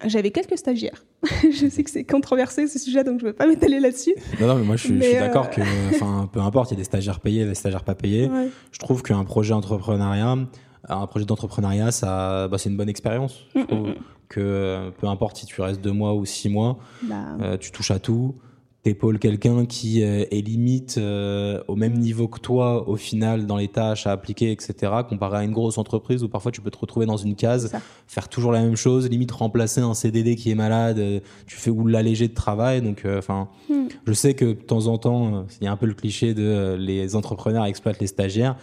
j'avais 0.06 0.32
quelques 0.32 0.58
stagiaires. 0.58 1.06
je 1.44 1.68
sais 1.68 1.84
que 1.84 1.90
c'est 1.90 2.04
controversé 2.04 2.68
ce 2.68 2.78
sujet, 2.78 3.04
donc 3.04 3.20
je 3.20 3.26
ne 3.26 3.32
vais 3.32 3.36
pas 3.36 3.48
m'étaler 3.48 3.80
là-dessus. 3.80 4.14
Non, 4.40 4.48
non, 4.48 4.56
mais 4.56 4.64
moi 4.64 4.76
je 4.76 4.84
suis, 4.84 5.00
d'accord 5.00 5.50
que, 5.50 5.62
enfin, 5.96 6.30
peu 6.34 6.40
importe, 6.42 6.70
il 6.70 6.76
y 6.76 6.78
a 6.78 6.82
des 6.82 6.84
stagiaires 6.84 7.20
payés, 7.20 7.46
des 7.46 7.56
stagiaires 7.56 7.84
pas 7.84 7.96
payés. 7.96 8.30
Je 8.72 8.80
trouve 8.80 9.02
qu'un 9.02 9.24
projet 9.24 9.54
entrepreneuriat, 9.54 10.36
un 10.90 11.08
projet 11.08 11.26
d'entrepreneuriat, 11.26 11.92
ça, 11.92 12.48
bah, 12.48 12.58
c'est 12.58 12.70
une 12.70 12.78
bonne 12.78 12.90
expérience. 12.90 13.46
Je 13.56 13.60
mm, 13.60 13.68
trouve 13.68 13.88
mm, 13.88 13.92
mm. 13.92 13.96
que 14.30 14.40
euh, 14.40 14.92
peu 14.92 15.08
importe 15.08 15.38
si 15.38 15.46
tu 15.46 15.62
restes 15.62 15.82
deux 15.82 15.92
mois 15.92 16.14
ou 16.14 16.26
six 16.26 16.50
mois, 16.50 16.78
bah. 17.04 17.16
euh, 17.42 17.58
tu 17.58 17.72
touches 17.72 17.92
à 17.92 18.00
tout 18.00 18.36
t'épaules 18.84 19.20
quelqu'un 19.20 19.66
qui 19.66 20.04
euh, 20.04 20.26
est 20.32 20.42
limite 20.42 20.98
euh, 20.98 21.62
au 21.68 21.76
même 21.76 21.98
niveau 21.98 22.28
que 22.28 22.40
toi 22.40 22.88
au 22.88 22.96
final 22.96 23.46
dans 23.46 23.58
les 23.58 23.68
tâches 23.68 24.08
à 24.08 24.12
appliquer, 24.12 24.52
etc. 24.52 24.92
Comparé 25.10 25.40
à 25.40 25.44
une 25.44 25.52
grosse 25.52 25.78
entreprise 25.78 26.24
où 26.24 26.30
parfois 26.30 26.52
tu 26.52 26.62
peux 26.62 26.72
te 26.72 26.78
retrouver 26.78 27.06
dans 27.06 27.18
une 27.18 27.36
case, 27.36 27.72
faire 28.08 28.30
toujours 28.30 28.52
la 28.52 28.62
même 28.62 28.76
chose, 28.76 29.10
limite 29.10 29.32
remplacer 29.32 29.82
un 29.82 29.94
CDD 29.94 30.36
qui 30.36 30.52
est 30.52 30.56
malade, 30.56 31.00
euh, 31.00 31.20
tu 31.48 31.58
fais 31.58 31.70
ou 31.70 31.88
l'alléger 31.88 32.28
de 32.28 32.34
travail. 32.34 32.82
Donc, 32.82 33.04
enfin, 33.06 33.50
hmm. 33.70 33.88
je 34.06 34.14
sais 34.14 34.34
que 34.36 34.46
de 34.46 34.54
temps 34.54 34.88
en 34.88 34.98
temps, 34.98 35.46
il 35.60 35.66
y 35.66 35.68
a 35.68 35.72
un 35.72 35.78
peu 35.78 35.86
le 35.86 35.94
cliché 35.94 36.34
de 36.34 36.76
les 36.80 37.16
entrepreneurs 37.16 37.66
exploitent 37.66 38.00
les 38.00 38.08
stagiaires, 38.08 38.56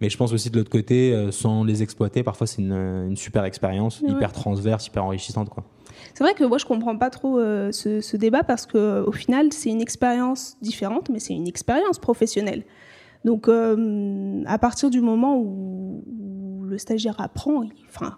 mais 0.00 0.10
je 0.10 0.16
pense 0.16 0.32
aussi 0.32 0.50
de 0.50 0.58
l'autre 0.58 0.70
côté, 0.70 1.28
sans 1.30 1.64
les 1.64 1.82
exploiter, 1.82 2.22
parfois 2.22 2.46
c'est 2.46 2.60
une, 2.60 3.16
super 3.16 3.44
expérience, 3.44 4.02
hyper 4.06 4.32
transverse, 4.32 4.86
hyper 4.86 5.04
enrichissante, 5.04 5.48
quoi. 5.48 5.64
C'est 6.14 6.24
vrai 6.24 6.34
que 6.34 6.44
moi, 6.44 6.58
je 6.58 6.64
comprends 6.64 6.96
pas 6.96 7.10
trop 7.10 7.38
euh, 7.38 7.72
ce, 7.72 8.16
débat 8.16 8.42
parce 8.42 8.66
que 8.66 9.02
au 9.06 9.12
final, 9.12 9.52
c'est 9.52 9.70
une 9.70 9.80
expérience 9.80 10.56
différente, 10.60 11.08
mais 11.10 11.18
c'est 11.18 11.34
une 11.34 11.48
expérience 11.48 11.98
professionnelle. 11.98 12.64
Donc, 13.24 13.48
euh, 13.48 14.42
à 14.46 14.58
partir 14.58 14.90
du 14.90 15.00
moment 15.00 15.38
où, 15.38 16.04
le 16.64 16.78
stagiaire 16.78 17.16
apprend, 17.18 17.64
enfin. 17.88 18.16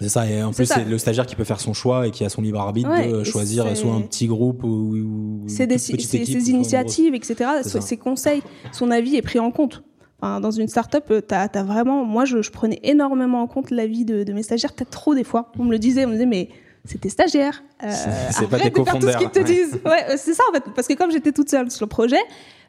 C'est 0.00 0.08
ça, 0.08 0.26
et 0.26 0.42
en 0.42 0.52
plus, 0.52 0.64
c'est 0.64 0.84
le 0.84 0.98
stagiaire 0.98 1.26
qui 1.26 1.36
peut 1.36 1.44
faire 1.44 1.60
son 1.60 1.74
choix 1.74 2.06
et 2.06 2.10
qui 2.10 2.24
a 2.24 2.30
son 2.30 2.42
libre 2.42 2.58
arbitre 2.58 2.88
de 2.88 3.22
choisir 3.24 3.76
soit 3.76 3.92
un 3.92 4.00
petit 4.00 4.26
groupe 4.26 4.64
ou, 4.64 5.44
c'est 5.46 5.78
ses 5.78 6.50
initiatives, 6.50 7.14
etc., 7.14 7.50
ses 7.62 7.96
conseils, 7.96 8.42
son 8.72 8.90
avis 8.90 9.16
est 9.16 9.22
pris 9.22 9.38
en 9.38 9.50
compte. 9.50 9.84
dans 10.22 10.50
une 10.50 10.66
start-up, 10.66 11.12
tu 11.28 11.34
as, 11.34 11.62
vraiment. 11.62 12.04
Moi, 12.04 12.24
je, 12.24 12.50
prenais 12.50 12.80
énormément 12.82 13.42
en 13.42 13.46
compte 13.46 13.70
l'avis 13.70 14.04
de, 14.04 14.24
de 14.24 14.32
mes 14.32 14.42
stagiaires, 14.42 14.72
peut-être 14.72 14.90
trop 14.90 15.14
des 15.14 15.24
fois. 15.24 15.52
On 15.58 15.64
me 15.64 15.70
le 15.70 15.78
disait, 15.78 16.06
on 16.06 16.08
me 16.08 16.14
disait, 16.14 16.26
mais 16.26 16.48
c'était 16.84 17.08
stagiaire. 17.08 17.62
Euh, 17.82 17.90
c'est 18.30 18.48
pas 18.48 18.58
des 18.58 18.70
de 18.70 18.82
faire 18.82 18.98
tout 18.98 19.10
ce 19.10 19.16
qu'ils 19.18 19.30
te 19.30 19.40
disent. 19.40 19.80
Ouais, 19.84 20.16
c'est 20.16 20.34
ça 20.34 20.42
en 20.50 20.54
fait. 20.54 20.64
Parce 20.74 20.88
que 20.88 20.94
comme 20.94 21.10
j'étais 21.10 21.32
toute 21.32 21.50
seule 21.50 21.70
sur 21.70 21.84
le 21.84 21.88
projet, 21.88 22.20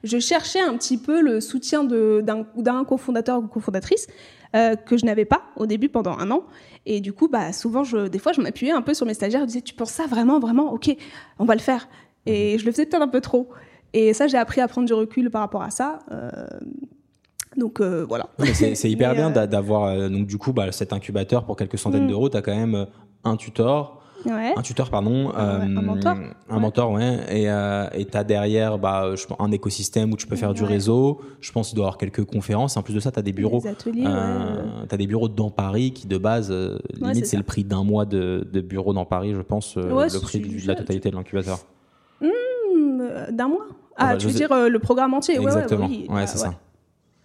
je 0.04 0.20
cherchais 0.20 0.60
un 0.60 0.76
petit 0.78 0.98
peu 0.98 1.22
le 1.22 1.42
soutien 1.42 1.84
d'un 1.84 2.86
cofondateur 2.86 3.40
ou 3.40 3.48
cofondatrice 3.48 4.08
euh, 4.56 4.76
que 4.76 4.98
je 4.98 5.06
n'avais 5.06 5.26
pas 5.26 5.44
au 5.56 5.66
début 5.66 5.90
pendant 5.90 6.18
un 6.18 6.30
an. 6.32 6.44
Et 6.86 7.00
du 7.00 7.14
coup, 7.14 7.28
bah, 7.28 7.54
souvent, 7.54 7.84
je, 7.84 8.08
des 8.08 8.20
fois, 8.20 8.34
je 8.34 8.42
m'appuyais 8.42 8.74
un 8.74 8.82
peu 8.82 8.94
sur 8.94 9.06
mes 9.06 9.14
stagiaires. 9.14 9.42
Je 9.42 9.46
disais, 9.46 9.62
tu 9.62 9.74
penses 9.74 9.92
ça 9.92 10.08
vraiment, 10.08 10.40
vraiment? 10.40 10.74
Ok, 10.74 10.96
on 11.40 11.46
va 11.46 11.54
le 11.54 11.62
faire. 11.62 11.88
Et 12.26 12.58
je 12.58 12.66
le 12.66 12.72
faisais 12.72 12.86
peut-être 12.86 13.02
un 13.02 13.08
peu 13.08 13.22
trop. 13.22 13.50
Et 13.94 14.14
ça, 14.14 14.28
j'ai 14.28 14.38
appris 14.38 14.60
à 14.60 14.68
prendre 14.68 14.88
du 14.88 14.94
recul 14.94 15.30
par 15.30 15.42
rapport 15.42 15.62
à 15.62 15.70
ça. 15.70 16.00
Euh, 16.12 16.30
donc 17.58 17.82
euh, 17.82 18.06
voilà. 18.08 18.28
c'est 18.54 18.90
hyper 18.90 19.14
bien 19.16 19.30
d'avoir 19.30 20.10
donc 20.10 20.26
du 20.26 20.38
coup 20.38 20.54
bah, 20.54 20.72
cet 20.72 20.94
incubateur 20.94 21.46
pour 21.46 21.58
quelques 21.58 21.78
centaines 21.78 22.06
mm. 22.06 22.10
d'euros. 22.10 22.30
Tu 22.30 22.38
as 22.38 22.42
quand 22.42 22.56
même 22.56 22.88
un 23.24 23.36
tutor, 23.38 24.01
un 24.30 24.62
tuteur, 24.62 24.90
pardon. 24.90 25.32
un 25.36 25.68
mentor. 25.82 26.16
Un 26.50 26.60
mentor, 26.60 26.92
ouais. 26.92 27.20
Et 27.30 27.50
euh, 27.50 27.88
tu 27.94 28.18
as 28.18 28.24
derrière 28.24 28.78
bah, 28.78 29.16
je, 29.16 29.26
un 29.40 29.52
écosystème 29.52 30.12
où 30.12 30.18
tu 30.18 30.28
peux 30.28 30.36
faire 30.36 30.54
du 30.54 30.64
réseau. 30.64 31.22
Je 31.40 31.52
pense 31.52 31.70
qu'il 31.70 31.76
doit 31.76 31.84
y 31.84 31.88
avoir 31.88 31.98
quelques 31.98 32.26
conférences. 32.26 32.78
En 32.78 32.84
plus 32.84 32.94
de 32.94 33.00
ça, 33.00 33.12
tu 33.12 33.20
as 33.20 33.22
des 33.22 33.34
bureaux. 33.34 33.62
Des 33.62 33.70
ateliers, 33.70 34.04
euh, 34.06 34.86
Tu 34.88 34.96
as 34.96 34.98
des 34.98 35.08
bureaux 35.08 35.30
dans 35.30 35.50
Paris 35.50 35.94
qui, 35.94 36.08
de 36.08 36.18
base, 36.18 36.52
euh, 36.52 36.78
limite, 37.00 37.26
c'est 37.26 37.38
le 37.38 37.44
prix 37.44 37.64
d'un 37.64 37.84
mois 37.84 38.06
de, 38.06 38.48
de 38.52 38.62
bureau 38.62 38.94
dans 38.94 39.06
Paris, 39.06 39.34
je 39.34 39.42
pense, 39.42 39.76
le 39.78 40.20
prix 40.22 40.40
de 40.40 40.68
la 40.68 40.76
totalité 40.76 41.10
de 41.10 41.16
l'incubateur. 41.16 41.60
Mmh, 42.22 43.32
d'un 43.32 43.48
mois 43.48 43.66
Ah, 43.98 44.10
ah 44.10 44.12
bah, 44.14 44.18
tu 44.18 44.28
veux 44.28 44.34
dire 44.34 44.50
le 44.70 44.80
programme 44.80 45.14
entier 45.14 45.40
Exactement. 45.40 45.88
Ouais, 45.88 46.10
ouais, 46.10 46.28
c'est 46.28 46.38
ça 46.38 46.54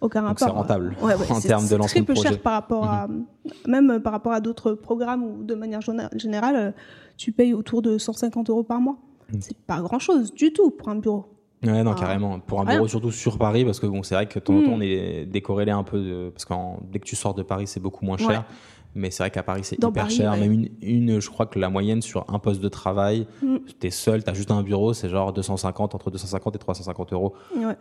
aucun 0.01 0.21
rapport. 0.21 0.47
C'est 0.47 0.53
rentable 0.53 0.95
en 1.29 1.39
termes 1.39 1.67
de 1.67 1.75
lancement 1.75 1.87
très 1.87 2.01
peu 2.01 2.15
cher 2.15 2.39
par 2.39 2.53
rapport 2.53 2.85
à, 2.85 3.07
mhm. 3.07 3.25
même 3.67 3.99
par 4.01 4.13
rapport 4.13 4.33
à 4.33 4.41
d'autres 4.41 4.73
programmes 4.73 5.23
ou 5.23 5.43
de 5.43 5.55
manière 5.55 5.81
générale, 5.81 6.55
euh, 6.55 6.71
tu 7.17 7.31
payes 7.31 7.53
autour 7.53 7.81
de 7.81 7.97
150 7.97 8.49
euros 8.49 8.63
par 8.63 8.79
mois. 8.79 8.97
Mhm. 9.31 9.41
C'est 9.41 9.57
pas 9.57 9.81
grand 9.81 9.99
chose 9.99 10.33
du 10.33 10.53
tout 10.53 10.71
pour 10.71 10.89
un 10.89 10.95
bureau. 10.95 11.25
Ouais, 11.63 11.83
non, 11.83 11.95
carrément. 11.95 12.39
Pour 12.39 12.61
un 12.61 12.65
bureau, 12.65 12.87
surtout 12.87 13.11
sur 13.11 13.39
Paris, 13.39 13.65
parce 13.65 13.79
que 13.79 13.87
bon, 13.87 14.03
c'est 14.03 14.13
vrai 14.13 14.27
que 14.27 14.37
de 14.37 14.43
temps 14.43 14.53
en 14.53 14.61
temps, 14.61 14.67
mhm. 14.67 14.73
on 14.73 14.81
est 14.81 15.25
décorrélé 15.25 15.71
un 15.71 15.83
peu, 15.83 15.99
de, 15.99 16.29
parce 16.29 16.45
que 16.45 16.53
dès 16.91 16.99
que 16.99 17.05
tu 17.05 17.15
sors 17.15 17.33
de 17.33 17.41
Paris, 17.41 17.65
c'est 17.65 17.79
beaucoup 17.79 18.05
moins 18.05 18.17
cher. 18.17 18.45
Mais 18.95 19.11
c'est 19.11 19.23
vrai 19.23 19.31
qu'à 19.31 19.43
Paris, 19.43 19.61
c'est 19.63 19.81
hyper 19.81 20.09
cher. 20.09 20.35
Même 20.37 20.67
une, 20.81 21.19
je 21.19 21.29
crois 21.29 21.45
que 21.45 21.59
la 21.59 21.69
moyenne 21.69 22.01
sur 22.01 22.25
un 22.33 22.39
poste 22.39 22.61
de 22.61 22.67
travail, 22.67 23.27
mm. 23.41 23.57
tu 23.79 23.87
es 23.87 23.89
seul, 23.91 24.23
tu 24.23 24.29
as 24.29 24.33
juste 24.33 24.51
un 24.51 24.63
bureau, 24.63 24.93
c'est 24.93 25.09
genre 25.09 25.33
250, 25.33 25.93
entre 25.93 26.09
250 26.09 26.55
et 26.55 26.59
350 26.59 27.13
euros 27.13 27.33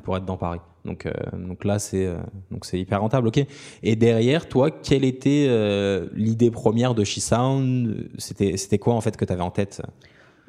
pour 0.05 0.17
être 0.17 0.25
dans 0.25 0.37
Paris. 0.37 0.61
Donc, 0.85 1.07
euh, 1.07 1.13
donc 1.33 1.65
là, 1.65 1.79
c'est 1.79 2.07
euh, 2.07 2.19
c'est 2.63 2.79
hyper 2.79 3.01
rentable. 3.01 3.29
ok 3.29 3.45
Et 3.83 3.97
derrière, 3.97 4.49
toi, 4.49 4.71
quelle 4.71 5.05
était 5.05 5.47
euh, 5.49 6.09
l'idée 6.15 6.51
première 6.51 6.95
de 6.95 7.05
She 7.05 7.19
Sound 7.19 8.09
C'était 8.19 8.79
quoi 8.79 8.95
en 8.95 9.01
fait 9.01 9.17
que 9.17 9.25
tu 9.25 9.33
avais 9.33 9.43
en 9.43 9.51
tête? 9.51 9.83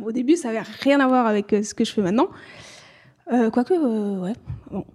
Au 0.04 0.12
début, 0.12 0.36
ça 0.36 0.50
n'avait 0.50 0.66
rien 0.82 1.00
à 1.00 1.08
voir 1.08 1.26
avec 1.26 1.50
ce 1.52 1.74
que 1.74 1.84
je 1.84 1.92
fais 1.92 2.02
maintenant. 2.02 2.28
Quoique, 3.30 3.74
ouais. 4.22 4.34
Bon. 4.72 4.86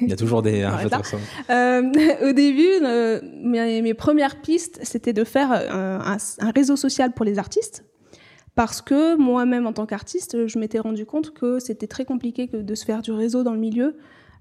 Il 0.00 0.08
y 0.08 0.12
a 0.12 0.16
toujours 0.16 0.42
des 0.42 0.62
euh, 1.50 1.82
au 2.28 2.32
début, 2.32 2.70
euh, 2.82 3.20
mes, 3.22 3.94
premières 3.94 4.40
pistes, 4.40 4.80
c'était 4.82 5.12
de 5.12 5.24
faire 5.24 5.52
euh, 5.52 5.98
un, 6.00 6.50
réseau 6.50 6.76
social 6.76 7.12
pour 7.12 7.24
les 7.24 7.38
artistes. 7.38 7.84
Parce 8.54 8.80
que 8.80 9.16
moi-même, 9.16 9.66
en 9.66 9.72
tant 9.72 9.86
qu'artiste, 9.86 10.46
je 10.46 10.58
m'étais 10.58 10.78
rendu 10.78 11.06
compte 11.06 11.32
que 11.32 11.58
c'était 11.58 11.88
très 11.88 12.04
compliqué 12.04 12.46
de 12.46 12.74
se 12.74 12.84
faire 12.84 13.02
du 13.02 13.10
réseau 13.10 13.42
dans 13.42 13.52
le 13.52 13.58
milieu. 13.58 13.96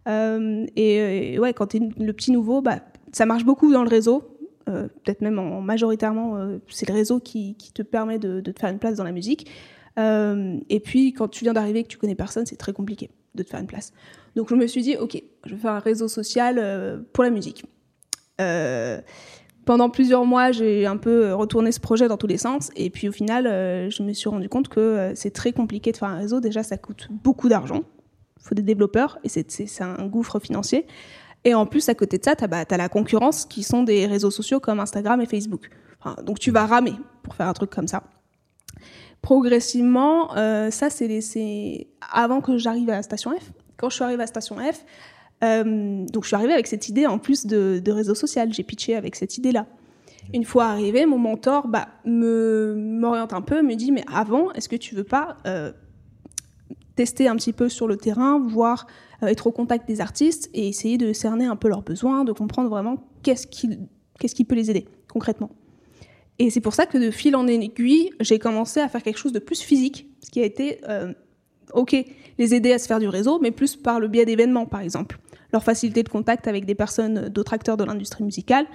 et, 0.08 1.40
ouais, 1.40 1.54
quand 1.54 1.68
tu 1.68 1.78
es 1.78 1.90
le 1.98 2.14
petit 2.14 2.32
nouveau, 2.32 2.62
bah, 2.62 2.80
ça 3.12 3.26
marche 3.26 3.44
beaucoup 3.44 3.72
dans 3.72 3.84
le 3.84 3.90
réseau. 3.90 4.38
Peut-être 4.66 5.22
même 5.22 5.40
en, 5.40 5.62
majoritairement, 5.62 6.60
c'est 6.70 6.88
le 6.88 6.94
réseau 6.94 7.20
qui, 7.20 7.56
te 7.74 7.82
permet 7.82 8.20
de, 8.20 8.40
de, 8.40 8.52
te 8.52 8.60
faire 8.60 8.70
une 8.70 8.78
place 8.78 8.96
dans 8.96 9.04
la 9.04 9.12
musique. 9.12 9.50
et 9.98 10.80
puis, 10.84 11.14
quand 11.14 11.28
tu 11.28 11.44
viens 11.44 11.54
d'arriver 11.54 11.80
et 11.80 11.84
que 11.84 11.90
tu 11.90 11.98
connais 11.98 12.14
personne, 12.14 12.46
c'est 12.46 12.56
très 12.56 12.74
compliqué 12.74 13.10
de 13.36 13.44
te 13.44 13.50
faire 13.50 13.60
une 13.60 13.68
place. 13.68 13.94
Donc 14.36 14.50
je 14.50 14.56
me 14.56 14.68
suis 14.68 14.82
dit, 14.82 14.96
ok, 14.98 15.22
je 15.46 15.56
vais 15.56 15.62
faire 15.62 15.72
un 15.72 15.80
réseau 15.80 16.08
social 16.08 16.58
euh, 16.60 17.00
pour 17.14 17.24
la 17.24 17.30
musique. 17.30 17.66
Euh, 18.42 19.00
pendant 19.66 19.90
plusieurs 19.90 20.26
mois, 20.26 20.52
j'ai 20.52 20.86
un 20.86 20.98
peu 20.98 21.34
retourné 21.34 21.72
ce 21.72 21.80
projet 21.80 22.08
dans 22.08 22.18
tous 22.18 22.28
les 22.28 22.38
sens. 22.38 22.70
Et 22.76 22.90
puis 22.90 23.08
au 23.08 23.12
final, 23.12 23.48
euh, 23.48 23.90
je 23.90 24.04
me 24.04 24.14
suis 24.14 24.30
rendu 24.30 24.50
compte 24.50 24.68
que 24.68 25.14
c'est 25.16 25.32
très 25.32 25.54
compliqué 25.54 25.92
de 25.92 25.98
faire 25.98 26.10
un 26.10 26.18
réseau. 26.18 26.40
Déjà, 26.40 26.64
ça 26.64 26.78
coûte 26.78 27.08
beaucoup 27.12 27.48
d'argent. 27.48 27.84
Il 28.40 28.48
faut 28.48 28.56
des 28.56 28.62
développeurs 28.62 29.20
et 29.24 29.30
c'est 29.30 29.82
un 29.82 30.08
gouffre 30.08 30.40
financier. 30.40 30.86
Et 31.46 31.54
en 31.54 31.66
plus, 31.66 31.88
à 31.90 31.96
côté 31.96 32.18
de 32.18 32.24
ça, 32.24 32.36
tu 32.36 32.44
as, 32.44 32.48
bah, 32.48 32.66
la 32.70 32.90
concurrence 32.90 33.46
qui 33.46 33.64
sont 33.64 33.84
des 33.84 34.06
réseaux 34.06 34.32
sociaux 34.32 34.60
comme 34.60 34.80
Instagram 34.80 35.22
et 35.22 35.26
Facebook. 35.26 35.70
donc 36.24 36.40
tu 36.40 36.52
vas 36.52 36.66
ramer 36.66 36.96
pour 37.22 37.36
faire 37.36 37.48
un 37.48 37.54
truc 37.54 37.70
comme 37.70 37.88
ça. 37.88 38.04
Progressivement, 39.24 40.36
euh, 40.36 40.70
ça 40.70 40.92
c'est 40.92 41.88
avant 42.12 42.42
que 42.42 42.58
j'arrive 42.58 42.90
à 42.90 42.98
la 42.98 43.04
station 43.04 43.32
F. 43.32 43.52
Quand 43.78 43.90
je 43.90 43.96
suis 43.96 44.04
arrivée 44.04 44.22
à 44.22 44.26
la 44.26 44.28
station 44.28 44.58
F, 44.58 44.86
euh, 45.44 46.06
donc 46.06 46.24
je 46.24 46.28
suis 46.28 46.36
arrivée 46.36 46.54
avec 46.54 46.68
cette 46.68 46.90
idée 46.90 47.06
en 47.08 47.18
plus 47.18 47.46
de, 47.46 47.92
réseau 47.92 48.16
social. 48.16 48.54
J'ai 48.54 48.64
pitché 48.64 48.96
avec 48.96 49.16
cette 49.16 49.38
idée-là. 49.38 49.66
Une 50.34 50.46
fois 50.46 50.66
arrivé, 50.66 51.06
mon 51.06 51.18
mentor 51.18 51.68
bah, 51.68 51.88
me 52.06 52.76
m'oriente 52.76 53.34
un 53.34 53.42
peu, 53.42 53.62
me 53.62 53.76
dit 53.76 53.92
mais 53.92 54.06
avant, 54.12 54.52
est-ce 54.52 54.70
que 54.70 54.76
tu 54.76 54.96
veux 54.96 55.04
pas 55.04 55.38
euh, 55.46 55.72
tester 56.96 57.28
un 57.28 57.36
petit 57.36 57.54
peu 57.54 57.68
sur 57.68 57.88
le 57.88 57.98
terrain, 57.98 58.40
voir 58.40 58.88
euh, 59.22 59.28
être 59.28 59.48
au 59.48 59.52
contact 59.52 59.88
des 59.88 60.00
artistes 60.00 60.50
et 60.54 60.68
essayer 60.68 60.98
de 60.98 61.12
cerner 61.12 61.46
un 61.46 61.58
peu 61.58 61.68
leurs 61.68 61.82
besoins, 61.82 62.24
de 62.24 62.32
comprendre 62.32 62.70
vraiment 62.70 62.98
qu'est-ce 63.22 63.48
qui 63.48 63.78
qu'est-ce 64.20 64.36
qui 64.36 64.46
peut 64.46 64.56
les 64.56 64.70
aider 64.70 64.86
concrètement. 65.12 65.50
Et 66.40 66.50
c'est 66.50 66.62
pour 66.62 66.74
ça 66.74 66.86
que 66.86 66.98
de 66.98 67.12
fil 67.12 67.36
en 67.36 67.48
aiguille, 67.48 68.12
j'ai 68.20 68.40
commencé 68.40 68.80
à 68.80 68.90
faire 68.90 69.04
quelque 69.04 69.20
chose 69.20 69.34
de 69.34 69.40
plus 69.40 69.62
physique, 69.62 70.08
ce 70.24 70.32
qui 70.32 70.42
a 70.42 70.46
été 70.46 70.80
ok 71.74 71.96
les 72.40 72.56
aider 72.56 72.74
à 72.74 72.80
se 72.80 72.88
faire 72.88 73.00
du 73.00 73.08
réseau, 73.08 73.40
mais 73.40 73.52
plus 73.52 73.76
par 73.76 74.00
le 74.00 74.08
biais 74.08 74.26
d'événements 74.26 74.66
par 74.66 74.82
exemple 74.82 75.20
leur 75.54 75.64
facilité 75.64 76.04
de 76.04 76.10
contact 76.10 76.48
avec 76.48 76.66
des 76.66 76.76
personnes, 76.76 77.30
d'autres 77.30 77.54
acteurs 77.54 77.78
de 77.78 77.84
l'industrie 77.84 78.24
musicale, 78.24 78.66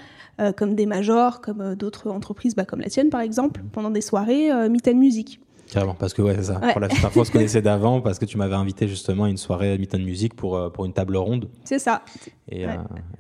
euh, 0.40 0.52
comme 0.52 0.74
des 0.74 0.86
majors, 0.86 1.40
comme 1.40 1.60
euh, 1.60 1.74
d'autres 1.74 2.08
entreprises, 2.10 2.54
bah, 2.54 2.64
comme 2.64 2.80
la 2.80 2.88
tienne 2.88 3.10
par 3.10 3.20
exemple, 3.20 3.60
pendant 3.72 3.90
des 3.90 4.00
soirées 4.00 4.50
euh, 4.50 4.68
Meet 4.68 4.86
Music. 4.94 5.40
Carrément, 5.70 5.94
parce 5.94 6.14
que 6.14 6.22
ouais, 6.22 6.34
c'est 6.36 6.44
ça. 6.44 6.60
Pour 6.72 6.80
la 6.80 6.88
plupart 6.88 7.12
on 7.16 7.24
se 7.24 7.30
connaissait 7.32 7.62
d'avant 7.62 8.00
parce 8.00 8.18
que 8.18 8.24
tu 8.24 8.38
m'avais 8.38 8.54
invité 8.54 8.88
justement 8.88 9.24
à 9.24 9.28
une 9.28 9.36
soirée 9.36 9.76
Meet 9.78 9.94
Music 9.94 10.34
pour, 10.34 10.72
pour 10.72 10.84
une 10.84 10.92
table 10.92 11.16
ronde. 11.16 11.48
C'est 11.64 11.78
ça. 11.78 12.02
Et, 12.50 12.66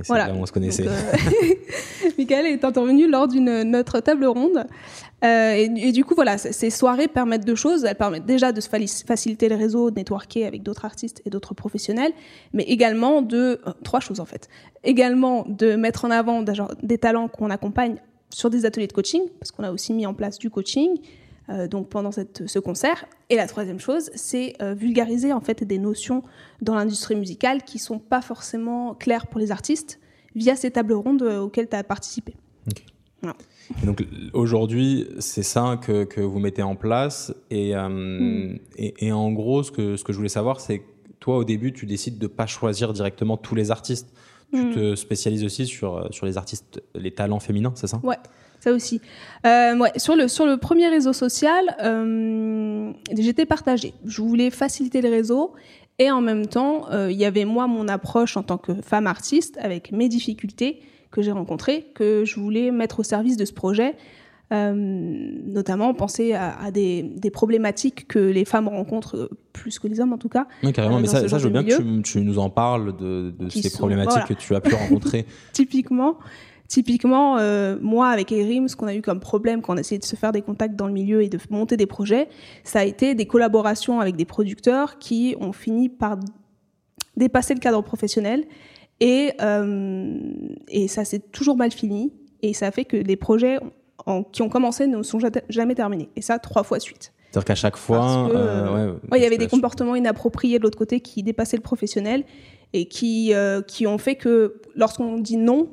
c'est 0.02 0.14
là 0.14 0.32
où 0.32 0.38
on 0.38 0.46
se 0.46 0.52
connaissait. 0.52 0.86
Michael 2.18 2.46
est 2.46 2.64
intervenu 2.64 3.08
lors 3.08 3.28
d'une 3.28 3.62
notre 3.62 4.00
table 4.00 4.26
ronde. 4.26 4.64
Euh, 5.24 5.66
et, 5.76 5.92
du 5.92 6.04
coup, 6.04 6.14
voilà, 6.14 6.38
ces 6.38 6.70
soirées 6.70 7.08
permettent 7.08 7.44
deux 7.44 7.56
choses. 7.56 7.84
Elles 7.84 7.96
permettent 7.96 8.26
déjà 8.26 8.52
de 8.52 8.60
faciliter 8.60 9.48
le 9.48 9.56
réseau, 9.56 9.90
de 9.90 9.96
networker 9.96 10.44
avec 10.46 10.62
d'autres 10.62 10.84
artistes 10.84 11.22
et 11.24 11.30
d'autres 11.30 11.54
professionnels, 11.54 12.12
mais 12.52 12.62
également 12.64 13.22
de 13.22 13.60
euh, 13.66 13.72
trois 13.82 14.00
choses 14.00 14.20
en 14.20 14.24
fait. 14.24 14.48
Également 14.84 15.44
de 15.48 15.74
mettre 15.74 16.04
en 16.04 16.10
avant 16.10 16.44
des 16.82 16.98
talents 16.98 17.28
qu'on 17.28 17.50
accompagne 17.50 17.96
sur 18.30 18.50
des 18.50 18.64
ateliers 18.66 18.86
de 18.86 18.92
coaching, 18.92 19.22
parce 19.40 19.50
qu'on 19.50 19.64
a 19.64 19.72
aussi 19.72 19.92
mis 19.92 20.06
en 20.06 20.14
place 20.14 20.38
du 20.38 20.50
coaching. 20.50 20.98
Euh, 21.50 21.66
donc 21.66 21.88
pendant 21.88 22.12
cette, 22.12 22.46
ce 22.46 22.58
concert. 22.58 23.06
Et 23.30 23.36
la 23.36 23.46
troisième 23.46 23.80
chose, 23.80 24.10
c'est 24.14 24.54
vulgariser 24.60 25.32
en 25.32 25.40
fait 25.40 25.64
des 25.64 25.78
notions 25.78 26.22
dans 26.60 26.74
l'industrie 26.74 27.16
musicale 27.16 27.62
qui 27.62 27.78
sont 27.78 27.98
pas 27.98 28.20
forcément 28.20 28.94
claires 28.94 29.26
pour 29.26 29.40
les 29.40 29.50
artistes 29.50 29.98
via 30.34 30.56
ces 30.56 30.70
tables 30.70 30.92
rondes 30.92 31.22
auxquelles 31.22 31.68
tu 31.68 31.76
as 31.76 31.84
participé. 31.84 32.36
Voilà 33.22 33.36
donc 33.84 34.04
aujourd'hui, 34.32 35.08
c'est 35.18 35.42
ça 35.42 35.78
que, 35.80 36.04
que, 36.04 36.20
vous 36.20 36.38
mettez 36.38 36.62
en 36.62 36.76
place. 36.76 37.34
Et, 37.50 37.76
euh, 37.76 37.88
hmm. 37.88 38.58
et, 38.76 39.06
et, 39.06 39.12
en 39.12 39.30
gros, 39.32 39.62
ce 39.62 39.70
que, 39.70 39.96
ce 39.96 40.04
que 40.04 40.12
je 40.12 40.18
voulais 40.18 40.28
savoir, 40.28 40.60
c'est 40.60 40.80
que 40.80 40.84
toi, 41.20 41.36
au 41.36 41.44
début, 41.44 41.72
tu 41.72 41.86
décides 41.86 42.18
de 42.18 42.26
pas 42.26 42.46
choisir 42.46 42.92
directement 42.92 43.36
tous 43.36 43.54
les 43.54 43.70
artistes. 43.70 44.12
Tu 44.52 44.62
hmm. 44.62 44.74
te 44.74 44.94
spécialises 44.94 45.44
aussi 45.44 45.66
sur, 45.66 46.08
sur 46.10 46.24
les 46.24 46.38
artistes, 46.38 46.82
les 46.94 47.10
talents 47.10 47.40
féminins, 47.40 47.72
c'est 47.74 47.86
ça? 47.86 48.00
Ouais, 48.02 48.16
ça 48.60 48.72
aussi. 48.72 49.00
Euh, 49.46 49.76
ouais, 49.78 49.92
sur, 49.96 50.16
le, 50.16 50.28
sur 50.28 50.46
le 50.46 50.56
premier 50.56 50.88
réseau 50.88 51.12
social, 51.12 51.76
euh, 51.82 52.90
j'étais 53.16 53.46
partagée. 53.46 53.94
Je 54.04 54.20
voulais 54.22 54.50
faciliter 54.50 55.00
le 55.00 55.10
réseau 55.10 55.52
et 55.98 56.10
en 56.10 56.20
même 56.20 56.46
temps, 56.46 56.90
euh, 56.90 57.10
il 57.10 57.18
y 57.18 57.24
avait 57.24 57.44
moi 57.44 57.66
mon 57.66 57.88
approche 57.88 58.36
en 58.36 58.42
tant 58.42 58.58
que 58.58 58.72
femme 58.82 59.06
artiste 59.06 59.58
avec 59.60 59.92
mes 59.92 60.08
difficultés 60.08 60.80
que 61.10 61.22
j'ai 61.22 61.32
rencontrés, 61.32 61.86
que 61.94 62.24
je 62.24 62.38
voulais 62.38 62.70
mettre 62.70 63.00
au 63.00 63.02
service 63.02 63.36
de 63.36 63.44
ce 63.44 63.52
projet. 63.52 63.96
Notamment 64.50 65.92
penser 65.92 66.32
à, 66.32 66.70
des, 66.70 67.30
problématiques 67.30 68.08
que 68.08 68.18
les 68.18 68.46
femmes 68.46 68.68
rencontrent 68.68 69.28
plus 69.52 69.78
que 69.78 69.86
les 69.88 70.00
hommes 70.00 70.14
en 70.14 70.18
tout 70.18 70.30
cas. 70.30 70.46
Oui, 70.62 70.72
carrément, 70.72 71.00
mais 71.00 71.06
ça, 71.06 71.26
je 71.26 71.36
veux 71.36 71.50
bien 71.50 71.62
que 71.62 72.00
tu, 72.00 72.22
nous 72.22 72.38
en 72.38 72.48
parles 72.48 72.96
de, 72.96 73.34
ces 73.50 73.68
problématiques 73.68 74.24
que 74.24 74.32
tu 74.32 74.54
as 74.54 74.62
pu 74.62 74.74
rencontrer. 74.74 75.26
Typiquement, 75.52 76.16
typiquement 76.68 77.38
moi 77.80 78.08
avec 78.08 78.30
Erim, 78.30 78.68
ce 78.68 78.76
qu'on 78.76 78.86
a 78.86 78.94
eu 78.94 79.02
comme 79.02 79.20
problème 79.20 79.62
quand 79.62 79.74
on 79.74 79.76
a 79.76 79.80
essayé 79.80 79.98
de 79.98 80.04
se 80.04 80.16
faire 80.16 80.32
des 80.32 80.42
contacts 80.42 80.76
dans 80.76 80.86
le 80.86 80.92
milieu 80.92 81.22
et 81.22 81.28
de 81.28 81.38
monter 81.50 81.76
des 81.76 81.86
projets, 81.86 82.28
ça 82.62 82.80
a 82.80 82.84
été 82.84 83.14
des 83.14 83.26
collaborations 83.26 84.00
avec 84.00 84.16
des 84.16 84.26
producteurs 84.26 84.98
qui 84.98 85.34
ont 85.40 85.52
fini 85.52 85.88
par 85.88 86.18
dépasser 87.16 87.54
le 87.54 87.60
cadre 87.60 87.82
professionnel 87.82 88.44
et, 89.00 89.32
euh, 89.40 90.18
et 90.68 90.88
ça 90.88 91.04
s'est 91.04 91.20
toujours 91.20 91.56
mal 91.56 91.70
fini. 91.70 92.12
Et 92.42 92.54
ça 92.54 92.70
fait 92.70 92.84
que 92.84 92.96
les 92.96 93.16
projets 93.16 93.58
en, 94.06 94.22
qui 94.22 94.42
ont 94.42 94.48
commencé 94.48 94.86
ne 94.86 95.02
sont 95.02 95.18
jamais 95.48 95.74
terminés. 95.74 96.08
Et 96.16 96.22
ça, 96.22 96.38
trois 96.38 96.62
fois 96.62 96.80
suite. 96.80 97.12
C'est-à-dire 97.30 97.44
qu'à 97.44 97.54
chaque 97.54 97.76
fois, 97.76 98.30
euh, 98.30 98.92
ouais, 99.10 99.18
il 99.18 99.22
y 99.22 99.26
avait 99.26 99.36
des 99.38 99.48
comportements 99.48 99.94
inappropriés 99.94 100.58
de 100.58 100.62
l'autre 100.62 100.78
côté 100.78 101.00
qui 101.00 101.22
dépassaient 101.22 101.58
le 101.58 101.62
professionnel 101.62 102.24
et 102.72 102.86
qui, 102.86 103.34
euh, 103.34 103.60
qui 103.60 103.86
ont 103.86 103.98
fait 103.98 104.14
que 104.14 104.62
lorsqu'on 104.74 105.18
dit 105.18 105.36
non, 105.36 105.68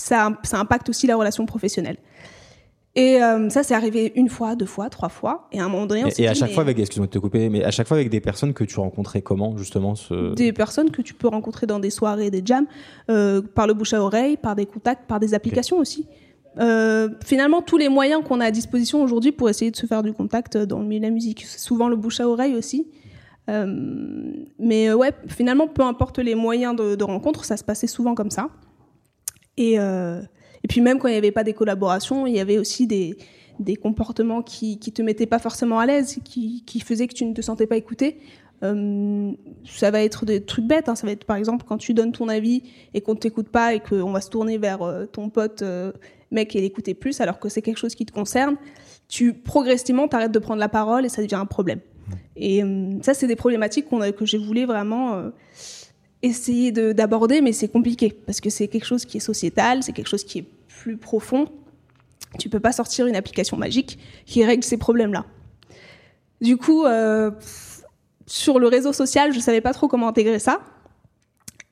ça, 0.00 0.38
ça 0.42 0.58
impacte 0.58 0.88
aussi 0.88 1.06
la 1.06 1.16
relation 1.16 1.46
professionnelle. 1.46 1.96
Et 2.96 3.22
euh, 3.22 3.48
ça, 3.50 3.62
c'est 3.62 3.74
arrivé 3.74 4.12
une 4.16 4.28
fois, 4.28 4.56
deux 4.56 4.66
fois, 4.66 4.90
trois 4.90 5.08
fois. 5.08 5.46
Et 5.52 5.60
à 5.60 5.64
un 5.64 5.68
moment 5.68 5.86
donné, 5.86 6.04
on 6.04 6.08
Et, 6.08 6.22
et 6.22 6.28
à 6.28 6.34
chaque 6.34 6.50
fois 6.50 6.64
avec, 6.64 6.76
excuse-moi 6.76 7.06
de 7.06 7.12
te 7.12 7.20
couper, 7.20 7.48
mais 7.48 7.62
à 7.62 7.70
chaque 7.70 7.86
fois 7.86 7.96
avec 7.96 8.10
des 8.10 8.20
personnes 8.20 8.52
que 8.52 8.64
tu 8.64 8.80
rencontrais 8.80 9.22
comment, 9.22 9.56
justement 9.56 9.94
ce... 9.94 10.34
Des 10.34 10.52
personnes 10.52 10.90
que 10.90 11.00
tu 11.00 11.14
peux 11.14 11.28
rencontrer 11.28 11.68
dans 11.68 11.78
des 11.78 11.90
soirées, 11.90 12.32
des 12.32 12.42
jams, 12.44 12.66
euh, 13.08 13.42
par 13.42 13.68
le 13.68 13.74
bouche 13.74 13.92
à 13.92 14.02
oreille, 14.02 14.36
par 14.36 14.56
des 14.56 14.66
contacts, 14.66 15.06
par 15.06 15.20
des 15.20 15.34
applications 15.34 15.78
aussi. 15.78 16.08
Euh, 16.58 17.10
finalement, 17.24 17.62
tous 17.62 17.76
les 17.76 17.88
moyens 17.88 18.24
qu'on 18.24 18.40
a 18.40 18.46
à 18.46 18.50
disposition 18.50 19.00
aujourd'hui 19.04 19.30
pour 19.30 19.48
essayer 19.48 19.70
de 19.70 19.76
se 19.76 19.86
faire 19.86 20.02
du 20.02 20.12
contact 20.12 20.56
dans 20.56 20.80
le 20.80 20.84
milieu 20.84 20.98
de 20.98 21.06
la 21.06 21.12
musique. 21.12 21.44
C'est 21.46 21.60
souvent 21.60 21.88
le 21.88 21.94
bouche 21.94 22.18
à 22.18 22.28
oreille 22.28 22.56
aussi. 22.56 22.88
Mais 24.58 24.92
ouais, 24.92 25.12
finalement, 25.28 25.68
peu 25.68 25.82
importe 25.82 26.18
les 26.18 26.34
moyens 26.34 26.74
de, 26.74 26.96
de 26.96 27.04
rencontre, 27.04 27.44
ça 27.44 27.56
se 27.56 27.64
passait 27.64 27.86
souvent 27.86 28.14
comme 28.16 28.30
ça. 28.30 28.48
Et... 29.60 29.78
Euh, 29.78 30.20
et 30.62 30.68
puis 30.68 30.80
même 30.80 30.98
quand 30.98 31.08
il 31.08 31.12
n'y 31.12 31.18
avait 31.18 31.32
pas 31.32 31.44
des 31.44 31.54
collaborations, 31.54 32.26
il 32.26 32.34
y 32.34 32.40
avait 32.40 32.58
aussi 32.58 32.86
des, 32.86 33.16
des 33.58 33.76
comportements 33.76 34.42
qui 34.42 34.78
ne 34.84 34.92
te 34.92 35.02
mettaient 35.02 35.26
pas 35.26 35.38
forcément 35.38 35.78
à 35.78 35.86
l'aise, 35.86 36.18
qui, 36.24 36.64
qui 36.66 36.80
faisaient 36.80 37.06
que 37.06 37.14
tu 37.14 37.24
ne 37.24 37.34
te 37.34 37.42
sentais 37.42 37.66
pas 37.66 37.76
écouté. 37.76 38.18
Euh, 38.62 39.32
ça 39.64 39.90
va 39.90 40.02
être 40.02 40.26
des 40.26 40.44
trucs 40.44 40.66
bêtes, 40.66 40.90
hein. 40.90 40.94
ça 40.94 41.06
va 41.06 41.12
être 41.14 41.24
par 41.24 41.38
exemple 41.38 41.64
quand 41.66 41.78
tu 41.78 41.94
donnes 41.94 42.12
ton 42.12 42.28
avis 42.28 42.62
et 42.92 43.00
qu'on 43.00 43.14
ne 43.14 43.18
t'écoute 43.18 43.48
pas 43.48 43.72
et 43.72 43.80
qu'on 43.80 44.12
va 44.12 44.20
se 44.20 44.28
tourner 44.28 44.58
vers 44.58 44.82
euh, 44.82 45.06
ton 45.06 45.30
pote 45.30 45.62
euh, 45.62 45.92
mec 46.30 46.54
et 46.54 46.60
l'écouter 46.60 46.92
plus 46.92 47.22
alors 47.22 47.38
que 47.38 47.48
c'est 47.48 47.62
quelque 47.62 47.78
chose 47.78 47.94
qui 47.94 48.04
te 48.04 48.12
concerne, 48.12 48.56
tu 49.08 49.32
progressivement 49.32 50.08
t'arrêtes 50.08 50.32
de 50.32 50.38
prendre 50.38 50.60
la 50.60 50.68
parole 50.68 51.06
et 51.06 51.08
ça 51.08 51.22
devient 51.22 51.36
un 51.36 51.46
problème. 51.46 51.80
Et 52.36 52.62
ça 53.02 53.14
c'est 53.14 53.28
des 53.28 53.36
problématiques 53.36 53.86
que 53.88 54.26
j'ai 54.26 54.38
voulu 54.38 54.64
vraiment 54.64 55.30
essayer 56.22 56.72
d'aborder, 56.72 57.40
mais 57.40 57.52
c'est 57.52 57.68
compliqué 57.68 58.16
parce 58.26 58.40
que 58.40 58.50
c'est 58.50 58.68
quelque 58.68 58.84
chose 58.84 59.04
qui 59.04 59.16
est 59.16 59.20
sociétal, 59.20 59.82
c'est 59.82 59.92
quelque 59.92 60.08
chose 60.08 60.24
qui 60.24 60.40
est 60.40 60.46
plus 60.68 60.96
profond. 60.96 61.46
Tu 62.38 62.48
peux 62.48 62.60
pas 62.60 62.72
sortir 62.72 63.06
une 63.06 63.16
application 63.16 63.56
magique 63.56 63.98
qui 64.26 64.44
règle 64.44 64.62
ces 64.62 64.76
problèmes-là. 64.76 65.24
Du 66.40 66.56
coup, 66.56 66.84
euh, 66.84 67.30
sur 68.26 68.58
le 68.58 68.68
réseau 68.68 68.92
social, 68.92 69.32
je 69.32 69.40
savais 69.40 69.60
pas 69.60 69.72
trop 69.72 69.88
comment 69.88 70.08
intégrer 70.08 70.38
ça. 70.38 70.60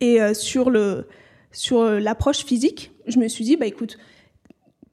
Et 0.00 0.20
euh, 0.20 0.34
sur 0.34 0.72
sur 1.52 1.84
l'approche 1.84 2.44
physique, 2.44 2.92
je 3.06 3.18
me 3.18 3.28
suis 3.28 3.44
dit 3.44 3.56
bah 3.56 3.66
écoute, 3.66 3.98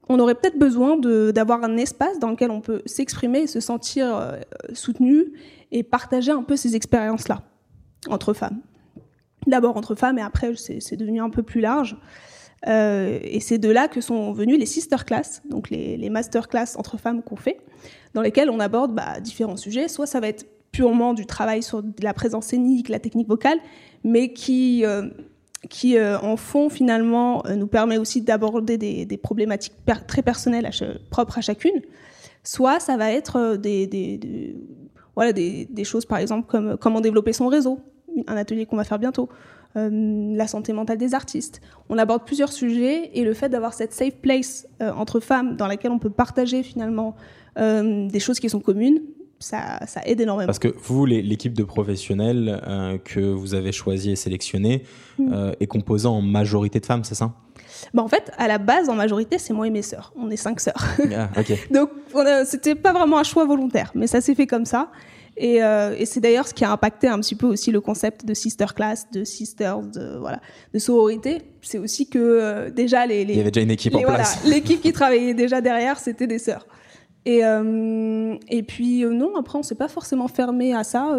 on 0.07 0.19
aurait 0.19 0.35
peut-être 0.35 0.57
besoin 0.57 0.97
d'avoir 0.97 1.63
un 1.63 1.77
espace 1.77 2.19
dans 2.19 2.29
lequel 2.29 2.51
on 2.51 2.61
peut 2.61 2.81
s'exprimer 2.85 3.47
se 3.47 3.59
sentir 3.59 4.15
euh, 4.15 4.39
soutenu 4.73 5.33
et 5.71 5.83
partager 5.83 6.31
un 6.31 6.43
peu 6.43 6.55
ces 6.55 6.75
expériences-là 6.75 7.41
entre 8.07 8.33
femmes 8.33 8.61
d'abord 9.47 9.77
entre 9.77 9.95
femmes 9.95 10.17
et 10.17 10.21
après 10.21 10.53
c'est 10.55 10.95
devenu 10.95 11.21
un 11.21 11.29
peu 11.29 11.43
plus 11.43 11.61
large. 11.61 11.97
Euh, 12.67 13.19
et 13.21 13.39
c'est 13.39 13.57
de 13.57 13.69
là 13.69 13.87
que 13.87 14.01
sont 14.01 14.31
venues 14.31 14.57
les 14.57 14.65
sister 14.65 14.97
class, 15.05 15.41
donc 15.49 15.69
les, 15.69 15.97
les 15.97 16.09
master 16.09 16.47
class 16.47 16.75
entre 16.77 16.97
femmes 16.97 17.21
qu'on 17.21 17.35
fait, 17.35 17.59
dans 18.13 18.21
lesquelles 18.21 18.49
on 18.49 18.59
aborde 18.59 18.93
bah, 18.95 19.19
différents 19.19 19.57
sujets. 19.57 19.87
Soit 19.87 20.07
ça 20.07 20.19
va 20.19 20.27
être 20.27 20.45
purement 20.71 21.13
du 21.13 21.25
travail 21.25 21.63
sur 21.63 21.83
la 22.01 22.13
présence 22.13 22.47
scénique, 22.47 22.89
la 22.89 22.99
technique 22.99 23.27
vocale, 23.27 23.59
mais 24.03 24.33
qui, 24.33 24.83
euh, 24.83 25.09
qui 25.69 25.97
euh, 25.97 26.19
en 26.19 26.37
fond 26.37 26.69
finalement 26.69 27.43
nous 27.55 27.67
permet 27.67 27.97
aussi 27.97 28.21
d'aborder 28.21 28.77
des, 28.77 29.17
problématiques 29.17 29.75
très 30.07 30.21
personnelles 30.21 30.69
propres 31.11 31.37
à 31.37 31.41
chacune. 31.41 31.81
Soit 32.43 32.79
ça 32.79 32.97
va 32.97 33.11
être 33.11 33.55
des, 33.57 33.87
des, 33.87 34.55
voilà, 35.15 35.33
des 35.33 35.83
choses 35.83 36.05
par 36.05 36.17
exemple 36.17 36.47
comme 36.47 36.77
comment 36.77 37.01
développer 37.01 37.33
son 37.33 37.47
réseau, 37.47 37.79
un 38.27 38.37
atelier 38.37 38.65
qu'on 38.65 38.77
va 38.77 38.83
faire 38.83 38.99
bientôt. 38.99 39.29
la 39.75 40.47
santé 40.47 40.71
mentale 40.71 40.97
des 40.97 41.13
artistes. 41.13 41.59
On 41.89 41.97
aborde 41.97 42.23
plusieurs 42.25 42.53
sujets 42.53 43.11
et 43.13 43.25
le 43.25 43.33
fait 43.33 43.49
d'avoir 43.49 43.73
cette 43.73 43.91
safe 43.91 44.15
place 44.15 44.67
entre 44.79 45.19
femmes 45.19 45.57
dans 45.57 45.67
laquelle 45.67 45.91
on 45.91 45.99
peut 45.99 46.09
partager 46.09 46.63
finalement 46.63 47.15
des 47.57 48.19
choses 48.21 48.39
qui 48.39 48.49
sont 48.49 48.61
communes, 48.61 49.01
ça, 49.39 49.79
aide 50.05 50.21
énormément. 50.21 50.45
Parce 50.45 50.59
que 50.59 50.73
vous, 50.81 51.05
l'équipe 51.05 51.53
de 51.53 51.63
professionnels 51.65 53.01
que 53.03 53.19
vous 53.19 53.53
avez 53.53 53.73
choisi 53.73 54.11
et 54.11 54.15
sélectionné 54.15 54.83
mm. 55.17 55.51
est 55.59 55.67
composée 55.67 56.07
en 56.07 56.21
majorité 56.21 56.79
de 56.79 56.85
femmes, 56.85 57.03
c'est 57.03 57.15
ça? 57.15 57.33
Bah 57.93 58.03
en 58.03 58.07
fait, 58.07 58.31
à 58.37 58.47
la 58.47 58.57
base, 58.57 58.89
en 58.89 58.95
majorité, 58.95 59.37
c'est 59.37 59.53
moi 59.53 59.67
et 59.67 59.69
mes 59.69 59.81
sœurs. 59.81 60.13
On 60.15 60.29
est 60.29 60.37
cinq 60.37 60.59
sœurs. 60.59 60.83
Ah, 61.13 61.29
Donc, 61.71 61.89
c'était 62.45 62.75
pas 62.75 62.93
vraiment 62.93 63.17
un 63.17 63.23
choix 63.23 63.45
volontaire, 63.45 63.91
mais 63.95 64.07
ça 64.07 64.21
s'est 64.21 64.35
fait 64.35 64.47
comme 64.47 64.65
ça. 64.65 64.91
Et, 65.37 65.61
euh, 65.61 65.95
et 65.97 66.05
c'est 66.05 66.21
d'ailleurs 66.21 66.47
ce 66.47 66.53
qui 66.53 66.63
a 66.63 66.71
impacté 66.71 67.07
un 67.07 67.19
petit 67.19 67.35
peu 67.35 67.45
aussi 67.45 67.71
le 67.71 67.81
concept 67.81 68.25
de 68.25 68.33
sister 68.33 68.67
class, 68.73 69.07
de 69.11 69.23
sisters, 69.23 69.81
de 69.81 70.17
voilà, 70.17 70.39
de 70.73 70.79
sororité. 70.79 71.41
C'est 71.61 71.77
aussi 71.77 72.07
que 72.09 72.19
euh, 72.19 72.69
déjà 72.69 73.05
les, 73.05 73.25
les, 73.25 73.33
il 73.33 73.37
y 73.37 73.41
avait 73.41 73.51
déjà 73.51 73.63
une 73.63 73.71
équipe 73.71 73.95
en 73.95 74.01
place. 74.01 74.43
L'équipe 74.45 74.81
qui 74.81 74.93
travaillait 74.93 75.33
déjà 75.33 75.59
derrière, 75.59 75.99
c'était 75.99 76.27
des 76.27 76.39
sœurs. 76.39 76.65
Et 77.25 77.43
euh, 77.43 78.35
et 78.49 78.63
puis 78.63 79.03
non, 79.03 79.35
après 79.35 79.57
on 79.57 79.63
s'est 79.63 79.75
pas 79.75 79.87
forcément 79.87 80.27
fermé 80.27 80.73
à 80.73 80.83
ça. 80.83 81.17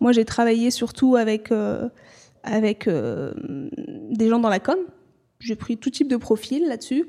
moi, 0.00 0.12
j'ai 0.12 0.24
travaillé 0.24 0.70
surtout 0.70 1.16
avec 1.16 1.50
avec 2.42 2.88
des 2.88 4.28
gens 4.28 4.40
dans 4.40 4.48
la 4.48 4.60
com, 4.60 4.78
j'ai 5.40 5.56
pris 5.56 5.76
tout 5.76 5.90
type 5.90 6.08
de 6.08 6.16
profil 6.16 6.66
là-dessus. 6.66 7.08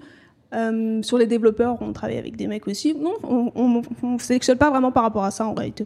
Euh, 0.54 1.02
sur 1.04 1.18
les 1.18 1.28
développeurs, 1.28 1.78
on 1.82 1.94
travaille 1.94 2.18
avec 2.18 2.36
des 2.36 2.48
mecs 2.48 2.68
aussi. 2.68 2.96
Non, 2.96 3.14
on 3.24 3.84
ne 4.04 4.18
sélectionne 4.18 4.58
pas 4.58 4.70
vraiment 4.70 4.92
par 4.92 5.04
rapport 5.04 5.24
à 5.24 5.32
ça 5.32 5.46
en 5.46 5.54
réalité. 5.54 5.86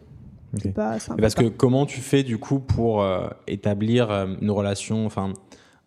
Pas, 0.74 0.98
parce 1.18 1.34
que 1.34 1.48
comment 1.48 1.86
tu 1.86 2.00
fais 2.00 2.22
du 2.22 2.38
coup 2.38 2.60
pour 2.60 3.02
euh, 3.02 3.28
établir 3.46 4.10
euh, 4.10 4.26
une 4.40 4.50
relation, 4.50 5.06
enfin, 5.06 5.32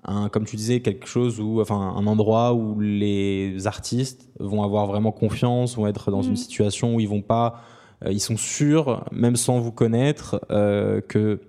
un, 0.05 0.29
comme 0.29 0.45
tu 0.45 0.55
disais, 0.55 0.79
quelque 0.81 1.07
chose 1.07 1.39
où, 1.39 1.61
enfin, 1.61 1.93
un 1.95 2.07
endroit 2.07 2.53
où 2.53 2.79
les 2.79 3.67
artistes 3.67 4.29
vont 4.39 4.63
avoir 4.63 4.87
vraiment 4.87 5.11
confiance, 5.11 5.75
vont 5.75 5.87
être 5.87 6.11
dans 6.11 6.21
une 6.21 6.33
mm. 6.33 6.37
situation 6.37 6.95
où 6.95 6.99
ils 6.99 7.09
vont 7.09 7.21
pas, 7.21 7.61
ils 8.07 8.21
sont 8.21 8.37
sûrs, 8.37 9.03
même 9.11 9.35
sans 9.35 9.59
vous 9.59 9.71
connaître, 9.71 10.39
que 10.49 11.39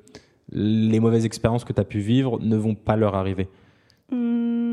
les 0.51 0.99
mauvaises 0.99 1.27
expériences 1.27 1.65
que 1.65 1.75
tu 1.75 1.81
as 1.81 1.85
pu 1.85 2.01
vivre 2.01 2.39
ne 2.41 2.57
vont 2.57 2.75
pas 2.75 2.97
leur 2.97 3.15
arriver? 3.15 3.49
Hmm. 4.11 4.68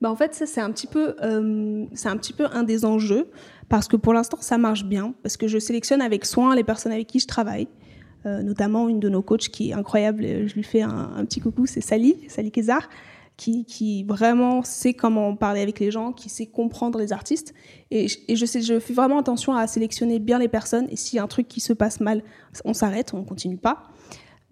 Bah 0.00 0.10
en 0.10 0.16
fait, 0.16 0.34
ça, 0.34 0.46
c'est 0.46 0.60
un, 0.60 0.70
petit 0.70 0.86
peu, 0.86 1.14
euh, 1.22 1.86
c'est 1.94 2.08
un 2.08 2.16
petit 2.16 2.32
peu 2.32 2.46
un 2.52 2.62
des 2.62 2.84
enjeux, 2.84 3.30
parce 3.68 3.88
que 3.88 3.96
pour 3.96 4.12
l'instant, 4.12 4.38
ça 4.40 4.58
marche 4.58 4.84
bien, 4.84 5.14
parce 5.22 5.36
que 5.36 5.48
je 5.48 5.58
sélectionne 5.58 6.00
avec 6.00 6.24
soin 6.24 6.54
les 6.54 6.64
personnes 6.64 6.92
avec 6.92 7.06
qui 7.06 7.20
je 7.20 7.26
travaille, 7.26 7.68
euh, 8.26 8.42
notamment 8.42 8.88
une 8.88 9.00
de 9.00 9.08
nos 9.08 9.22
coachs 9.22 9.48
qui 9.48 9.70
est 9.70 9.72
incroyable, 9.72 10.46
je 10.46 10.54
lui 10.54 10.62
fais 10.62 10.82
un, 10.82 11.24
petit 11.24 11.40
coucou, 11.40 11.66
c'est 11.66 11.80
Sally, 11.80 12.16
Sally 12.28 12.50
Kézard, 12.50 12.88
qui, 13.36 13.64
qui, 13.64 14.04
vraiment 14.04 14.62
sait 14.62 14.94
comment 14.94 15.34
parler 15.36 15.60
avec 15.60 15.80
les 15.80 15.90
gens, 15.90 16.12
qui 16.12 16.28
sait 16.28 16.46
comprendre 16.46 16.98
les 17.00 17.12
artistes. 17.12 17.52
Et, 17.90 18.06
et, 18.28 18.36
je, 18.36 18.46
je 18.46 18.78
fais 18.78 18.94
vraiment 18.94 19.18
attention 19.18 19.54
à 19.54 19.66
sélectionner 19.66 20.18
bien 20.18 20.38
les 20.38 20.48
personnes, 20.48 20.86
et 20.90 20.96
s'il 20.96 21.16
y 21.16 21.20
a 21.20 21.22
un 21.22 21.28
truc 21.28 21.48
qui 21.48 21.60
se 21.60 21.72
passe 21.72 22.00
mal, 22.00 22.22
on 22.64 22.74
s'arrête, 22.74 23.14
on 23.14 23.24
continue 23.24 23.56
pas. 23.56 23.84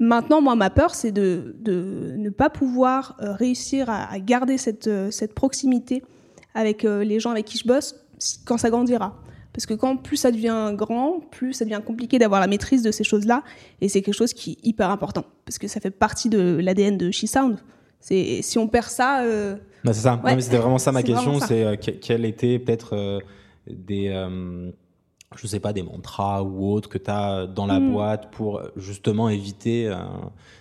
Maintenant, 0.02 0.42
moi, 0.42 0.56
ma 0.56 0.68
peur, 0.68 0.96
c'est 0.96 1.12
de, 1.12 1.54
ne 1.64 2.28
pas 2.28 2.50
pouvoir 2.50 3.16
euh, 3.22 3.34
réussir 3.34 3.88
à, 3.88 4.18
garder 4.18 4.58
cette, 4.58 4.88
euh, 4.88 5.12
cette, 5.12 5.32
proximité 5.32 6.02
avec 6.54 6.84
euh, 6.84 7.04
les 7.04 7.20
gens 7.20 7.30
avec 7.30 7.44
qui 7.44 7.56
je 7.56 7.64
bosse 7.64 7.94
quand 8.44 8.58
ça 8.58 8.68
grandira. 8.68 9.16
Parce 9.52 9.64
que 9.64 9.74
quand 9.74 9.96
plus 9.96 10.16
ça 10.16 10.32
devient 10.32 10.72
grand, 10.74 11.20
plus 11.30 11.52
ça 11.52 11.64
devient 11.64 11.80
compliqué 11.86 12.18
d'avoir 12.18 12.40
la 12.40 12.48
maîtrise 12.48 12.82
de 12.82 12.90
ces 12.90 13.04
choses-là. 13.04 13.44
Et 13.80 13.88
c'est 13.88 14.02
quelque 14.02 14.16
chose 14.16 14.32
qui 14.32 14.52
est 14.52 14.66
hyper 14.66 14.90
important. 14.90 15.24
Parce 15.44 15.58
que 15.58 15.68
ça 15.68 15.78
fait 15.78 15.92
partie 15.92 16.28
de 16.28 16.58
l'ADN 16.60 16.98
de 16.98 17.12
She 17.12 17.26
Sound. 17.26 17.58
Si 18.00 18.58
on 18.58 18.66
perd 18.66 18.88
ça. 18.88 19.22
Bah, 19.84 19.92
c'est 19.92 20.00
ça. 20.00 20.20
C'était 20.40 20.56
vraiment 20.56 20.78
ça 20.78 20.90
ma 20.90 21.04
question. 21.04 21.38
C'est 21.38 21.78
quel 22.00 22.24
était 22.24 22.58
peut-être 22.58 23.20
des 23.68 24.08
je 25.36 25.46
sais 25.46 25.60
pas, 25.60 25.72
des 25.72 25.82
mantras 25.82 26.42
ou 26.42 26.70
autres 26.70 26.88
que 26.88 26.98
tu 26.98 27.10
as 27.10 27.46
dans 27.46 27.66
la 27.66 27.80
mm. 27.80 27.92
boîte 27.92 28.30
pour 28.30 28.62
justement 28.76 29.28
éviter, 29.28 29.86
euh, 29.86 29.96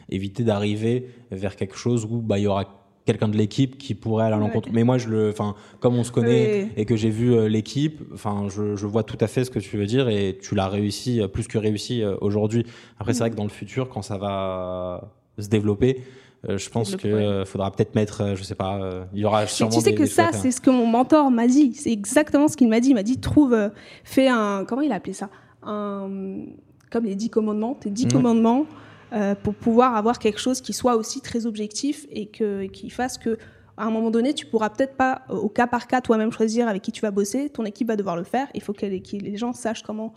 éviter 0.10 0.44
d'arriver 0.44 1.10
vers 1.32 1.56
quelque 1.56 1.76
chose 1.76 2.06
où 2.10 2.22
bah, 2.22 2.40
il 2.40 2.44
y 2.44 2.48
aura 2.48 2.66
quelqu'un 3.06 3.28
de 3.28 3.38
l'équipe 3.38 3.78
qui 3.78 3.96
pourrait 3.96 4.26
aller 4.26 4.36
à 4.36 4.38
l'encontre. 4.38 4.70
Mais 4.72 4.84
moi, 4.84 4.98
je 4.98 5.10
le, 5.10 5.30
enfin, 5.30 5.56
comme 5.80 5.96
on 5.96 6.04
se 6.04 6.12
connaît 6.12 6.70
et 6.78 6.86
que 6.86 6.96
j'ai 6.96 7.10
vu 7.10 7.34
euh, 7.34 7.48
l'équipe, 7.50 8.02
enfin, 8.14 8.48
je, 8.50 8.76
je, 8.76 8.86
vois 8.86 9.04
tout 9.04 9.18
à 9.20 9.28
fait 9.28 9.44
ce 9.44 9.50
que 9.50 9.60
tu 9.60 9.78
veux 9.78 9.88
dire 9.88 10.08
et 10.08 10.38
tu 10.42 10.56
l'as 10.56 10.68
réussi, 10.68 11.20
euh, 11.20 11.28
plus 11.28 11.48
que 11.48 11.58
réussi 11.58 12.04
aujourd'hui. 12.22 12.66
Après, 13.00 13.14
c'est 13.14 13.20
mm. 13.20 13.22
vrai 13.22 13.30
que 13.32 13.36
dans 13.36 13.44
le 13.44 13.50
futur, 13.50 13.90
quand 13.90 14.02
ça 14.02 14.18
va 14.18 15.12
se 15.40 15.48
développer, 15.48 16.02
euh, 16.50 16.58
je 16.58 16.70
pense 16.70 16.96
qu'il 16.96 17.12
euh, 17.12 17.46
faudra 17.46 17.72
peut-être 17.72 17.94
mettre, 17.94 18.22
euh, 18.22 18.36
je 18.36 18.42
sais 18.44 18.56
pas, 18.56 18.80
il 19.14 19.20
y 19.20 19.26
aura 19.26 19.46
sûrement. 19.46 19.72
Tu 19.72 19.82
sais 19.82 19.94
que 19.94 20.08
ça, 20.08 20.32
c'est 20.34 20.52
ce 20.52 20.60
que 20.60 20.72
mon 20.72 20.88
mentor 20.88 21.30
m'a 21.30 21.48
dit. 21.48 21.74
C'est 21.76 21.92
exactement 21.92 22.48
ce 22.48 22.58
qu'il 22.58 22.68
m'a 22.68 22.80
dit. 22.80 22.90
Il 22.90 22.96
m'a 22.96 23.04
dit 23.04 23.20
trouve, 23.20 23.56
fais 24.04 24.28
un, 24.28 24.66
comment 24.66 24.82
il 24.82 24.92
a 24.92 24.96
appelé 24.96 25.14
ça, 25.14 25.30
un, 25.64 26.10
comme 26.90 27.06
les 27.06 27.16
dix 27.16 27.30
commandements, 27.30 27.76
tes 27.76 27.90
dix 27.90 28.06
mhm. 28.06 28.12
commandements, 28.12 28.66
pour 29.44 29.54
pouvoir 29.54 29.96
avoir 29.96 30.20
quelque 30.20 30.40
chose 30.40 30.62
qui 30.62 30.74
soit 30.74 30.96
aussi 30.96 31.22
très 31.22 31.46
objectif 31.46 32.08
et 32.10 32.28
que 32.28 32.66
qui 32.68 32.90
fasse 32.90 33.18
que 33.18 33.38
à 33.78 33.86
un 33.86 33.92
moment 33.92 34.10
donné, 34.10 34.34
tu 34.34 34.46
pourras 34.46 34.70
peut-être 34.70 34.96
pas 34.96 35.24
au 35.30 35.50
cas 35.50 35.68
par 35.68 35.88
cas 35.88 36.02
toi-même 36.02 36.32
choisir 36.32 36.68
avec 36.68 36.82
qui 36.82 36.92
tu 36.92 37.02
vas 37.02 37.12
bosser. 37.12 37.50
Ton 37.50 37.66
équipe 37.66 37.88
va 37.88 37.96
devoir 37.96 38.16
le 38.16 38.24
faire. 38.24 38.48
Il 38.54 38.62
faut 38.62 38.74
que 38.74 38.86
les 38.86 39.38
gens 39.38 39.54
sachent 39.54 39.84
comment 39.84 40.14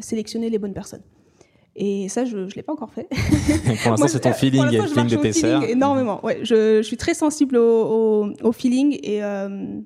sélectionner 0.00 0.50
les 0.50 0.58
bonnes 0.58 0.74
personnes. 0.74 1.02
Et 1.82 2.10
ça, 2.10 2.26
je 2.26 2.36
ne 2.36 2.50
l'ai 2.50 2.62
pas 2.62 2.74
encore 2.74 2.92
fait. 2.92 3.08
pour 3.82 3.92
l'instant, 3.92 4.06
c'est 4.06 4.20
ton 4.20 4.34
feeling 4.34 4.70
et 4.70 4.76
le 4.76 4.86
feeling 4.86 5.08
de 5.08 5.16
tes 5.16 5.32
sœurs. 5.32 5.64
Énormément. 5.64 6.22
Ouais, 6.22 6.40
je, 6.42 6.76
je, 6.76 6.82
suis 6.82 6.98
très 6.98 7.14
sensible 7.14 7.56
au, 7.56 8.34
au, 8.42 8.52
feeling 8.52 8.98
et, 9.02 9.24
euh, 9.24 9.80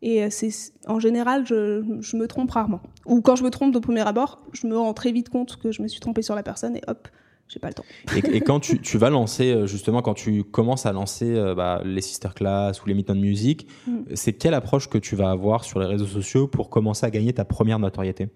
et 0.00 0.30
c'est, 0.30 0.48
en 0.86 0.98
général, 0.98 1.46
je, 1.46 1.84
je, 2.00 2.16
me 2.16 2.26
trompe 2.26 2.52
rarement. 2.52 2.80
Ou 3.04 3.20
quand 3.20 3.36
je 3.36 3.44
me 3.44 3.50
trompe 3.50 3.76
au 3.76 3.80
premier 3.82 4.00
abord, 4.00 4.40
je 4.52 4.66
me 4.66 4.78
rends 4.78 4.94
très 4.94 5.12
vite 5.12 5.28
compte 5.28 5.56
que 5.56 5.72
je 5.72 5.82
me 5.82 5.88
suis 5.88 6.00
trompée 6.00 6.22
sur 6.22 6.34
la 6.34 6.42
personne 6.42 6.74
et 6.74 6.80
hop, 6.88 7.06
j'ai 7.48 7.60
pas 7.60 7.68
le 7.68 7.74
temps. 7.74 7.84
et, 8.14 8.40
quand 8.40 8.60
tu, 8.60 8.80
tu, 8.80 8.96
vas 8.96 9.10
lancer, 9.10 9.52
euh, 9.52 9.66
justement, 9.66 10.00
quand 10.00 10.14
tu 10.14 10.42
commences 10.42 10.86
à 10.86 10.92
lancer 10.92 11.34
euh, 11.34 11.54
bah, 11.54 11.82
les 11.84 12.00
sister 12.00 12.30
class 12.34 12.82
ou 12.82 12.86
les 12.88 12.94
meet 12.94 13.08
de 13.08 13.12
musique, 13.12 13.68
mm. 13.86 13.98
c'est 14.14 14.32
quelle 14.32 14.54
approche 14.54 14.88
que 14.88 14.96
tu 14.96 15.16
vas 15.16 15.28
avoir 15.28 15.64
sur 15.64 15.80
les 15.80 15.86
réseaux 15.86 16.06
sociaux 16.06 16.48
pour 16.48 16.70
commencer 16.70 17.04
à 17.04 17.10
gagner 17.10 17.34
ta 17.34 17.44
première 17.44 17.78
notoriété? 17.78 18.30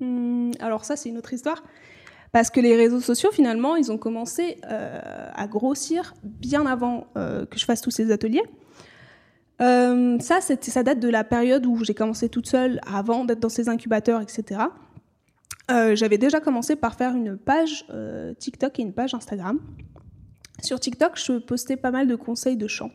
Mm, 0.00 0.50
Alors 0.58 0.84
ça, 0.84 0.96
c'est 0.96 1.10
une 1.10 1.18
autre 1.18 1.32
histoire. 1.32 1.62
Parce 2.32 2.50
que 2.50 2.60
les 2.60 2.76
réseaux 2.76 3.00
sociaux, 3.00 3.30
finalement, 3.32 3.76
ils 3.76 3.90
ont 3.90 3.98
commencé 3.98 4.58
euh, 4.64 5.00
à 5.34 5.46
grossir 5.48 6.14
bien 6.22 6.64
avant 6.66 7.08
euh, 7.16 7.44
que 7.44 7.58
je 7.58 7.64
fasse 7.64 7.80
tous 7.80 7.90
ces 7.90 8.12
ateliers. 8.12 8.44
Euh, 9.60 10.18
ça, 10.20 10.40
ça 10.40 10.82
date 10.82 11.00
de 11.00 11.08
la 11.08 11.24
période 11.24 11.66
où 11.66 11.84
j'ai 11.84 11.94
commencé 11.94 12.28
toute 12.28 12.46
seule, 12.46 12.80
avant 12.86 13.24
d'être 13.24 13.40
dans 13.40 13.48
ces 13.48 13.68
incubateurs, 13.68 14.20
etc. 14.20 14.60
J'avais 15.68 16.18
déjà 16.18 16.40
commencé 16.40 16.74
par 16.74 16.96
faire 16.96 17.14
une 17.14 17.36
page 17.36 17.86
TikTok 18.40 18.80
et 18.80 18.82
une 18.82 18.92
page 18.92 19.14
Instagram. 19.14 19.60
Sur 20.64 20.80
TikTok, 20.80 21.12
je 21.16 21.38
postais 21.38 21.76
pas 21.76 21.92
mal 21.92 22.08
de 22.08 22.16
conseils 22.16 22.56
de 22.56 22.66
chant, 22.66 22.90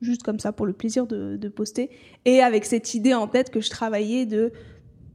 juste 0.00 0.24
comme 0.24 0.40
ça 0.40 0.50
pour 0.50 0.66
le 0.66 0.72
plaisir 0.72 1.06
de, 1.06 1.36
de 1.36 1.48
poster, 1.48 1.90
et 2.24 2.42
avec 2.42 2.64
cette 2.64 2.92
idée 2.94 3.14
en 3.14 3.28
tête 3.28 3.50
que 3.50 3.60
je 3.60 3.70
travaillais 3.70 4.26
de 4.26 4.52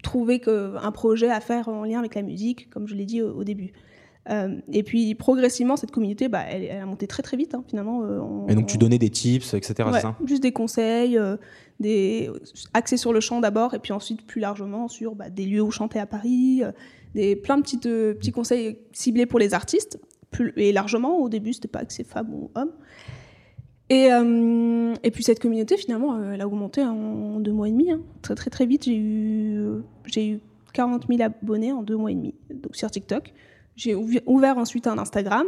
trouver 0.03 0.41
un 0.47 0.91
projet 0.91 1.31
à 1.31 1.39
faire 1.39 1.69
en 1.69 1.83
lien 1.85 1.97
avec 1.97 2.13
la 2.13 2.21
musique, 2.21 2.69
comme 2.69 2.87
je 2.87 2.93
l'ai 2.93 3.05
dit 3.05 3.21
au, 3.23 3.43
début. 3.43 3.71
Euh, 4.29 4.59
et 4.71 4.83
puis 4.83 5.15
progressivement, 5.15 5.75
cette 5.75 5.91
communauté, 5.91 6.27
bah, 6.29 6.43
elle, 6.47 6.69
a 6.71 6.85
monté 6.85 7.07
très 7.07 7.23
très 7.23 7.35
vite 7.35 7.55
hein, 7.55 7.63
finalement. 7.67 8.03
Euh, 8.03 8.47
et 8.47 8.55
donc 8.55 8.67
tu 8.67 8.77
donnais 8.77 8.99
des 8.99 9.09
tips, 9.09 9.53
etc. 9.53 9.89
ça? 10.01 10.15
juste 10.25 10.43
des 10.43 10.51
conseils, 10.51 11.17
euh, 11.17 11.37
des 11.79 12.29
axés 12.73 12.97
sur 12.97 13.11
le 13.11 13.19
chant 13.19 13.41
d'abord, 13.41 13.73
et 13.73 13.79
puis 13.79 13.91
ensuite 13.91 14.25
plus 14.25 14.39
largement 14.39 14.87
sur 14.87 15.15
bah, 15.15 15.29
des 15.29 15.45
lieux 15.45 15.61
où 15.61 15.71
chanter 15.71 15.99
à 15.99 16.05
Paris, 16.05 16.61
des 17.15 17.35
plein 17.35 17.57
de 17.57 17.63
petites, 17.63 17.83
petits 17.83 18.31
conseils 18.31 18.77
ciblés 18.91 19.25
pour 19.25 19.39
les 19.39 19.53
artistes. 19.53 19.99
Plus, 20.31 20.53
et 20.57 20.71
largement, 20.71 21.19
au 21.19 21.29
début, 21.29 21.53
c'était 21.53 21.67
pas 21.67 21.79
axé 21.79 22.03
femmes 22.03 22.33
ou 22.33 22.51
hommes. 22.55 22.71
Et, 23.93 24.11
euh, 24.11 24.95
et, 25.03 25.11
puis 25.11 25.23
cette 25.23 25.39
communauté, 25.39 25.77
finalement, 25.77 26.15
euh, 26.15 26.31
elle 26.33 26.41
a 26.41 26.47
augmenté 26.47 26.81
en, 26.83 27.39
deux 27.39 27.51
mois 27.51 27.67
et 27.67 27.71
demi. 27.71 27.91
Hein. 27.91 28.01
Très 28.23 28.33
très 28.33 28.49
très 28.49 28.65
vite, 28.65 28.85
j'ai 28.85 28.97
eu, 28.97 29.83
j'ai 30.07 30.29
eu 30.29 30.39
40 30.73 31.05
000 31.07 31.21
abonnés 31.21 31.71
en 31.71 31.83
deux 31.83 31.95
mois 31.95 32.09
et 32.09 32.15
demi 32.15 32.33
donc 32.49 32.75
sur 32.75 32.89
TikTok. 32.89 33.31
J'ai 33.75 33.93
ouvert 33.93 34.57
ensuite 34.57 34.87
un 34.87 34.97
Instagram. 34.97 35.45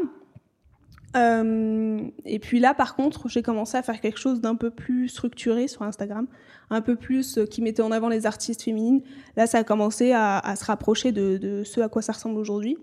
Euh, 1.15 2.01
et 2.25 2.37
puis 2.37 2.59
là, 2.59 2.75
par 2.75 2.95
contre, 2.95 3.29
j'ai 3.29 3.41
commencé 3.41 3.77
à 3.77 3.81
faire 3.81 3.99
quelque 3.99 4.19
chose 4.19 4.41
d'un 4.41 4.55
peu 4.55 4.69
plus 4.69 5.07
structuré 5.07 5.67
sur 5.67 5.81
Instagram, 5.81 6.27
un 6.69 6.81
peu 6.81 6.95
plus 6.95 7.39
qui 7.49 7.63
mettait 7.63 7.81
en 7.81 7.91
avant 7.91 8.09
les 8.09 8.27
artistes 8.27 8.61
féminines. 8.61 9.01
Là, 9.37 9.47
ça 9.47 9.59
a 9.59 9.63
commencé 9.63 10.11
à, 10.11 10.53
se 10.55 10.65
rapprocher 10.65 11.11
de, 11.11 11.63
ce 11.65 11.81
à 11.81 11.89
quoi 11.89 12.03
ça 12.03 12.13
ressemble 12.13 12.37
aujourd'hui 12.37 12.77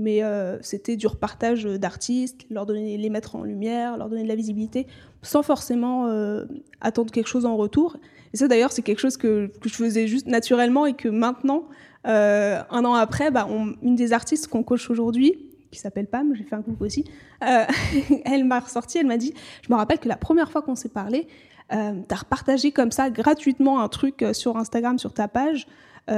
mais 0.00 0.22
euh, 0.22 0.56
c'était 0.62 0.96
du 0.96 1.06
repartage 1.06 1.64
d'artistes, 1.64 2.46
leur 2.48 2.64
donner, 2.64 2.96
les 2.96 3.10
mettre 3.10 3.36
en 3.36 3.44
lumière, 3.44 3.98
leur 3.98 4.08
donner 4.08 4.22
de 4.22 4.28
la 4.28 4.34
visibilité, 4.34 4.86
sans 5.20 5.42
forcément 5.42 6.06
euh, 6.06 6.46
attendre 6.80 7.12
quelque 7.12 7.28
chose 7.28 7.44
en 7.44 7.56
retour. 7.56 7.98
Et 8.32 8.38
ça, 8.38 8.48
d'ailleurs, 8.48 8.72
c'est 8.72 8.82
quelque 8.82 8.98
chose 8.98 9.18
que, 9.18 9.50
je 9.62 9.74
faisais 9.74 10.06
juste 10.06 10.26
naturellement 10.26 10.86
et 10.86 10.94
que 10.94 11.08
maintenant, 11.08 11.68
euh, 12.06 12.62
un 12.70 12.84
an 12.86 12.94
après, 12.94 13.30
bah, 13.30 13.46
une 13.82 13.94
des 13.94 14.14
artistes 14.14 14.46
qu'on 14.46 14.62
coach 14.62 14.88
aujourd'hui, 14.88 15.50
qui 15.70 15.78
s'appelle 15.78 16.06
Pam, 16.06 16.34
j'ai 16.34 16.44
fait 16.44 16.56
un 16.56 16.62
coucou 16.62 16.84
aussi, 16.84 17.04
elle 18.24 18.44
m'a 18.44 18.60
ressorti, 18.60 18.98
elle 18.98 19.06
m'a 19.06 19.18
dit, 19.18 19.34
je 19.62 19.72
me 19.72 19.76
rappelle 19.76 19.98
que 19.98 20.08
la 20.08 20.16
première 20.16 20.50
fois 20.50 20.62
qu'on 20.62 20.74
s'est 20.74 20.88
parlé, 20.88 21.28
euh, 21.72 21.92
tu 22.08 22.14
as 22.14 22.18
repartagé 22.18 22.72
comme 22.72 22.90
ça 22.90 23.10
gratuitement 23.10 23.80
un 23.80 23.88
truc 23.88 24.24
sur 24.32 24.56
Instagram, 24.56 24.98
sur 24.98 25.12
ta 25.12 25.28
page, 25.28 25.66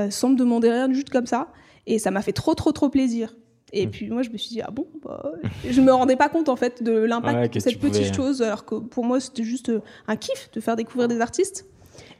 sans 0.08 0.30
me 0.30 0.37
demander 0.37 0.70
rien, 0.70 0.90
juste 0.92 1.11
comme 1.11 1.26
ça. 1.26 1.48
Et 1.87 1.98
ça 1.98 2.11
m'a 2.11 2.22
fait 2.22 2.32
trop, 2.32 2.54
trop, 2.54 2.72
trop 2.72 2.88
plaisir. 2.88 3.35
Et 3.72 3.87
mm. 3.87 3.90
puis 3.90 4.11
moi, 4.11 4.22
je 4.22 4.30
me 4.30 4.37
suis 4.37 4.50
dit, 4.50 4.61
ah 4.61 4.70
bon 4.70 4.87
bah, 5.04 5.32
Je 5.68 5.80
me 5.80 5.92
rendais 5.92 6.16
pas 6.16 6.28
compte 6.28 6.48
en 6.48 6.56
fait 6.56 6.82
de 6.82 6.92
l'impact 6.92 7.54
de 7.54 7.61
cette 7.61 7.80
petite 7.80 8.14
chose, 8.14 8.42
alors 8.42 8.64
que 8.64 8.76
pour 8.76 9.04
moi, 9.04 9.20
c'était 9.20 9.44
juste 9.44 9.72
un 10.06 10.16
kiff 10.16 10.50
de 10.52 10.61
faire 10.61 10.76
découvrir 10.76 11.08
des 11.08 11.20
artistes. 11.20 11.66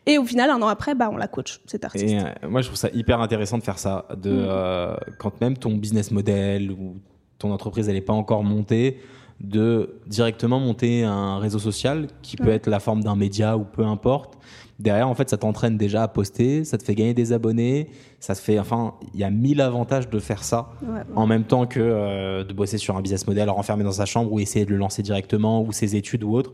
Et 0.07 0.19
au 0.19 0.25
final, 0.25 0.51
un 0.51 0.61
an 0.61 0.67
après, 0.67 0.95
bah, 0.95 1.09
on 1.13 1.17
la 1.17 1.29
coach, 1.29 1.61
cet 1.67 1.85
artiste. 1.85 2.05
Et, 2.05 2.19
euh, 2.19 2.49
moi, 2.49 2.61
je 2.61 2.67
trouve 2.67 2.79
ça 2.79 2.89
hyper 2.93 3.21
intéressant 3.21 3.59
de 3.59 3.63
faire 3.63 3.79
ça. 3.79 4.07
De, 4.17 4.31
mm. 4.31 4.47
euh, 4.49 4.97
quand 5.19 5.41
même 5.41 5.57
ton 5.57 5.77
business 5.77 6.11
model 6.11 6.73
ou 6.73 6.97
ton 7.39 7.53
entreprise, 7.53 7.89
elle 7.89 7.95
n'est 7.95 8.01
pas 8.01 8.13
encore 8.13 8.43
montée, 8.43 8.99
de 9.43 10.01
directement 10.07 10.61
monter 10.61 11.03
un 11.03 11.39
réseau 11.39 11.59
social 11.59 12.07
qui 12.23 12.37
peut 12.37 12.51
être 12.51 12.69
la 12.69 12.79
forme 12.79 13.03
d'un 13.03 13.17
média 13.17 13.57
ou 13.57 13.65
peu 13.65 13.85
importe. 13.85 14.39
Derrière, 14.79 15.09
en 15.09 15.15
fait, 15.15 15.29
ça 15.31 15.37
t'entraîne 15.37 15.77
déjà 15.77 16.05
à 16.05 16.09
poster, 16.09 16.65
ça 16.65 16.79
te 16.79 16.83
fait 16.83 16.95
gagner 16.95 17.15
des 17.15 17.33
abonnés, 17.33 17.91
ça 18.21 18.35
te 18.35 18.41
fait, 18.41 18.59
enfin, 18.59 18.95
il 19.15 19.21
y 19.21 19.25
a 19.25 19.31
mille 19.31 19.61
avantages 19.61 20.09
de 20.09 20.19
faire 20.19 20.43
ça. 20.45 20.71
En 21.15 21.27
même 21.27 21.45
temps 21.45 21.67
que 21.67 21.81
euh, 21.81 22.45
de 22.45 22.53
bosser 22.53 22.79
sur 22.79 22.97
un 22.97 23.01
business 23.01 23.27
model 23.27 23.51
renfermé 23.51 23.85
dans 23.85 23.93
sa 23.93 24.07
chambre 24.07 24.33
ou 24.33 24.41
essayer 24.41 24.65
de 24.65 24.71
le 24.71 24.77
lancer 24.77 25.03
directement 25.03 25.63
ou 25.63 25.73
ses 25.73 25.97
études 25.97 26.25
ou 26.25 26.35
autre 26.35 26.53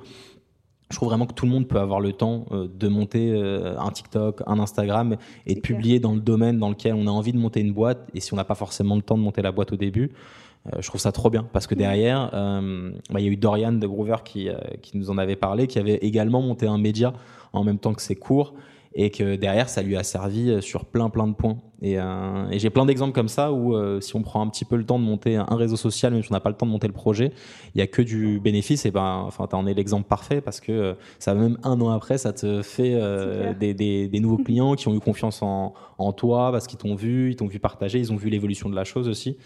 je 0.91 0.97
trouve 0.97 1.09
vraiment 1.09 1.27
que 1.27 1.35
tout 1.35 1.45
le 1.45 1.53
monde 1.53 1.69
peut 1.69 1.79
avoir 1.79 2.01
le 2.01 2.13
temps 2.13 2.47
euh, 2.51 2.67
de 2.73 2.89
monter 2.89 3.33
euh, 3.33 3.79
un 3.79 3.91
TikTok, 3.91 4.43
un 4.47 4.59
Instagram 4.59 5.17
et 5.47 5.55
de 5.55 5.61
publier 5.61 6.01
dans 6.01 6.15
le 6.15 6.21
domaine 6.21 6.59
dans 6.59 6.71
lequel 6.71 6.95
on 6.95 7.07
a 7.07 7.11
envie 7.11 7.33
de 7.33 7.39
monter 7.39 7.61
une 7.61 7.73
boîte. 7.73 8.09
Et 8.15 8.21
si 8.21 8.33
on 8.33 8.37
n'a 8.37 8.45
pas 8.45 8.55
forcément 8.55 8.97
le 8.97 9.03
temps 9.03 9.19
de 9.19 9.23
monter 9.23 9.43
la 9.43 9.53
boîte 9.53 9.73
au 9.73 9.77
début, 9.77 10.13
je 10.79 10.87
trouve 10.87 11.01
ça 11.01 11.13
trop 11.13 11.31
bien 11.31 11.47
parce 11.53 11.67
que 11.67 11.75
derrière, 11.75 12.31
bah, 12.33 13.21
il 13.21 13.25
y 13.25 13.29
a 13.29 13.31
eu 13.31 13.37
Dorian 13.37 13.73
de 13.73 13.87
Groover 13.87 14.17
qui, 14.25 14.49
qui 14.83 14.97
nous 14.99 15.11
en 15.11 15.19
avait 15.19 15.37
parlé, 15.37 15.67
qui 15.67 15.79
avait 15.79 15.97
également 15.97 16.43
monté 16.43 16.67
un 16.67 16.79
média 16.79 17.13
en 17.53 17.65
même 17.65 17.79
temps 17.79 17.95
que 17.95 18.03
ses 18.03 18.17
cours 18.17 18.55
et 18.95 19.11
que 19.11 19.37
derrière 19.37 19.69
ça 19.69 19.83
lui 19.83 19.97
a 19.97 20.03
servi 20.03 20.51
euh, 20.51 20.61
sur 20.61 20.85
plein 20.85 21.11
plein 21.11 21.27
de 21.27 21.35
points. 21.35 21.59
Et, 21.81 21.99
euh, 21.99 22.49
et 22.51 22.59
j'ai 22.59 22.71
plein 22.71 22.87
d'exemples 22.87 23.13
comme 23.13 23.29
ça 23.29 23.53
où 23.53 23.77
euh, 23.77 24.01
si 24.01 24.17
on 24.17 24.23
prend 24.23 24.43
un 24.43 24.49
petit 24.49 24.65
peu 24.65 24.77
le 24.77 24.85
temps 24.85 24.99
de 24.99 25.05
monter 25.05 25.37
un 25.37 25.55
réseau 25.55 25.77
social, 25.77 26.13
même 26.13 26.23
si 26.23 26.33
on 26.33 26.35
n'a 26.35 26.41
pas 26.41 26.49
le 26.49 26.57
temps 26.57 26.67
de 26.67 26.73
monter 26.73 26.89
le 26.89 26.93
projet, 26.93 27.33
il 27.75 27.79
y 27.79 27.83
a 27.83 27.87
que 27.87 28.03
du 28.03 28.41
bénéfice. 28.41 28.85
Et 28.85 28.91
ben, 28.91 29.23
enfin, 29.27 29.49
en 29.53 29.67
es 29.67 29.75
l'exemple 29.75 30.09
parfait 30.09 30.41
parce 30.41 30.61
que 30.61 30.97
ça 31.19 31.35
même 31.35 31.57
un 31.63 31.81
an 31.81 31.91
après, 31.91 32.19
ça 32.19 32.33
te 32.33 32.63
fait 32.63 32.99
des, 33.61 33.75
des, 33.75 34.09
des, 34.09 34.21
nouveaux 34.21 34.39
clients 34.39 34.75
qui 34.75 34.89
ont 34.89 34.95
eu 34.95 35.01
confiance 35.01 35.43
en, 35.43 35.75
en 35.99 36.13
toi 36.13 36.51
parce 36.51 36.67
qu'ils 36.67 36.79
t'ont 36.79 36.97
vu, 36.97 37.31
ils 37.31 37.37
t'ont 37.37 37.47
vu 37.47 37.61
partager, 37.61 37.99
ils 37.99 38.13
ont 38.13 38.17
vu 38.17 38.29
l'évolution 38.29 38.69
de 38.69 38.75
la 38.75 38.85
chose 38.85 39.09
aussi. 39.09 39.37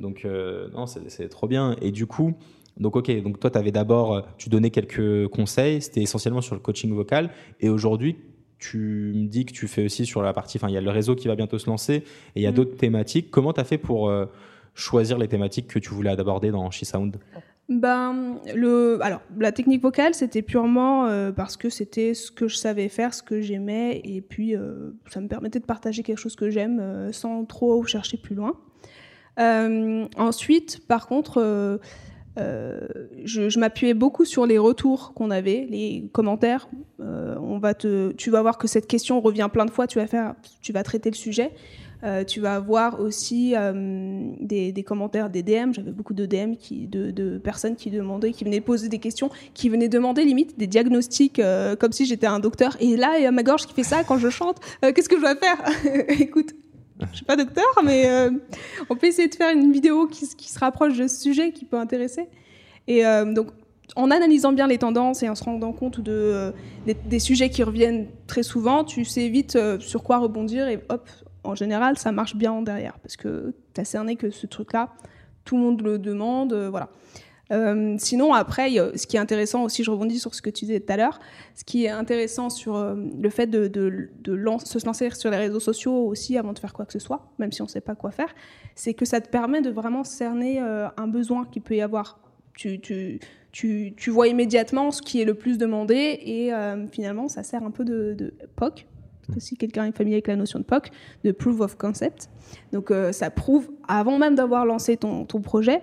Donc 0.00 0.26
non, 0.74 0.86
c'est 0.86 1.28
trop 1.28 1.46
bien. 1.46 1.76
Et 1.80 1.90
du 1.90 2.06
coup. 2.06 2.34
Donc 2.78 2.96
ok, 2.96 3.22
donc 3.22 3.38
toi 3.38 3.50
tu 3.50 3.58
avais 3.58 3.70
d'abord, 3.70 4.26
tu 4.38 4.48
donnais 4.48 4.70
quelques 4.70 5.28
conseils, 5.28 5.82
c'était 5.82 6.00
essentiellement 6.00 6.40
sur 6.40 6.54
le 6.54 6.60
coaching 6.62 6.90
vocal, 6.94 7.28
et 7.60 7.68
aujourd'hui 7.68 8.16
tu 8.62 9.12
me 9.14 9.26
dis 9.26 9.44
que 9.44 9.52
tu 9.52 9.66
fais 9.66 9.84
aussi 9.84 10.06
sur 10.06 10.22
la 10.22 10.32
partie, 10.32 10.56
enfin 10.58 10.68
il 10.68 10.74
y 10.74 10.76
a 10.76 10.80
le 10.80 10.90
réseau 10.90 11.16
qui 11.16 11.26
va 11.26 11.34
bientôt 11.34 11.58
se 11.58 11.66
lancer 11.66 11.94
et 11.94 12.04
il 12.36 12.42
y 12.42 12.46
a 12.46 12.52
mm. 12.52 12.54
d'autres 12.54 12.76
thématiques. 12.76 13.30
Comment 13.30 13.52
tu 13.52 13.60
as 13.60 13.64
fait 13.64 13.78
pour 13.78 14.08
euh, 14.08 14.26
choisir 14.74 15.18
les 15.18 15.26
thématiques 15.26 15.66
que 15.66 15.80
tu 15.80 15.90
voulais 15.90 16.10
aborder 16.10 16.52
dans 16.52 16.70
She 16.70 16.84
Sound? 16.84 17.16
Ben, 17.68 18.38
le, 18.54 18.98
alors, 19.02 19.20
la 19.38 19.50
technique 19.50 19.82
vocale, 19.82 20.14
c'était 20.14 20.42
purement 20.42 21.06
euh, 21.06 21.32
parce 21.32 21.56
que 21.56 21.70
c'était 21.70 22.14
ce 22.14 22.30
que 22.30 22.46
je 22.46 22.56
savais 22.56 22.88
faire, 22.88 23.14
ce 23.14 23.22
que 23.22 23.40
j'aimais, 23.40 24.00
et 24.04 24.20
puis 24.20 24.54
euh, 24.54 24.92
ça 25.10 25.20
me 25.20 25.26
permettait 25.26 25.58
de 25.58 25.64
partager 25.64 26.04
quelque 26.04 26.18
chose 26.18 26.36
que 26.36 26.50
j'aime 26.50 27.10
sans 27.12 27.44
trop 27.44 27.84
chercher 27.84 28.16
plus 28.16 28.36
loin. 28.36 28.54
ensuite, 30.16 30.86
par 30.86 31.08
contre, 31.08 31.80
euh, 32.38 32.80
je, 33.24 33.58
m'appuyais 33.58 33.94
beaucoup 33.94 34.24
sur 34.24 34.46
les 34.46 34.58
retours 34.58 35.12
qu'on 35.14 35.30
avait, 35.30 35.66
les 35.68 36.08
commentaires. 36.12 36.68
Euh, 37.00 37.36
on 37.40 37.58
va 37.58 37.74
te, 37.74 38.12
tu 38.12 38.30
vas 38.30 38.42
voir 38.42 38.58
que 38.58 38.66
cette 38.66 38.86
question 38.86 39.20
revient 39.20 39.48
plein 39.52 39.66
de 39.66 39.70
fois. 39.70 39.86
Tu 39.86 39.98
vas 39.98 40.06
faire, 40.06 40.34
tu 40.60 40.72
vas 40.72 40.82
traiter 40.82 41.10
le 41.10 41.16
sujet. 41.16 41.52
Euh, 42.04 42.24
tu 42.24 42.40
vas 42.40 42.56
avoir 42.56 43.00
aussi 43.00 43.54
des, 44.40 44.84
commentaires, 44.84 45.30
des 45.30 45.42
DM. 45.42 45.72
J'avais 45.72 45.92
beaucoup 45.92 46.14
de 46.14 46.26
DM 46.26 46.54
de, 46.88 47.38
personnes 47.38 47.76
qui 47.76 47.90
demandaient, 47.90 48.32
qui 48.32 48.44
venaient 48.44 48.60
poser 48.60 48.88
des 48.88 48.98
questions, 48.98 49.30
qui 49.54 49.68
venaient 49.68 49.88
demander 49.88 50.24
limite 50.24 50.58
des 50.58 50.66
diagnostics, 50.66 51.40
comme 51.78 51.92
si 51.92 52.06
j'étais 52.06 52.26
un 52.26 52.40
docteur. 52.40 52.76
Et 52.80 52.96
là, 52.96 53.18
il 53.18 53.22
y 53.22 53.26
a 53.26 53.30
ma 53.30 53.42
gorge 53.42 53.66
qui 53.66 53.74
fait 53.74 53.84
ça 53.84 54.04
quand 54.04 54.18
je 54.18 54.30
chante. 54.30 54.56
Qu'est-ce 54.80 55.08
que 55.08 55.16
je 55.16 55.20
dois 55.20 55.36
faire? 55.36 55.62
Écoute, 56.20 56.54
je 57.10 57.16
suis 57.16 57.24
pas 57.24 57.36
docteur, 57.36 57.66
mais 57.84 58.08
euh, 58.08 58.30
on 58.90 58.96
peut 58.96 59.06
essayer 59.06 59.28
de 59.28 59.34
faire 59.34 59.54
une 59.54 59.72
vidéo 59.72 60.06
qui, 60.06 60.26
se 60.26 60.58
rapproche 60.58 60.96
de 60.96 61.06
ce 61.06 61.20
sujet 61.20 61.52
qui 61.52 61.64
peut 61.64 61.78
intéresser. 61.78 62.28
Et 62.86 63.04
euh, 63.06 63.32
donc, 63.32 63.48
en 63.96 64.10
analysant 64.10 64.52
bien 64.52 64.66
les 64.66 64.78
tendances 64.78 65.22
et 65.22 65.28
en 65.28 65.34
se 65.34 65.44
rendant 65.44 65.72
compte 65.72 66.00
de, 66.00 66.12
euh, 66.12 66.52
des, 66.86 67.18
sujets 67.18 67.50
qui 67.50 67.62
reviennent 67.62 68.06
très 68.26 68.42
souvent, 68.42 68.84
tu 68.84 69.04
sais 69.04 69.28
vite 69.28 69.58
sur 69.80 70.02
quoi 70.02 70.18
rebondir 70.18 70.68
et 70.68 70.80
hop, 70.88 71.08
en 71.44 71.54
général, 71.54 71.98
ça 71.98 72.12
marche 72.12 72.36
bien 72.36 72.62
derrière 72.62 72.98
parce 73.00 73.16
que 73.16 73.54
tu 73.74 73.80
as 73.80 73.84
cerné 73.84 74.16
que 74.16 74.30
ce 74.30 74.46
truc-là, 74.46 74.90
tout 75.44 75.56
le 75.56 75.62
monde 75.62 75.82
le 75.82 75.98
demande, 75.98 76.54
voilà. 76.70 76.88
Euh, 77.50 77.96
sinon, 77.98 78.32
après, 78.32 78.70
ce 78.70 79.06
qui 79.06 79.16
est 79.16 79.20
intéressant 79.20 79.64
aussi, 79.64 79.82
je 79.84 79.90
rebondis 79.90 80.18
sur 80.18 80.34
ce 80.34 80.40
que 80.40 80.50
tu 80.50 80.64
disais 80.64 80.80
tout 80.80 80.92
à 80.92 80.96
l'heure, 80.96 81.18
ce 81.54 81.64
qui 81.64 81.84
est 81.84 81.90
intéressant 81.90 82.50
sur 82.50 82.76
euh, 82.76 82.94
le 82.94 83.30
fait 83.30 83.46
de, 83.46 83.70
se 84.64 84.86
lancer 84.86 85.10
sur 85.10 85.30
les 85.30 85.36
réseaux 85.36 85.60
sociaux 85.60 86.06
aussi 86.06 86.38
avant 86.38 86.52
de 86.52 86.58
faire 86.58 86.72
quoi 86.72 86.86
que 86.86 86.92
ce 86.92 86.98
soit, 86.98 87.32
même 87.38 87.52
si 87.52 87.60
on 87.62 87.66
ne 87.66 87.70
sait 87.70 87.80
pas 87.80 87.94
quoi 87.94 88.10
faire, 88.10 88.32
c'est 88.74 88.94
que 88.94 89.04
ça 89.04 89.20
te 89.20 89.28
permet 89.28 89.60
de 89.60 89.70
vraiment 89.70 90.04
cerner 90.04 90.60
euh, 90.60 90.88
un 90.96 91.08
besoin 91.08 91.44
qu'il 91.44 91.62
peut 91.62 91.76
y 91.76 91.82
avoir. 91.82 92.20
Tu, 92.54 93.20
vois 94.08 94.28
immédiatement 94.28 94.90
ce 94.90 95.02
qui 95.02 95.20
est 95.20 95.24
le 95.24 95.34
plus 95.34 95.58
demandé 95.58 95.94
et 96.22 96.52
finalement, 96.92 97.28
ça 97.28 97.42
sert 97.42 97.62
un 97.62 97.70
peu 97.70 97.84
de, 97.84 98.34
POC, 98.56 98.86
si 99.38 99.56
quelqu'un 99.56 99.86
est 99.86 99.96
familier 99.96 100.16
avec 100.16 100.28
la 100.28 100.36
notion 100.36 100.58
de 100.58 100.64
POC, 100.64 100.90
de 101.24 101.32
Proof 101.32 101.60
of 101.60 101.76
Concept. 101.76 102.28
Donc 102.72 102.92
ça 103.12 103.30
prouve, 103.30 103.70
avant 103.88 104.18
même 104.18 104.34
d'avoir 104.34 104.66
lancé 104.66 104.98
ton 104.98 105.24
projet, 105.24 105.82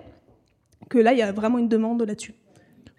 que 0.90 0.98
là, 0.98 1.12
il 1.12 1.18
y 1.18 1.22
a 1.22 1.32
vraiment 1.32 1.56
une 1.56 1.68
demande 1.68 2.02
là-dessus. 2.02 2.34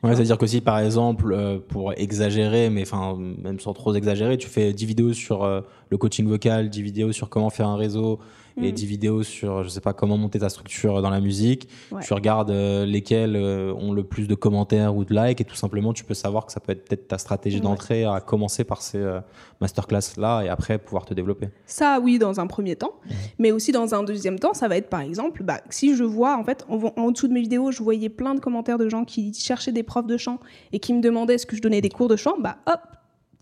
Ouais, 0.03 0.15
c'est-à-dire 0.15 0.39
que 0.39 0.47
si 0.47 0.61
par 0.61 0.79
exemple, 0.79 1.31
euh, 1.31 1.59
pour 1.59 1.93
exagérer, 1.93 2.71
mais 2.71 2.81
enfin 2.81 3.15
même 3.15 3.59
sans 3.59 3.73
trop 3.73 3.93
exagérer, 3.93 4.35
tu 4.39 4.47
fais 4.47 4.73
10 4.73 4.85
vidéos 4.85 5.13
sur 5.13 5.43
euh, 5.43 5.61
le 5.89 5.97
coaching 5.97 6.27
vocal, 6.27 6.71
10 6.71 6.81
vidéos 6.81 7.11
sur 7.11 7.29
comment 7.29 7.51
faire 7.51 7.67
un 7.67 7.75
réseau, 7.75 8.19
et 8.57 8.71
10 8.71 8.83
mm. 8.83 8.87
vidéos 8.87 9.23
sur, 9.23 9.63
je 9.63 9.69
sais 9.69 9.81
pas, 9.81 9.93
comment 9.93 10.17
monter 10.17 10.39
ta 10.39 10.49
structure 10.49 11.01
dans 11.01 11.09
la 11.09 11.19
musique. 11.19 11.67
Tu 12.01 12.13
regardes 12.13 12.51
euh, 12.51 12.85
lesquelles 12.85 13.35
euh, 13.35 13.73
ont 13.73 13.93
le 13.93 14.03
plus 14.03 14.27
de 14.27 14.35
commentaires 14.35 14.95
ou 14.95 15.05
de 15.05 15.13
likes 15.13 15.41
et 15.41 15.45
tout 15.45 15.55
simplement, 15.55 15.93
tu 15.93 16.03
peux 16.03 16.13
savoir 16.13 16.45
que 16.45 16.51
ça 16.51 16.59
peut 16.59 16.71
être 16.71 16.87
peut-être 16.87 17.07
ta 17.07 17.17
stratégie 17.17 17.61
d'entrée 17.61 18.05
à 18.05 18.19
commencer 18.19 18.63
par 18.63 18.81
ces 18.81 18.97
euh, 18.97 19.19
masterclass-là 19.59 20.43
et 20.43 20.49
après 20.49 20.77
pouvoir 20.77 21.05
te 21.05 21.13
développer. 21.13 21.49
Ça, 21.65 21.99
oui, 22.01 22.19
dans 22.19 22.39
un 22.39 22.47
premier 22.47 22.75
temps. 22.75 22.93
Mais 23.39 23.51
aussi 23.51 23.71
dans 23.71 23.95
un 23.95 24.03
deuxième 24.03 24.39
temps, 24.39 24.53
ça 24.53 24.67
va 24.67 24.77
être 24.77 24.89
par 24.89 25.01
exemple, 25.01 25.43
bah, 25.43 25.61
si 25.69 25.95
je 25.95 26.03
vois, 26.03 26.37
en 26.37 26.43
fait, 26.43 26.65
en, 26.69 27.11
dessous 27.11 27.27
de 27.27 27.33
mes 27.33 27.41
vidéos, 27.41 27.71
je 27.71 27.83
voyais 27.83 28.09
plein 28.09 28.35
de 28.35 28.39
commentaires 28.39 28.77
de 28.77 28.89
gens 28.89 29.05
qui 29.05 29.33
cherchaient 29.33 29.71
des 29.71 29.83
profs 29.83 30.07
de 30.07 30.17
chant 30.17 30.39
et 30.71 30.79
qui 30.79 30.93
me 30.93 31.01
demandaient 31.01 31.35
est-ce 31.35 31.45
que 31.45 31.55
je 31.55 31.61
donnais 31.61 31.81
des 31.81 31.89
cours 31.89 32.07
de 32.07 32.15
chant, 32.15 32.35
bah 32.39 32.57
hop, 32.67 32.79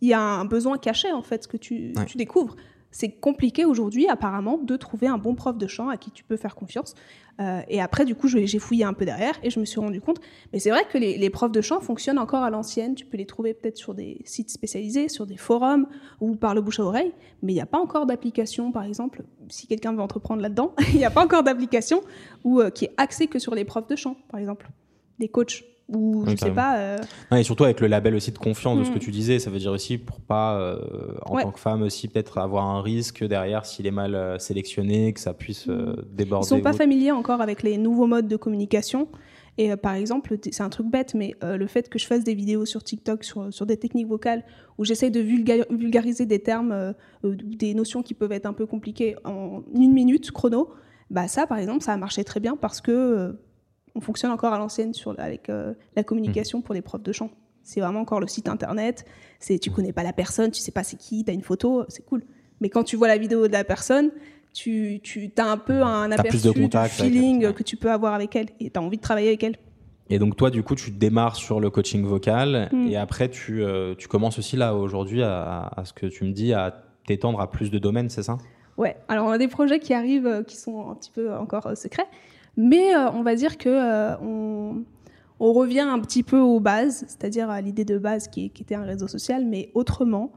il 0.02 0.10
y 0.10 0.14
a 0.14 0.22
un 0.22 0.46
besoin 0.46 0.78
caché 0.78 1.12
en 1.12 1.22
fait, 1.22 1.44
ce 1.44 1.48
que 1.48 1.58
tu, 1.58 1.94
tu 2.08 2.18
découvres 2.18 2.56
c'est 2.92 3.12
compliqué 3.12 3.66
aujourd'hui, 3.66 4.08
apparemment, 4.08 4.58
de 4.58 4.76
trouver 4.76 5.08
un 5.08 5.18
bon 5.18 5.36
prof 5.36 5.58
de 5.58 5.68
chant 5.68 5.90
à 5.90 5.98
qui 5.98 6.12
tu 6.12 6.24
peux 6.24 6.38
faire 6.38 6.56
confiance. 6.56 6.96
Euh, 7.40 7.62
et 7.70 7.82
après, 7.82 8.04
du 8.04 8.16
coup, 8.16 8.28
j'ai 8.28 8.60
fouillé 8.60 8.84
un 8.84 8.94
peu 8.94 9.06
derrière 9.06 9.40
et 9.44 9.50
je 9.50 9.60
me 9.60 9.66
suis 9.66 9.80
rendu 9.80 10.02
compte. 10.02 10.20
Mais 10.52 10.60
c'est 10.60 10.72
vrai 10.72 10.84
que 10.92 10.98
les, 10.98 11.30
profs 11.30 11.52
de 11.52 11.62
chant 11.62 11.80
fonctionnent 11.80 12.20
encore 12.20 12.44
à 12.44 12.50
l'ancienne. 12.50 12.96
Tu 12.96 13.06
peux 13.06 13.18
les 13.18 13.26
trouver 13.26 13.54
peut-être 13.54 13.78
sur 13.78 13.94
des 13.94 14.22
sites 14.26 14.50
spécialisés, 14.50 15.08
sur 15.08 15.26
des 15.26 15.38
forums 15.38 15.88
ou 16.20 16.36
par 16.36 16.54
le 16.54 16.62
bouche 16.62 16.80
à 16.80 16.84
oreille. 16.84 17.14
Mais 17.42 17.54
il 17.54 17.56
n'y 17.56 17.62
a 17.62 17.66
pas 17.66 17.80
encore 17.80 18.06
d'application, 18.06 18.72
par 18.72 18.84
exemple, 18.84 19.24
si 19.50 19.68
quelqu'un 19.68 19.94
veut 19.94 20.02
entreprendre 20.02 20.42
là-dedans, 20.42 20.74
il 20.94 20.98
n'y 20.98 21.06
a 21.06 21.12
pas 21.12 21.24
encore 21.24 21.44
d'application 21.44 22.02
euh, 22.46 22.70
qui 22.72 22.86
est 22.86 22.94
axée 22.98 23.28
que 23.28 23.40
sur 23.40 23.56
les 23.56 23.64
profs 23.66 23.88
de 23.88 23.96
chant, 23.96 24.18
par 24.30 24.40
exemple, 24.40 24.68
des 25.20 25.30
coachs 25.30 25.64
ou 25.90 26.24
je 26.28 26.36
sais 26.36 26.52
pas. 26.52 26.78
Euh, 26.78 26.98
et 27.32 27.44
surtout 27.44 27.64
avec 27.64 27.80
le 27.80 27.88
label 27.88 28.16
aussi 28.16 28.32
de 28.32 28.38
confiance 28.38 28.78
de 28.78 28.84
ce 28.84 28.92
que 28.92 28.98
mm. 28.98 29.00
tu 29.00 29.12
disais, 29.12 29.40
ça 29.40 29.50
veut 29.50 29.60
dire 29.60 29.72
aussi 29.72 29.98
pour 29.98 30.20
pas, 30.20 30.60
euh, 30.60 30.78
en 31.26 31.40
tant 31.40 31.52
que 31.52 31.60
femme 31.60 31.82
aussi, 31.82 32.08
peut-être 32.08 32.38
avoir 32.38 32.66
un 32.66 32.82
risque 32.82 33.24
derrière 33.24 33.66
s'il 33.66 33.88
est 33.88 33.92
mal 33.92 34.16
euh, 34.16 34.38
sélectionné, 34.40 35.14
que 35.14 35.20
ça 35.20 35.34
puisse 35.34 35.68
mm. 35.68 35.96
déborder. 36.12 36.46
Ils 36.46 36.50
sont 36.50 36.62
pas 36.62 36.74
familiers 36.74 37.12
encore 37.12 37.42
avec 37.42 37.64
les 37.64 37.78
nouveaux 37.78 38.08
modes 38.08 38.28
de 38.28 38.36
communication. 38.36 39.08
Et 39.58 39.76
par 39.76 39.94
exemple, 39.94 40.38
c'est 40.42 40.64
un 40.64 40.70
truc 40.70 40.88
bête, 40.88 41.16
mais 41.16 41.36
le 41.42 41.68
fait 41.68 41.90
que 41.90 42.00
je 42.00 42.08
fasse 42.08 42.24
des 42.24 42.34
vidéos 42.34 42.66
sur 42.66 42.82
TikTok 42.82 43.26
sur, 43.26 43.52
sur 43.54 43.66
des 43.66 43.76
techniques 43.76 44.08
vocales 44.08 44.46
où 44.78 44.86
j'essaye 44.86 45.12
de 45.12 45.20
vulgariser 45.20 46.26
des 46.26 46.40
termes, 46.40 46.94
des 47.26 47.74
notions 47.74 48.02
qui 48.02 48.14
peuvent 48.14 48.32
être 48.32 48.46
un 48.46 48.54
peu 48.54 48.66
compliquées 48.66 49.18
en 49.26 49.64
une 49.76 49.92
minute 49.92 50.32
chrono, 50.32 50.70
bah 51.10 51.28
ça, 51.28 51.46
par 51.46 51.58
exemple, 51.58 51.84
ça 51.84 51.92
a 51.92 51.98
marché 51.98 52.24
très 52.24 52.40
bien 52.40 52.56
parce 52.56 52.80
que 52.80 53.36
on 54.00 54.02
fonctionne 54.02 54.32
encore 54.32 54.54
à 54.54 54.58
l'ancienne 54.58 54.94
avec 55.18 55.50
euh, 55.50 55.74
la 55.98 56.04
communication 56.04 56.62
pour 56.62 56.74
les 56.74 56.82
profs 56.82 57.04
de 57.04 57.12
chant. 57.12 57.32
C'est 57.64 57.82
vraiment 57.82 58.00
encore 58.00 58.22
le 58.22 58.28
site 58.28 58.48
internet. 58.48 59.06
C'est 59.40 59.60
tu 59.60 59.72
connais 59.72 59.92
pas 59.92 60.04
la 60.04 60.14
personne, 60.14 60.52
tu 60.52 60.62
sais 60.62 60.72
pas 60.72 60.84
c'est 60.84 60.96
qui, 60.96 61.26
tu 61.26 61.30
as 61.30 61.34
une 61.34 61.42
photo, 61.42 61.84
c'est 61.90 62.06
cool. 62.06 62.24
Mais 62.62 62.70
quand 62.70 62.84
tu 62.84 62.96
vois 62.96 63.10
la 63.10 63.18
vidéo 63.18 63.48
de 63.48 63.52
la 63.52 63.66
personne, 63.66 64.12
tu, 64.54 65.02
tu 65.04 65.30
as 65.38 65.46
un 65.46 65.58
peu 65.58 65.82
un 65.84 66.10
T'as 66.10 66.24
plus 66.24 66.30
aperçu 66.30 66.48
de 66.48 66.64
contact 66.64 66.94
feeling 66.96 67.46
ouais. 67.46 67.54
que 67.54 67.62
tu 67.64 67.76
peux 67.76 67.92
avoir 67.92 68.14
avec 68.14 68.36
elle 68.38 68.48
et 68.62 68.70
tu 68.70 68.80
as 68.80 68.82
envie 68.82 68.98
de 68.98 69.02
travailler 69.02 69.28
avec 69.28 69.44
elle. 69.44 69.58
Et 70.10 70.18
donc 70.18 70.38
toi, 70.38 70.50
du 70.50 70.64
coup, 70.64 70.76
tu 70.76 70.92
démarres 70.92 71.36
sur 71.36 71.60
le 71.60 71.70
coaching 71.70 72.04
vocal 72.06 72.70
Mm. 72.72 72.88
et 72.88 72.96
après, 72.96 73.30
tu, 73.30 73.62
euh, 73.62 73.96
tu 73.96 74.08
commences 74.08 74.40
aussi 74.40 74.56
là 74.56 74.76
aujourd'hui 74.76 75.24
à, 75.24 75.72
à 75.76 75.84
ce 75.84 75.92
que 75.92 76.06
tu 76.08 76.24
me 76.24 76.32
dis, 76.32 76.54
à 76.54 76.84
t'étendre 77.06 77.42
à 77.42 77.52
plus 77.52 77.70
de 77.70 77.80
domaines, 77.80 78.10
c'est 78.10 78.24
ça? 78.24 78.38
Ouais, 78.78 78.96
alors 79.10 79.28
on 79.28 79.30
a 79.32 79.38
des 79.38 79.50
projets 79.50 79.80
qui 79.80 79.94
arrivent 79.94 80.26
euh, 80.26 80.42
qui 80.44 80.56
sont 80.56 80.90
un 80.90 80.96
petit 80.96 81.12
peu 81.12 81.34
encore 81.34 81.68
euh, 81.68 81.76
secrets, 81.76 82.08
mais 82.60 82.94
euh, 82.96 83.10
on 83.14 83.24
va 83.24 83.34
dire 83.36 83.58
que 83.58 83.70
euh, 83.70 84.16
on, 84.22 84.84
on 85.40 85.54
revient 85.54 85.80
un 85.80 86.00
petit 86.00 86.22
peu 86.24 86.38
aux 86.40 86.60
bases, 86.60 87.06
c'est-à-dire 87.08 87.50
à 87.50 87.62
l'idée 87.62 87.86
de 87.86 87.98
base 87.98 88.28
qui, 88.28 88.50
qui 88.52 88.62
était 88.64 88.76
un 88.76 88.84
réseau 88.84 89.08
social, 89.08 89.46
mais 89.46 89.72
autrement. 89.74 90.32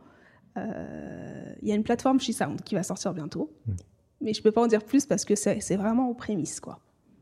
Euh, 0.57 1.55
Il 1.63 1.69
y 1.69 1.73
a 1.73 1.75
une 1.75 1.83
plateforme 1.83 2.21
She 2.21 2.33
Sound 2.33 2.63
qui 2.63 2.75
va 2.75 2.83
sortir 2.83 3.13
bientôt, 3.15 3.51
Mm. 3.67 3.73
mais 4.21 4.33
je 4.35 4.43
peux 4.43 4.51
pas 4.53 4.63
en 4.63 4.67
dire 4.67 4.85
plus 4.85 5.07
parce 5.07 5.25
que 5.25 5.35
c'est 5.35 5.77
vraiment 5.77 6.09
aux 6.11 6.15
prémices, 6.15 6.61
quoi. 6.61 6.79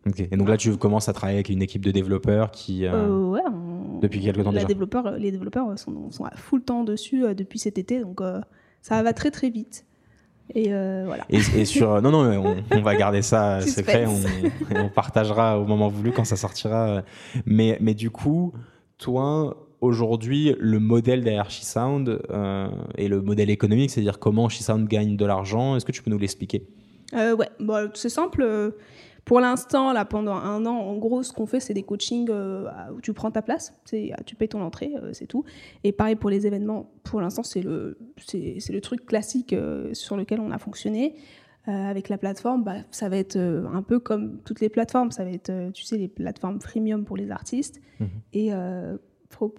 Ok. 0.06 0.20
Et 0.20 0.36
donc 0.36 0.48
là, 0.48 0.56
tu 0.56 0.74
commences 0.78 1.08
à 1.08 1.12
travailler 1.12 1.36
avec 1.38 1.50
une 1.50 1.60
équipe 1.62 1.84
de 1.84 1.90
développeurs 1.90 2.50
qui... 2.50 2.86
euh, 2.86 3.28
ouais, 3.28 3.42
on- 3.46 3.98
depuis 4.00 4.20
quelque 4.20 4.40
temps 4.42 4.52
déjà 4.52 4.64
développeur- 4.66 5.12
Les 5.18 5.30
développeurs 5.30 5.78
sont, 5.78 6.10
sont 6.10 6.24
à 6.24 6.30
full 6.36 6.62
temps 6.62 6.84
dessus 6.84 7.22
depuis 7.34 7.58
cet 7.58 7.76
été, 7.78 8.00
donc 8.00 8.20
euh, 8.22 8.40
ça 8.82 9.02
va 9.02 9.12
très 9.12 9.30
très 9.30 9.50
vite. 9.50 9.84
Et 10.54 10.72
euh, 10.72 11.04
voilà. 11.06 11.24
Et, 11.30 11.38
et 11.60 11.64
sur 11.64 12.02
non 12.02 12.10
non 12.10 12.24
on, 12.44 12.56
on 12.76 12.82
va 12.82 12.96
garder 12.96 13.22
ça 13.22 13.60
Suspense. 13.60 13.76
secret 13.76 14.06
on, 14.06 14.84
on 14.84 14.88
partagera 14.88 15.58
au 15.60 15.64
moment 15.64 15.88
voulu 15.88 16.12
quand 16.12 16.24
ça 16.24 16.36
sortira 16.36 17.02
mais 17.46 17.78
mais 17.80 17.94
du 17.94 18.10
coup 18.10 18.52
toi 18.98 19.68
aujourd'hui 19.80 20.54
le 20.58 20.80
modèle 20.80 21.22
derrière 21.22 21.50
She 21.50 21.62
Sound 21.62 22.20
euh, 22.30 22.68
et 22.98 23.08
le 23.08 23.22
modèle 23.22 23.50
économique 23.50 23.90
c'est-à-dire 23.90 24.18
comment 24.18 24.48
She 24.48 24.60
Sound 24.60 24.88
gagne 24.88 25.16
de 25.16 25.24
l'argent 25.24 25.76
est-ce 25.76 25.84
que 25.84 25.92
tu 25.92 26.02
peux 26.02 26.10
nous 26.10 26.18
l'expliquer? 26.18 26.66
Euh, 27.14 27.34
ouais, 27.34 27.48
bon, 27.58 27.90
c'est 27.94 28.08
simple. 28.08 28.72
Pour 29.30 29.38
l'instant, 29.38 29.92
là, 29.92 30.04
pendant 30.04 30.34
un 30.34 30.66
an, 30.66 30.74
en 30.74 30.96
gros, 30.96 31.22
ce 31.22 31.32
qu'on 31.32 31.46
fait, 31.46 31.60
c'est 31.60 31.72
des 31.72 31.84
coachings 31.84 32.28
euh, 32.30 32.68
où 32.92 33.00
tu 33.00 33.12
prends 33.12 33.30
ta 33.30 33.42
place, 33.42 33.72
c'est, 33.84 34.10
tu 34.26 34.34
payes 34.34 34.48
ton 34.48 34.60
entrée, 34.60 34.92
euh, 35.00 35.12
c'est 35.12 35.28
tout. 35.28 35.44
Et 35.84 35.92
pareil 35.92 36.16
pour 36.16 36.30
les 36.30 36.48
événements. 36.48 36.90
Pour 37.04 37.20
l'instant, 37.20 37.44
c'est 37.44 37.62
le, 37.62 37.96
c'est, 38.16 38.56
c'est 38.58 38.72
le 38.72 38.80
truc 38.80 39.06
classique 39.06 39.52
euh, 39.52 39.94
sur 39.94 40.16
lequel 40.16 40.40
on 40.40 40.50
a 40.50 40.58
fonctionné. 40.58 41.14
Avec 41.66 42.08
la 42.08 42.18
plateforme, 42.18 42.64
bah, 42.64 42.78
ça 42.90 43.08
va 43.08 43.18
être 43.18 43.36
un 43.36 43.82
peu 43.82 44.00
comme 44.00 44.40
toutes 44.44 44.60
les 44.60 44.68
plateformes. 44.70 45.12
Ça 45.12 45.22
va 45.22 45.30
être, 45.30 45.70
tu 45.72 45.84
sais, 45.84 45.96
les 45.96 46.08
plateformes 46.08 46.60
freemium 46.60 47.04
pour 47.04 47.16
les 47.16 47.30
artistes 47.30 47.80
Mhm. 48.00 48.08
et 48.32 48.50
pro- 49.30 49.54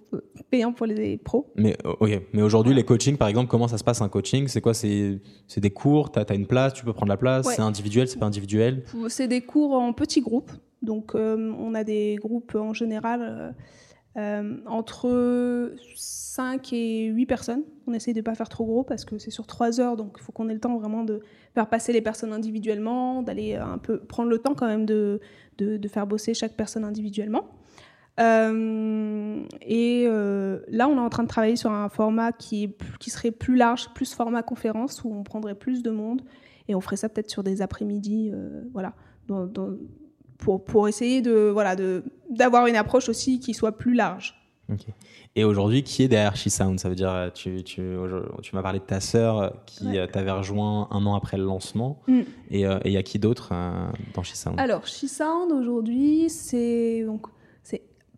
payant 0.50 0.74
pour 0.74 0.86
les 0.86 1.18
pros. 1.18 1.52
mais 1.56 1.76
euh, 1.86 1.94
ok 2.00 2.22
mais 2.34 2.42
aujourd'hui 2.42 2.74
les 2.74 2.84
coachings 2.84 3.18
par 3.18 3.28
exemple 3.28 3.50
comment 3.50 3.68
ça 3.68 3.78
se 3.78 3.84
passe 3.84 4.02
un 4.02 4.10
coaching? 4.10 4.48
C'est 4.48 4.62
quoi? 4.62 4.74
C'est 4.74 5.20
des 5.58 5.70
cours? 5.72 6.12
T'as 6.12 6.24
as 6.30 6.36
une 6.36 6.46
place? 6.48 6.74
Tu 6.74 6.86
peux 6.86 6.94
prendre 6.94 7.10
la 7.10 7.18
place? 7.18 7.46
Ouais. 7.48 7.54
c'est 7.56 7.62
individuel? 7.62 8.08
C'est 8.08 8.20
pas 8.20 8.26
individuel? 8.28 8.84
C'est 9.08 9.28
des 9.28 9.42
cours 9.42 9.74
en 9.74 9.94
petits 9.94 10.22
groupes. 10.22 10.52
Donc, 10.82 11.14
euh, 11.16 11.54
on 11.60 11.74
a 11.76 11.84
des 11.84 12.16
groupes 12.20 12.56
en 12.56 12.74
général 12.74 13.56
euh, 14.18 14.58
entre 14.66 15.74
5 15.96 16.74
et 16.74 17.06
8 17.06 17.26
personnes. 17.28 17.64
On 17.88 17.94
essaye 17.94 18.14
de 18.14 18.20
ne 18.20 18.24
pas 18.24 18.36
faire 18.36 18.50
trop 18.50 18.66
gros 18.66 18.84
parce 18.84 19.06
que 19.06 19.18
c'est 19.20 19.30
sur 19.32 19.46
3 19.46 19.80
heures. 19.80 19.96
Donc, 19.96 20.16
il 20.20 20.24
faut 20.24 20.32
qu'on 20.32 20.50
ait 20.50 20.54
le 20.54 20.60
temps 20.60 20.78
vraiment 20.78 21.04
de 21.04 21.20
faire 21.54 21.70
passer 21.70 21.94
les 21.94 22.02
personnes 22.02 22.34
individuellement, 22.34 23.22
d'aller 23.22 23.56
un 23.56 23.78
peu 23.78 24.00
prendre 24.00 24.30
le 24.30 24.40
temps 24.40 24.56
quand 24.56 24.68
même 24.68 24.86
de, 24.86 25.20
de, 25.60 25.78
de 25.78 25.88
faire 25.88 26.08
bosser 26.08 26.34
chaque 26.34 26.56
personne 26.58 26.84
individuellement. 26.84 27.46
Euh, 28.20 29.44
et 29.62 30.06
euh, 30.08 30.60
là, 30.68 30.88
on 30.88 30.96
est 30.98 31.00
en 31.00 31.10
train 31.10 31.24
de 31.24 31.28
travailler 31.28 31.56
sur 31.56 31.72
un 31.72 31.90
format 31.90 32.32
qui, 32.32 32.64
est, 32.64 32.68
plus- 32.68 32.98
qui 33.00 33.10
serait 33.10 33.32
plus 33.32 33.56
large, 33.56 33.90
plus 33.94 34.14
format 34.14 34.44
conférence, 34.44 35.04
où 35.04 35.14
on 35.14 35.24
prendrait 35.24 35.56
plus 35.56 35.82
de 35.84 35.92
monde. 35.92 36.22
Et 36.68 36.76
on 36.76 36.82
ferait 36.82 36.98
ça 36.98 37.10
peut-être 37.10 37.30
sur 37.30 37.44
des 37.44 37.62
après-midi, 37.62 38.32
euh, 38.34 38.62
voilà, 38.74 38.94
dans- 39.28 39.46
dans- 39.46 39.70
pour, 40.38 40.64
pour 40.64 40.88
essayer 40.88 41.22
de 41.22 41.52
voilà 41.54 41.76
de 41.76 42.04
d'avoir 42.32 42.66
une 42.66 42.76
approche 42.76 43.10
aussi 43.10 43.40
qui 43.40 43.54
soit 43.54 43.74
plus 43.78 43.94
large. 43.94 44.38
Et 45.36 45.44
aujourd'hui, 45.44 45.84
qui 45.84 46.02
est 46.04 46.08
derrière 46.08 46.36
She 46.38 46.48
Sound 46.48 46.80
Ça 46.80 46.88
veut 46.88 46.96
dire, 46.96 47.30
tu, 47.34 47.62
tu, 47.64 47.82
tu 48.42 48.56
m'as 48.56 48.62
parlé 48.62 48.80
de 48.80 48.86
ta 48.86 49.02
sœur 49.02 49.62
qui 49.66 49.86
Ouais. 49.86 50.08
t'avait 50.08 50.32
rejoint 50.32 50.88
un 50.92 51.06
an 51.06 51.14
après 51.16 51.36
le 51.38 51.44
lancement. 51.44 52.00
Mm. 52.08 52.22
Et 52.52 52.66
euh, 52.66 52.80
il 52.86 52.92
y 52.94 52.98
a 52.98 53.04
qui 53.04 53.20
d'autre 53.20 53.50
euh, 53.52 53.86
dans 54.14 54.24
She 54.24 54.34
Sound 54.34 54.58
Alors, 54.60 54.88
She 54.88 55.06
Sound 55.08 55.52
aujourd'hui, 55.52 56.30
c'est 56.30 57.04
donc 57.06 57.28
c'est 57.28 57.41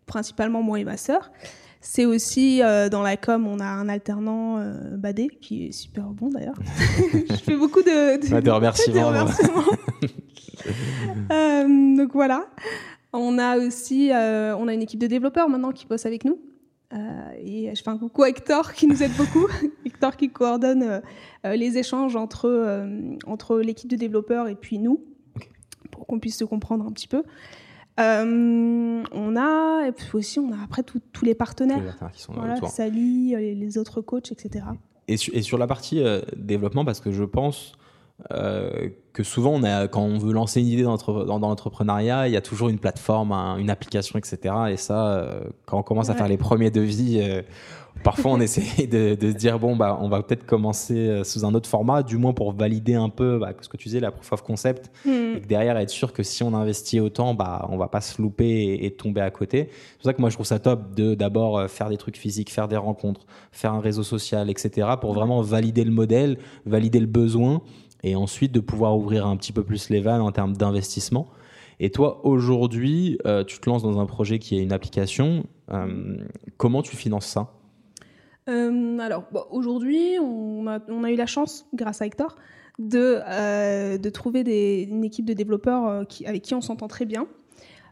principalement 0.06 0.62
moi 0.62 0.80
et 0.80 0.84
ma 0.84 0.96
sœur. 0.96 1.30
C'est 1.86 2.06
aussi 2.06 2.62
euh, 2.62 2.88
dans 2.88 3.02
la 3.02 3.18
com, 3.18 3.46
on 3.46 3.60
a 3.60 3.66
un 3.66 3.90
alternant 3.90 4.56
euh, 4.56 4.96
Badé 4.96 5.28
qui 5.28 5.66
est 5.66 5.72
super 5.72 6.04
bon 6.04 6.30
d'ailleurs. 6.30 6.58
Je 7.12 7.34
fais 7.34 7.56
beaucoup 7.56 7.82
de, 7.82 8.40
de, 8.40 8.50
remerciements. 8.50 9.00
de 9.00 9.06
remerciements. 9.06 9.64
Euh, 11.30 11.96
donc 11.96 12.14
voilà. 12.14 12.46
On 13.12 13.38
a 13.38 13.58
aussi 13.58 14.10
euh, 14.12 14.56
on 14.56 14.66
a 14.66 14.72
une 14.72 14.80
équipe 14.80 14.98
de 14.98 15.06
développeurs 15.06 15.50
maintenant 15.50 15.72
qui 15.72 15.84
bosse 15.86 16.06
avec 16.06 16.24
nous. 16.24 16.40
Et 17.44 17.70
je 17.74 17.82
fais 17.82 17.90
un 17.90 17.98
coucou 17.98 18.22
à 18.22 18.30
Hector 18.30 18.72
qui 18.72 18.86
nous 18.86 19.02
aide 19.02 19.12
beaucoup. 19.18 19.46
Hector 19.84 20.16
qui 20.16 20.30
coordonne 20.30 21.02
les 21.44 21.76
échanges 21.76 22.16
entre, 22.16 22.86
entre 23.26 23.58
l'équipe 23.58 23.90
de 23.90 23.96
développeurs 23.96 24.48
et 24.48 24.54
puis 24.54 24.78
nous, 24.78 25.04
pour 25.90 26.06
qu'on 26.06 26.18
puisse 26.18 26.38
se 26.38 26.44
comprendre 26.44 26.86
un 26.86 26.92
petit 26.92 27.08
peu. 27.08 27.24
Euh, 28.00 29.02
on 29.12 29.36
a 29.36 29.86
et 29.86 29.92
puis 29.92 30.08
aussi 30.14 30.38
on 30.40 30.50
a 30.52 30.56
après 30.64 30.82
tout- 30.82 31.00
tous 31.12 31.24
les 31.24 31.34
Tous 31.34 31.38
partenaires. 31.38 31.78
les 31.78 31.84
partenaires 31.86 32.12
qui 32.12 32.22
sont 32.22 32.32
Voilà, 32.32 32.54
autour. 32.54 32.68
Sally, 32.68 33.34
euh, 33.34 33.38
les, 33.38 33.54
les 33.54 33.78
autres 33.78 34.00
coachs, 34.00 34.32
etc. 34.32 34.64
Et, 35.06 35.16
su- 35.16 35.30
et 35.32 35.42
sur 35.42 35.58
la 35.58 35.66
partie 35.66 36.02
euh, 36.02 36.20
développement, 36.36 36.84
parce 36.84 37.00
que 37.00 37.12
je 37.12 37.22
pense 37.24 37.72
euh, 38.32 38.88
que 39.12 39.22
souvent, 39.22 39.50
on 39.52 39.62
a, 39.64 39.86
quand 39.88 40.02
on 40.02 40.18
veut 40.18 40.32
lancer 40.32 40.60
une 40.60 40.68
idée 40.68 40.82
dans, 40.84 40.96
dans 40.96 41.38
l'entrepreneuriat, 41.38 42.28
il 42.28 42.32
y 42.32 42.36
a 42.36 42.40
toujours 42.40 42.68
une 42.68 42.78
plateforme, 42.78 43.32
un- 43.32 43.58
une 43.58 43.70
application, 43.70 44.18
etc. 44.18 44.54
Et 44.70 44.76
ça, 44.76 45.28
quand 45.66 45.78
on 45.78 45.82
commence 45.82 46.10
à 46.10 46.14
faire 46.14 46.28
les 46.28 46.36
premiers 46.36 46.70
devis, 46.70 47.20
parfois 48.02 48.32
on 48.32 48.40
essaie 48.40 48.86
de, 48.86 49.14
de 49.14 49.30
se 49.30 49.36
dire 49.36 49.58
bon, 49.58 49.76
bah, 49.76 49.98
on 50.00 50.08
va 50.08 50.22
peut-être 50.22 50.44
commencer 50.46 50.96
euh, 50.96 51.24
sous 51.24 51.44
un 51.44 51.54
autre 51.54 51.68
format, 51.68 52.02
du 52.02 52.16
moins 52.16 52.32
pour 52.32 52.52
valider 52.52 52.94
un 52.94 53.08
peu 53.08 53.38
bah, 53.38 53.52
ce 53.60 53.68
que 53.68 53.76
tu 53.76 53.88
disais, 53.88 54.00
la 54.00 54.10
proof 54.10 54.32
of 54.32 54.42
concept, 54.42 54.90
et 55.06 55.40
que 55.40 55.46
derrière 55.46 55.76
être 55.76 55.90
sûr 55.90 56.12
que 56.12 56.22
si 56.22 56.42
on 56.42 56.54
investit 56.54 57.00
autant, 57.00 57.34
bah, 57.34 57.66
on 57.70 57.76
va 57.76 57.88
pas 57.88 58.00
se 58.00 58.20
louper 58.20 58.46
et, 58.46 58.86
et 58.86 58.90
tomber 58.90 59.20
à 59.20 59.30
côté. 59.30 59.68
C'est 59.70 59.96
pour 59.96 60.04
ça 60.04 60.12
que 60.14 60.20
moi 60.20 60.30
je 60.30 60.36
trouve 60.36 60.46
ça 60.46 60.58
top 60.58 60.94
de 60.94 61.14
d'abord 61.14 61.58
euh, 61.58 61.68
faire 61.68 61.88
des 61.88 61.96
trucs 61.96 62.16
physiques, 62.16 62.50
faire 62.50 62.68
des 62.68 62.76
rencontres, 62.76 63.26
faire 63.52 63.72
un 63.72 63.80
réseau 63.80 64.02
social, 64.02 64.50
etc. 64.50 64.88
pour 65.00 65.14
vraiment 65.14 65.40
valider 65.42 65.84
le 65.84 65.92
modèle, 65.92 66.38
valider 66.66 67.00
le 67.00 67.06
besoin 67.06 67.62
et 68.02 68.16
ensuite 68.16 68.52
de 68.52 68.60
pouvoir 68.60 68.96
ouvrir 68.96 69.26
un 69.26 69.36
petit 69.36 69.52
peu 69.52 69.64
plus 69.64 69.88
les 69.88 70.00
vannes 70.00 70.20
en 70.20 70.30
termes 70.30 70.56
d'investissement. 70.56 71.28
Et 71.80 71.90
toi, 71.90 72.24
aujourd'hui, 72.24 73.18
euh, 73.26 73.44
tu 73.44 73.58
te 73.58 73.68
lances 73.68 73.82
dans 73.82 73.98
un 73.98 74.06
projet 74.06 74.38
qui 74.38 74.56
est 74.56 74.62
une 74.62 74.72
application. 74.72 75.44
Euh, 75.72 76.16
comment 76.56 76.82
tu 76.82 76.96
finances 76.96 77.26
ça? 77.26 77.52
Euh, 78.48 78.98
alors, 78.98 79.24
aujourd'hui, 79.50 80.18
on 80.20 80.66
a, 80.66 81.10
eu 81.10 81.16
la 81.16 81.26
chance, 81.26 81.66
grâce 81.74 82.02
à 82.02 82.06
Hector, 82.06 82.36
de, 82.78 83.20
euh, 83.26 83.98
trouver 84.10 84.40
une 84.88 85.04
équipe 85.04 85.24
de 85.24 85.32
développeurs 85.32 85.86
euh, 85.86 86.04
avec 86.26 86.42
qui 86.42 86.54
on 86.54 86.60
s'entend 86.60 86.88
très 86.88 87.06
bien. 87.06 87.26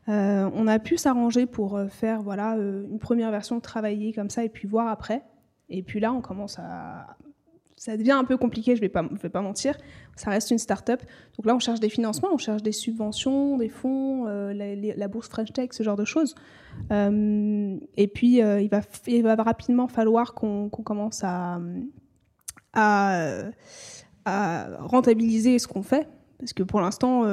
On 0.08 0.66
a 0.66 0.78
pu 0.80 0.96
s'arranger 0.96 1.46
pour 1.46 1.80
faire 1.88 2.22
voilà, 2.22 2.56
une 2.56 2.98
première 2.98 3.30
version, 3.30 3.60
travailler 3.60 4.12
comme 4.12 4.30
ça, 4.30 4.44
et 4.44 4.48
puis 4.48 4.66
voir 4.66 4.88
après. 4.88 5.22
Et 5.68 5.82
puis 5.82 6.00
là, 6.00 6.12
on 6.12 6.20
commence 6.20 6.58
à... 6.58 7.16
Ça 7.84 7.96
devient 7.96 8.12
un 8.12 8.22
peu 8.22 8.36
compliqué, 8.36 8.76
je 8.76 8.80
ne 8.80 8.86
vais, 8.86 9.28
pas- 9.28 9.42
mentir. 9.42 9.76
Ça 10.14 10.30
reste 10.30 10.52
une 10.52 10.58
start-up. 10.58 11.02
Donc 11.36 11.46
là, 11.46 11.56
on 11.56 11.58
cherche 11.58 11.80
des 11.80 11.88
financements, 11.88 12.28
on 12.32 12.38
cherche 12.38 12.62
des 12.62 12.70
subventions, 12.70 13.58
des 13.58 13.68
fonds, 13.68 14.28
euh, 14.28 14.54
la, 14.96 15.08
bourse 15.08 15.28
French 15.28 15.52
Tech, 15.52 15.70
ce 15.72 15.82
genre 15.82 15.96
de 15.96 16.04
choses. 16.04 16.36
Euh, 16.92 17.76
et 17.96 18.06
puis, 18.06 18.40
euh, 18.40 18.60
il, 18.60 18.68
va, 19.24 19.34
rapidement 19.34 19.88
falloir 19.88 20.32
qu'on 20.34 20.68
commence 20.68 21.24
à, 21.24 21.58
rentabiliser 24.78 25.58
ce 25.58 25.66
qu'on 25.66 25.82
fait. 25.82 26.08
Parce 26.38 26.52
que 26.52 26.62
pour 26.62 26.80
l'instant, 26.80 27.24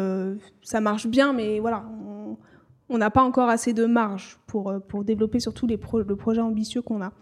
ça 0.63 0.81
marche 0.81 1.05
bien, 1.05 1.31
mais 1.31 1.59
voilà, 1.59 1.85
on- 2.89 2.97
n'a 2.97 3.11
pas 3.11 3.21
encore 3.21 3.49
assez 3.49 3.73
de 3.73 3.85
marge 3.85 4.39
pour, 4.47 4.73
développer 5.03 5.39
surtout 5.39 5.67
les 5.67 5.77
pro- 5.77 6.01
le 6.01 6.15
projet 6.15 6.41
ambitieux 6.41 6.81
qu'on 6.81 7.03
a. 7.03 7.13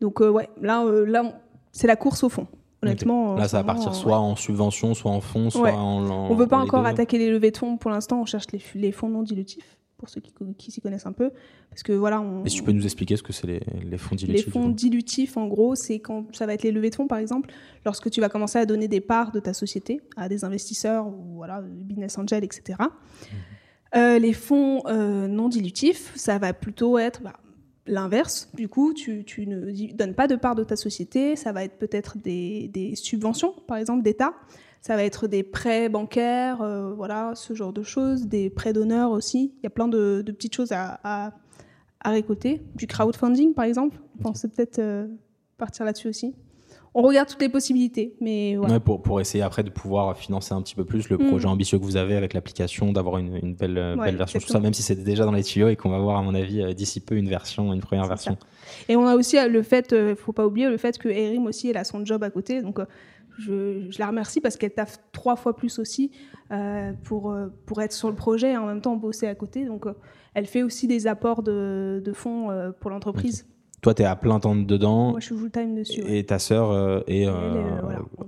Donc, 0.00 0.18
ouais, 0.18 0.48
là, 0.60 0.84
là 1.06 1.40
c'est 1.70 1.86
la 1.86 1.94
course 1.94 2.24
au 2.24 2.28
fond. 2.28 2.48
Honnêtement, 2.88 3.34
Là, 3.34 3.48
ça 3.48 3.58
va 3.58 3.64
partir 3.64 3.90
euh, 3.90 3.94
soit 3.94 4.18
en 4.18 4.36
subvention, 4.36 4.94
soit 4.94 5.10
en 5.10 5.20
fonds, 5.20 5.50
soit 5.50 5.62
Ouais. 5.62 5.70
en, 5.72 6.08
en- 6.08 6.30
on 6.30 6.34
veut 6.34 6.46
pas 6.46 6.56
en 6.56 6.60
les 6.62 6.68
encore 6.68 6.86
attaquer 6.86 7.18
les 7.18 7.30
levées 7.30 7.50
de 7.50 7.56
fonds 7.56 7.76
pour 7.76 7.90
l'instant. 7.90 8.20
On 8.20 8.26
cherche 8.26 8.46
les, 8.52 8.60
les 8.74 8.92
fonds 8.92 9.08
non 9.08 9.22
dilutifs 9.22 9.78
pour 9.96 10.08
ceux 10.08 10.20
qui, 10.20 10.34
qui 10.58 10.70
s'y 10.70 10.80
connaissent 10.82 11.06
un 11.06 11.12
peu, 11.12 11.30
parce 11.70 11.82
que 11.82 11.92
voilà, 11.92 12.20
on, 12.20 12.44
Et 12.44 12.50
si 12.50 12.56
tu 12.56 12.62
peux 12.62 12.72
nous 12.72 12.84
expliquer 12.84 13.16
ce 13.16 13.22
que 13.22 13.32
c'est 13.32 13.46
les, 13.46 13.60
les 13.88 13.96
fonds 13.96 14.16
les 14.16 14.16
dilutifs 14.26 14.44
du 14.46 14.50
fonds 14.50 14.68
dilutifs, 14.68 15.36
en 15.38 15.46
gros, 15.46 15.76
c'est 15.76 15.98
quand 16.00 16.26
ça 16.34 16.44
va 16.46 16.52
être 16.52 16.62
les 16.64 16.72
levées 16.72 16.90
de 16.90 16.94
fonds, 16.96 17.06
par 17.06 17.18
exemple, 17.18 17.50
lorsque 17.86 18.10
tu 18.10 18.20
vas 18.20 18.28
commencer 18.28 18.58
à 18.58 18.66
donner 18.66 18.86
des 18.88 19.00
parts 19.00 19.30
de 19.32 19.40
ta 19.40 19.54
société 19.54 20.00
à 20.16 20.28
des 20.28 20.44
investisseurs 20.44 21.06
ou 21.06 21.36
voilà, 21.36 21.62
business 21.62 22.18
angels, 22.18 22.44
etc. 22.44 22.76
Euh, 23.96 24.18
les 24.18 24.32
fonds 24.32 24.82
euh, 24.88 25.28
non 25.28 25.48
dilutifs, 25.48 26.12
ça 26.16 26.38
va 26.38 26.52
plutôt 26.52 26.98
être 26.98 27.22
bah, 27.22 27.34
l'inverse. 27.86 28.48
Du 28.54 28.68
coup, 28.68 28.94
tu, 28.94 29.24
ne 29.46 29.92
donnes 29.92 30.14
pas 30.14 30.26
de 30.26 30.36
part 30.36 30.54
de 30.54 30.64
ta 30.64 30.76
société. 30.76 31.36
Ça 31.36 31.52
va 31.52 31.64
être 31.64 31.78
peut-être 31.78 32.18
des, 32.18 32.92
subventions, 32.96 33.54
par 33.66 33.76
exemple, 33.76 34.02
d'État. 34.02 34.34
Ça 34.80 34.96
va 34.96 35.04
être 35.04 35.26
des 35.26 35.42
prêts 35.42 35.88
bancaires, 35.88 36.58
voilà, 36.94 37.32
ce 37.34 37.54
genre 37.54 37.72
de 37.72 37.82
choses, 37.82 38.26
des 38.26 38.50
prêts 38.50 38.74
d'honneur 38.74 39.12
aussi. 39.12 39.54
Il 39.58 39.64
y 39.64 39.66
a 39.66 39.70
plein 39.70 39.88
de, 39.88 40.22
petites 40.26 40.54
choses 40.54 40.72
à, 40.72 41.32
récolter. 42.04 42.62
Du 42.74 42.86
crowdfunding, 42.86 43.54
par 43.54 43.64
exemple. 43.64 43.98
On 44.18 44.22
pensait 44.22 44.48
peut-être 44.48 45.08
partir 45.56 45.84
là-dessus 45.86 46.08
aussi 46.08 46.34
on 46.94 47.02
regarde 47.02 47.28
toutes 47.28 47.42
les 47.42 47.48
possibilités. 47.48 48.14
Mais 48.20 48.56
pour, 48.84 49.02
pour 49.02 49.20
essayer 49.20 49.42
après 49.42 49.64
de 49.64 49.70
pouvoir 49.70 50.16
financer 50.16 50.54
un 50.54 50.62
petit 50.62 50.76
peu 50.76 50.84
plus 50.84 51.08
le 51.08 51.18
mm. 51.18 51.26
projet 51.26 51.46
ambitieux 51.46 51.78
que 51.78 51.84
vous 51.84 51.96
avez 51.96 52.14
avec 52.14 52.32
l'application, 52.34 52.92
d'avoir 52.92 53.18
une, 53.18 53.54
belle, 53.54 53.76
euh, 53.76 53.96
belle 53.96 54.16
version, 54.16 54.38
tout 54.38 54.46
ça, 54.46 54.60
même 54.60 54.74
si 54.74 54.82
c'est 54.82 55.02
déjà 55.02 55.24
dans 55.24 55.32
les 55.32 55.42
tuyaux 55.42 55.68
et 55.68 55.76
qu'on 55.76 55.90
va 55.90 55.98
voir, 55.98 56.18
à 56.18 56.22
mon 56.22 56.34
avis, 56.34 56.62
euh, 56.62 56.72
d'ici 56.72 57.00
peu 57.00 57.16
une 57.16 57.28
version, 57.28 57.72
une 57.72 57.80
première 57.80 58.06
version. 58.06 58.38
Et 58.88 58.94
on 58.96 59.06
a 59.06 59.16
aussi 59.16 59.36
euh, 59.38 59.48
le 59.48 59.62
fait, 59.62 59.92
il 59.92 60.14
faut 60.14 60.32
pas 60.32 60.46
oublier 60.46 60.68
le 60.68 60.76
fait 60.76 60.96
que 60.96 61.08
Erim 61.08 61.46
aussi, 61.46 61.68
elle 61.68 61.76
a 61.76 61.84
son 61.84 62.04
job 62.04 62.22
à 62.22 62.30
côté. 62.30 62.62
Donc, 62.62 62.78
je, 63.38 63.98
la 63.98 64.06
remercie 64.06 64.40
parce 64.40 64.56
qu'elle 64.56 64.72
taffe 64.72 64.98
trois 65.10 65.34
fois 65.34 65.56
plus 65.56 65.80
aussi 65.80 66.12
pour, 67.02 67.36
pour 67.66 67.82
être 67.82 67.92
sur 67.92 68.08
le 68.08 68.14
projet 68.14 68.52
et 68.52 68.56
en 68.56 68.66
même 68.66 68.80
temps 68.80 68.94
bosser 68.94 69.26
à 69.26 69.34
côté. 69.34 69.64
Donc, 69.64 69.86
elle 70.34 70.46
fait 70.46 70.62
aussi 70.62 70.86
des 70.86 71.08
apports 71.08 71.42
de, 71.42 72.00
de 72.04 72.12
fonds 72.12 72.72
pour 72.80 72.90
l'entreprise. 72.90 73.44
Toi, 73.84 73.92
tu 73.92 74.00
es 74.00 74.06
à 74.06 74.16
plein 74.16 74.40
temps 74.40 74.56
dedans. 74.56 75.10
Moi, 75.10 75.20
je 75.20 75.26
suis 75.26 75.36
full-time 75.36 75.74
dessus. 75.74 76.00
Et 76.08 76.24
ta 76.24 76.38
sœur 76.38 76.70
euh, 76.70 77.00
est, 77.06 77.26
euh, 77.26 77.62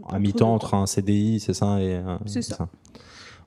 à 0.07 0.18
mi-temps 0.18 0.52
entre 0.52 0.74
un 0.74 0.84
CDI, 0.84 1.40
c'est 1.40 1.54
ça 1.54 1.80
et, 1.80 1.98
C'est 2.26 2.42
ça. 2.42 2.68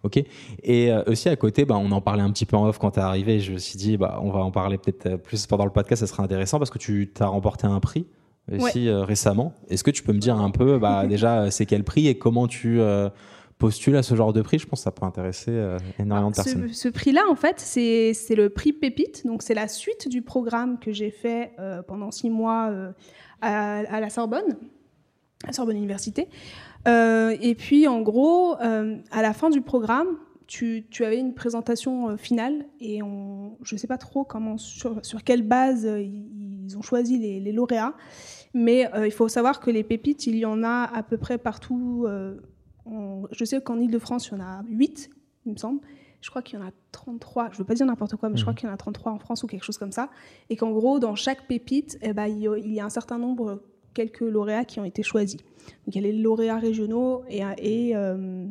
Ok. 0.01 0.17
Et 0.63 0.91
euh, 0.91 1.03
aussi 1.05 1.29
à 1.29 1.35
côté, 1.35 1.65
bah, 1.65 1.77
on 1.77 1.91
en 1.91 2.01
parlait 2.01 2.23
un 2.23 2.31
petit 2.31 2.47
peu 2.47 2.57
en 2.57 2.65
off 2.65 2.79
quand 2.79 2.89
tu 2.89 2.99
es 2.99 3.03
arrivé. 3.03 3.39
Je 3.39 3.53
me 3.53 3.59
suis 3.59 3.77
dit, 3.77 3.95
bah, 3.95 4.19
on 4.23 4.31
va 4.31 4.39
en 4.39 4.49
parler 4.49 4.79
peut-être 4.79 5.17
plus 5.17 5.45
pendant 5.45 5.65
le 5.65 5.71
podcast, 5.71 5.99
ça 5.99 6.07
sera 6.07 6.23
intéressant 6.23 6.57
parce 6.57 6.71
que 6.71 6.79
tu 6.79 7.11
as 7.19 7.27
remporté 7.27 7.67
un 7.67 7.79
prix 7.79 8.07
aussi 8.57 8.89
récemment. 8.89 9.53
Est-ce 9.69 9.83
que 9.83 9.91
tu 9.91 10.01
peux 10.01 10.13
me 10.13 10.17
dire 10.17 10.35
un 10.35 10.49
peu, 10.49 10.79
bah, 10.79 11.05
déjà, 11.05 11.51
c'est 11.51 11.67
quel 11.67 11.83
prix 11.83 12.07
et 12.07 12.17
comment 12.17 12.47
tu 12.47 12.81
postule 13.59 13.97
à 13.97 14.03
ce 14.03 14.15
genre 14.15 14.33
de 14.33 14.41
prix, 14.41 14.57
je 14.57 14.65
pense 14.65 14.79
que 14.79 14.83
ça 14.85 14.91
peut 14.91 15.05
intéresser 15.05 15.51
euh, 15.51 15.77
énormément 15.99 16.31
de 16.31 16.35
personnes. 16.35 16.69
Ce, 16.71 16.87
prix-là, 16.87 17.23
en 17.29 17.35
fait, 17.35 17.59
c'est 17.59 18.35
le 18.35 18.49
prix 18.49 18.73
Pépite. 18.73 19.27
Donc, 19.27 19.43
c'est 19.43 19.53
la 19.53 19.67
suite 19.67 20.07
du 20.07 20.21
programme 20.21 20.79
que 20.79 20.93
j'ai 20.93 21.11
fait 21.11 21.51
euh, 21.59 21.83
pendant 21.83 22.09
six 22.09 22.29
mois 22.29 22.69
euh, 22.69 22.91
à, 23.41 23.99
la 23.99 24.09
Sorbonne, 24.09 24.57
à 25.45 25.51
Sorbonne 25.51 25.75
Université. 25.75 26.29
et 26.87 27.55
puis, 27.57 27.87
en 27.87 28.01
gros, 28.01 28.55
à 28.55 29.21
la 29.21 29.33
fin 29.33 29.49
du 29.49 29.61
programme, 29.61 30.07
tu, 30.47 30.85
avais 31.01 31.19
une 31.19 31.33
présentation 31.33 32.17
finale 32.17 32.65
et 32.79 33.03
on, 33.03 33.57
je 33.61 33.75
ne 33.75 33.79
sais 33.79 33.87
pas 33.87 33.99
trop 33.99 34.23
comment, 34.23 34.57
sur, 34.57 35.01
quelle 35.25 35.43
base 35.43 35.83
ils 35.83 36.77
ont 36.77 36.81
choisi 36.81 37.19
les, 37.19 37.41
les 37.41 37.51
lauréats. 37.51 37.93
Mais 38.53 38.89
il 39.03 39.11
faut 39.11 39.27
savoir 39.27 39.59
que 39.59 39.69
les 39.69 39.83
pépites, 39.83 40.27
il 40.27 40.37
y 40.37 40.45
en 40.45 40.63
a 40.63 40.89
à 40.91 41.03
peu 41.03 41.17
près 41.17 41.37
partout 41.37 42.07
je 43.31 43.45
sais 43.45 43.61
qu'en 43.61 43.79
Ile-de-France, 43.79 44.27
il 44.27 44.37
y 44.37 44.41
en 44.41 44.43
a 44.43 44.63
8, 44.67 45.09
il 45.45 45.53
me 45.53 45.57
semble. 45.57 45.81
Je 46.21 46.29
crois 46.29 46.41
qu'il 46.41 46.59
y 46.59 46.61
en 46.61 46.65
a 46.65 46.71
33, 46.91 47.49
je 47.49 47.53
ne 47.53 47.57
veux 47.59 47.63
pas 47.63 47.75
dire 47.75 47.85
n'importe 47.85 48.15
quoi, 48.15 48.29
mais 48.29 48.35
je 48.35 48.41
crois 48.41 48.53
mhm. 48.53 48.57
qu'il 48.57 48.67
y 48.67 48.71
en 48.71 48.73
a 48.73 48.77
33 48.77 49.11
en 49.13 49.19
France 49.19 49.43
ou 49.43 49.47
quelque 49.47 49.63
chose 49.63 49.77
comme 49.77 49.91
ça. 49.91 50.09
Et 50.49 50.55
qu'en 50.57 50.71
gros, 50.71 50.99
dans 50.99 51.15
chaque 51.15 51.47
pépite, 51.47 51.97
eh 52.01 52.13
ben, 52.13 52.27
il 52.27 52.73
y 52.73 52.79
a 52.79 52.85
un 52.85 52.89
certain 52.89 53.17
nombre, 53.17 53.63
quelques 53.93 54.21
lauréats 54.21 54.65
qui 54.65 54.79
ont 54.79 54.85
été 54.85 55.01
choisis. 55.01 55.37
Donc 55.37 55.95
il 55.95 55.95
y 55.95 55.99
a 55.99 56.01
les 56.01 56.17
lauréats 56.17 56.59
régionaux 56.59 57.23
et, 57.29 57.41
et 57.57 57.95
euh, 57.95 58.45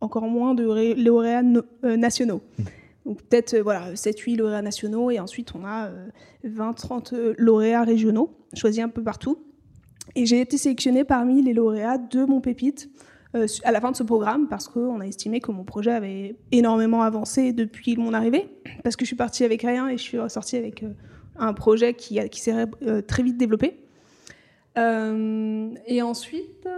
encore 0.00 0.24
moins 0.24 0.54
de 0.54 0.64
lauréats 0.64 1.42
euh, 1.84 1.96
nationaux. 1.96 2.42
Mhm. 2.58 2.64
Donc 3.06 3.22
peut-être 3.22 3.54
euh, 3.54 3.62
voilà, 3.62 3.94
7-8 3.94 4.36
lauréats 4.36 4.62
nationaux 4.62 5.10
et 5.10 5.20
ensuite 5.20 5.54
on 5.54 5.64
a 5.64 5.90
20-30 6.44 7.34
lauréats 7.38 7.84
régionaux 7.84 8.34
choisis 8.54 8.82
un 8.82 8.88
peu 8.88 9.02
partout. 9.02 9.38
Et 10.14 10.26
j'ai 10.26 10.40
été 10.40 10.58
sélectionnée 10.58 11.04
parmi 11.04 11.42
les 11.42 11.52
lauréats 11.52 11.98
de 11.98 12.24
mon 12.24 12.40
pépite 12.40 12.90
à 13.64 13.72
la 13.72 13.80
fin 13.80 13.90
de 13.90 13.96
ce 13.96 14.02
programme 14.02 14.48
parce 14.48 14.68
qu'on 14.68 15.00
a 15.00 15.06
estimé 15.06 15.40
que 15.40 15.50
mon 15.50 15.64
projet 15.64 15.92
avait 15.92 16.36
énormément 16.52 17.02
avancé 17.02 17.52
depuis 17.52 17.96
mon 17.96 18.12
arrivée, 18.14 18.48
parce 18.82 18.96
que 18.96 19.04
je 19.04 19.08
suis 19.08 19.16
partie 19.16 19.44
avec 19.44 19.62
rien 19.62 19.88
et 19.88 19.96
je 19.96 20.02
suis 20.02 20.18
ressortie 20.18 20.56
avec 20.56 20.82
euh, 20.82 20.92
un 21.36 21.52
projet 21.52 21.94
qui, 21.94 22.18
qui 22.28 22.40
s'est 22.40 22.66
euh, 22.82 23.02
très 23.02 23.22
vite 23.22 23.36
développé. 23.36 23.78
et 24.76 26.02
ensuite, 26.02 26.68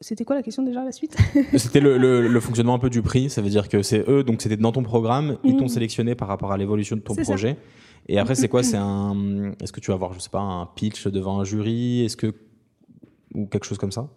c'était 0.00 0.24
quoi 0.24 0.36
la 0.36 0.42
question 0.42 0.62
déjà 0.62 0.84
la 0.84 0.92
suite? 0.92 1.16
C'était 1.56 1.80
le, 1.80 2.40
fonctionnement 2.40 2.74
un 2.74 2.78
peu 2.78 2.90
du 2.90 3.00
prix. 3.00 3.30
Ça 3.30 3.40
veut 3.40 3.48
dire 3.48 3.68
que 3.68 3.82
c'est 3.82 4.08
eux, 4.08 4.22
donc 4.22 4.42
c'était 4.42 4.56
dans 4.56 4.72
ton 4.72 4.82
programme, 4.82 5.38
ils 5.44 5.56
t'ont 5.56 5.64
mm. 5.64 5.68
sélectionné 5.68 6.14
par 6.14 6.28
rapport 6.28 6.52
à 6.52 6.58
l'évolution 6.58 6.96
de 6.96 7.00
ton 7.00 7.14
projet. 7.14 7.56
Et 8.08 8.18
après, 8.18 8.34
c'est 8.34 8.48
quoi? 8.48 8.62
C'est 8.62 8.76
un. 8.76 9.52
Est-ce 9.62 9.72
que 9.72 9.80
tu 9.80 9.90
vas 9.90 9.94
avoir, 9.94 10.12
je 10.12 10.18
sais 10.18 10.30
pas, 10.30 10.40
un 10.40 10.66
pitch 10.66 11.06
devant 11.06 11.40
un 11.40 11.44
jury? 11.44 12.04
Est-ce 12.04 12.16
que 12.16 12.34
ou 13.34 13.46
quelque 13.46 13.64
chose 13.64 13.78
comme 13.78 13.92
ça? 13.92 14.08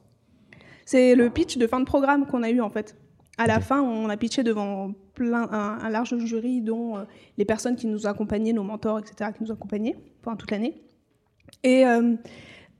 C'est 0.87 1.15
le 1.15 1.29
pitch 1.29 1.57
de 1.57 1.67
fin 1.67 1.81
de 1.81 1.85
programme 1.85 2.25
qu'on 2.25 2.43
a 2.43 2.49
eu 2.49 2.61
en 2.61 2.69
fait. 2.69 2.95
À 3.37 3.45
la 3.45 3.59
fin, 3.59 3.81
on 3.81 4.07
a 4.07 4.15
pitché 4.15 4.41
devant 4.41 4.93
plein, 5.15 5.49
un, 5.51 5.89
large 5.89 6.17
jury, 6.17 6.61
dont 6.61 6.97
euh, 6.97 7.03
les 7.37 7.43
personnes 7.43 7.75
qui 7.75 7.87
nous 7.87 8.07
accompagnaient, 8.07 8.53
nos 8.53 8.63
mentors, 8.63 8.97
etc., 8.97 9.31
qui 9.35 9.43
nous 9.43 9.51
accompagnaient 9.51 9.97
pendant 10.21 10.37
toute 10.37 10.49
l'année. 10.49 10.81
Et 11.61 11.85
euh, 11.85 12.15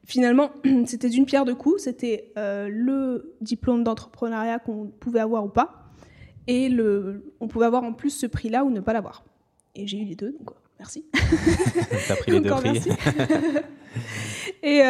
finalement, 0.05 0.51
c'était 0.85 1.09
d'une 1.09 1.25
pierre 1.25 1.43
deux 1.43 1.53
coups. 1.53 1.83
C'était 1.83 2.31
euh, 2.37 2.69
le 2.71 3.35
diplôme 3.41 3.83
d'entrepreneuriat 3.83 4.59
qu'on 4.59 4.87
pouvait 4.87 5.19
avoir 5.19 5.43
ou 5.43 5.49
pas. 5.49 5.91
Et 6.47 6.69
le, 6.69 7.33
on 7.41 7.49
pouvait 7.49 7.65
avoir 7.65 7.83
en 7.83 7.91
plus 7.91 8.11
ce 8.11 8.25
prix-là 8.25 8.63
ou 8.63 8.69
ne 8.69 8.79
pas 8.79 8.93
l'avoir. 8.93 9.25
Et 9.75 9.85
j'ai 9.85 9.99
eu 9.99 10.05
les 10.05 10.15
deux, 10.15 10.31
donc 10.31 10.51
merci. 10.79 11.05
T'as 12.07 12.15
pris 12.15 12.31
les 12.31 12.39
deux 12.39 12.49
prix. 12.51 12.81
et 14.63 14.81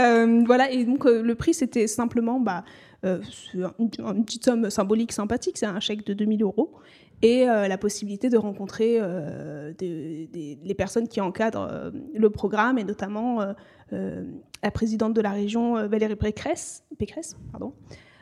voilà, 0.46 0.72
et 0.72 0.86
donc 0.86 1.06
le 1.06 1.36
prix, 1.36 1.54
c'était 1.54 1.88
simplement 1.88 2.40
bah, 2.40 2.64
euh, 3.06 3.22
une, 3.56 4.26
petite 4.26 4.46
somme 4.46 4.70
symbolique 4.70 5.12
sympathique, 5.12 5.58
c'est 5.58 5.68
un 5.68 5.80
chèque 5.80 6.06
de 6.06 6.14
2000 6.14 6.42
euros, 6.42 6.74
et 7.22 7.48
euh, 7.48 7.68
la 7.68 7.78
possibilité 7.78 8.30
de 8.30 8.38
rencontrer 8.38 8.98
euh, 9.00 9.74
les 9.80 10.76
personnes 10.76 11.08
qui 11.08 11.22
encadrent 11.22 11.92
le 12.14 12.30
programme, 12.30 12.78
et 12.78 12.84
notamment 12.84 13.46
la 13.92 14.72
présidente 14.72 15.14
de 15.14 15.22
la 15.22 15.32
région, 15.32 15.88
Valérie 15.88 16.16
Pécresse. 16.16 16.84
Pécresse 16.98 17.36
pardon. 17.52 17.74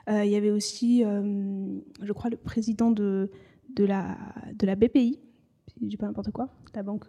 il 0.09 0.29
y 0.29 0.35
avait 0.35 0.51
aussi, 0.51 1.03
je 1.03 2.13
crois, 2.13 2.29
le 2.29 2.37
président 2.37 2.91
de, 2.91 3.31
de, 3.75 3.85
la, 3.85 4.17
de 4.53 4.65
la 4.65 4.75
BPI, 4.75 5.19
si 5.67 5.79
je 5.81 5.87
dis 5.87 5.97
pas 5.97 6.05
n'importe 6.05 6.31
quoi, 6.31 6.49
la 6.73 6.83
banque 6.83 7.07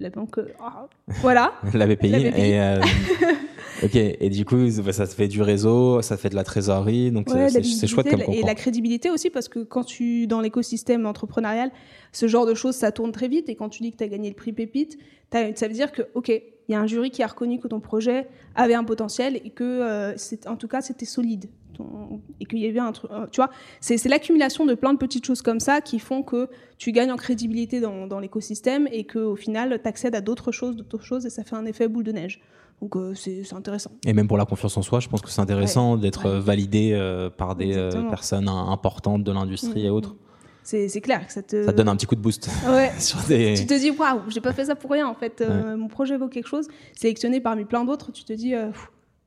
la 0.00 0.10
banque. 0.10 0.40
Ah, 0.60 0.86
voilà. 1.20 1.52
la 1.74 1.86
BPI. 1.86 2.14
Et, 2.14 2.60
euh, 2.60 2.80
ok. 3.82 3.94
Et 3.94 4.30
du 4.30 4.44
coup, 4.44 4.56
bah, 4.84 4.92
ça 4.92 5.06
fait 5.06 5.28
du 5.28 5.42
réseau, 5.42 6.02
ça 6.02 6.16
fait 6.16 6.30
de 6.30 6.34
la 6.34 6.44
trésorerie, 6.44 7.10
donc 7.12 7.28
c'est 7.30 7.86
chouette 7.86 8.10
comme 8.10 8.20
Et 8.32 8.42
la 8.42 8.54
crédibilité 8.54 9.10
aussi, 9.10 9.30
parce 9.30 9.48
que 9.48 9.60
quand 9.60 9.84
tu 9.84 10.26
dans 10.26 10.40
l'écosystème 10.40 11.06
entrepreneurial, 11.06 11.70
ce 12.12 12.26
genre 12.26 12.46
de 12.46 12.54
choses, 12.54 12.74
ça 12.74 12.92
tourne 12.92 13.12
très 13.12 13.28
vite. 13.28 13.48
Et 13.48 13.54
quand 13.54 13.68
tu 13.68 13.82
dis 13.82 13.92
que 13.92 13.98
tu 13.98 14.04
as 14.04 14.08
gagné 14.08 14.28
le 14.28 14.34
prix 14.34 14.52
Pépite, 14.52 14.98
ça 15.32 15.68
veut 15.68 15.74
dire 15.74 15.92
que, 15.92 16.02
ok, 16.14 16.28
il 16.28 16.72
y 16.72 16.74
a 16.74 16.80
un 16.80 16.86
jury 16.86 17.10
qui 17.10 17.22
a 17.22 17.26
reconnu 17.26 17.58
que 17.58 17.68
ton 17.68 17.80
projet 17.80 18.28
avait 18.54 18.74
un 18.74 18.84
potentiel 18.84 19.40
et 19.44 19.50
que, 19.50 19.64
euh, 19.64 20.14
en 20.46 20.56
tout 20.56 20.68
cas, 20.68 20.80
c'était 20.80 21.06
solide 21.06 21.46
et 22.40 22.46
qu'il 22.46 22.58
y 22.58 22.66
avait 22.66 22.80
un 22.80 22.92
truc. 22.92 23.10
Euh, 23.10 23.26
tu 23.30 23.40
vois, 23.40 23.50
c'est 23.80 24.04
l'accumulation 24.06 24.66
de 24.66 24.74
plein 24.74 24.92
de 24.92 24.98
petites 24.98 25.26
choses 25.26 25.42
comme 25.42 25.60
ça 25.60 25.80
qui 25.80 25.98
font 25.98 26.22
que 26.22 26.48
tu 26.78 26.92
gagnes 26.92 27.12
en 27.12 27.16
crédibilité 27.16 27.80
dans, 27.80 28.06
dans 28.06 28.20
l'écosystème 28.20 28.88
et 28.92 29.04
qu'au 29.04 29.36
final, 29.36 29.80
tu 29.82 29.88
accèdes 29.88 30.14
à 30.14 30.20
d'autres 30.20 30.52
choses, 30.52 30.76
d'autres 30.76 31.04
choses 31.04 31.26
et 31.26 31.30
ça 31.30 31.44
fait 31.44 31.56
un 31.56 31.66
effet 31.66 31.88
boule 31.88 32.04
de 32.04 32.12
neige. 32.12 32.40
Donc 32.80 32.96
euh, 32.96 33.14
c'est 33.14 33.52
intéressant. 33.52 33.90
Et 34.06 34.12
même 34.12 34.26
pour 34.26 34.38
la 34.38 34.46
confiance 34.46 34.76
en 34.76 34.82
soi, 34.82 35.00
je 35.00 35.08
pense 35.08 35.20
que 35.20 35.28
c'est 35.28 35.40
intéressant 35.40 35.96
d'être 35.96 36.30
validé 36.30 36.92
euh, 36.92 37.28
par 37.28 37.54
des 37.54 37.74
personnes 38.08 38.48
importantes 38.48 39.22
de 39.22 39.32
l'industrie 39.32 39.84
et 39.84 39.88
mm, 39.88 39.92
mm, 39.92 39.96
autres. 39.96 40.14
Mm. 40.14 40.16
C'est 40.62 41.00
clair 41.00 41.26
que 41.26 41.32
ça 41.32 41.42
te... 41.42 41.64
Ça 41.64 41.72
te 41.72 41.76
donne 41.76 41.88
un 41.88 41.96
petit 41.96 42.06
coup 42.06 42.14
de 42.14 42.20
boost. 42.20 42.48
Ouais. 42.66 42.92
Tu 43.56 43.66
te 43.66 43.78
dis, 43.78 43.90
waouh, 43.90 44.20
j'ai 44.28 44.40
pas 44.40 44.52
fait 44.52 44.66
ça 44.66 44.76
pour 44.76 44.90
rien 44.90 45.08
en 45.08 45.14
fait. 45.14 45.42
mon 45.76 45.88
projet 45.88 46.16
vaut 46.16 46.28
quelque 46.28 46.48
chose. 46.48 46.68
Sélectionné 46.94 47.40
parmi 47.40 47.64
plein 47.64 47.84
d'autres, 47.84 48.12
tu 48.12 48.24
te 48.24 48.32
dis, 48.32 48.54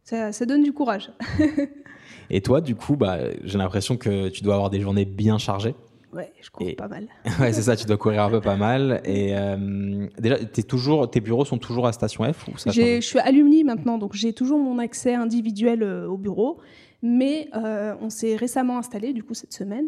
ça, 0.04 0.32
ça, 0.32 0.46
donne 0.46 0.64
du 0.64 0.74
courage. 0.74 1.12
Et 2.30 2.42
toi, 2.42 2.62
du 2.62 2.76
coup, 2.76 2.96
bah, 2.96 3.20
j'ai 3.44 3.58
l'impression 3.58 3.98
que 3.98 4.30
tu 4.30 4.44
dois 4.44 4.56
avoir 4.56 4.70
des 4.70 4.82
journées 4.82 5.06
bien 5.06 5.38
chargées. 5.38 5.76
Ouais, 6.14 6.32
je 6.42 6.50
cours 6.50 6.68
pas 6.78 6.88
mal. 6.88 7.08
ouais, 7.40 7.54
c'est 7.54 7.64
ça, 7.64 7.76
tu 7.76 7.86
dois 7.86 7.98
courir 7.98 8.24
un 8.24 8.30
peu 8.30 8.40
pas 8.40 8.56
mal. 8.56 9.02
Et 9.04 9.36
euh, 9.36 10.08
déjà, 10.20 10.38
es 10.40 10.64
toujours, 10.64 11.10
tes 11.10 11.22
bureaux 11.22 11.46
sont 11.46 11.58
toujours 11.58 11.88
à 11.88 11.94
Station 11.94 12.32
F 12.32 12.48
ou 12.48 12.58
ça 12.58 12.72
Je 12.72 13.02
suis 13.02 13.20
alumni 13.20 13.64
maintenant, 13.64 13.98
donc 13.98 14.14
j'ai 14.14 14.34
toujours 14.34 14.60
mon 14.60 14.78
accès 14.78 15.16
individuel 15.16 15.82
euh, 15.82 16.08
au 16.08 16.18
bureau. 16.18 16.60
Mais 17.02 17.50
euh, 17.56 17.96
on 18.00 18.10
s'est 18.10 18.36
récemment 18.36 18.78
installé, 18.78 19.12
du 19.12 19.24
coup, 19.24 19.34
cette 19.34 19.52
semaine, 19.52 19.88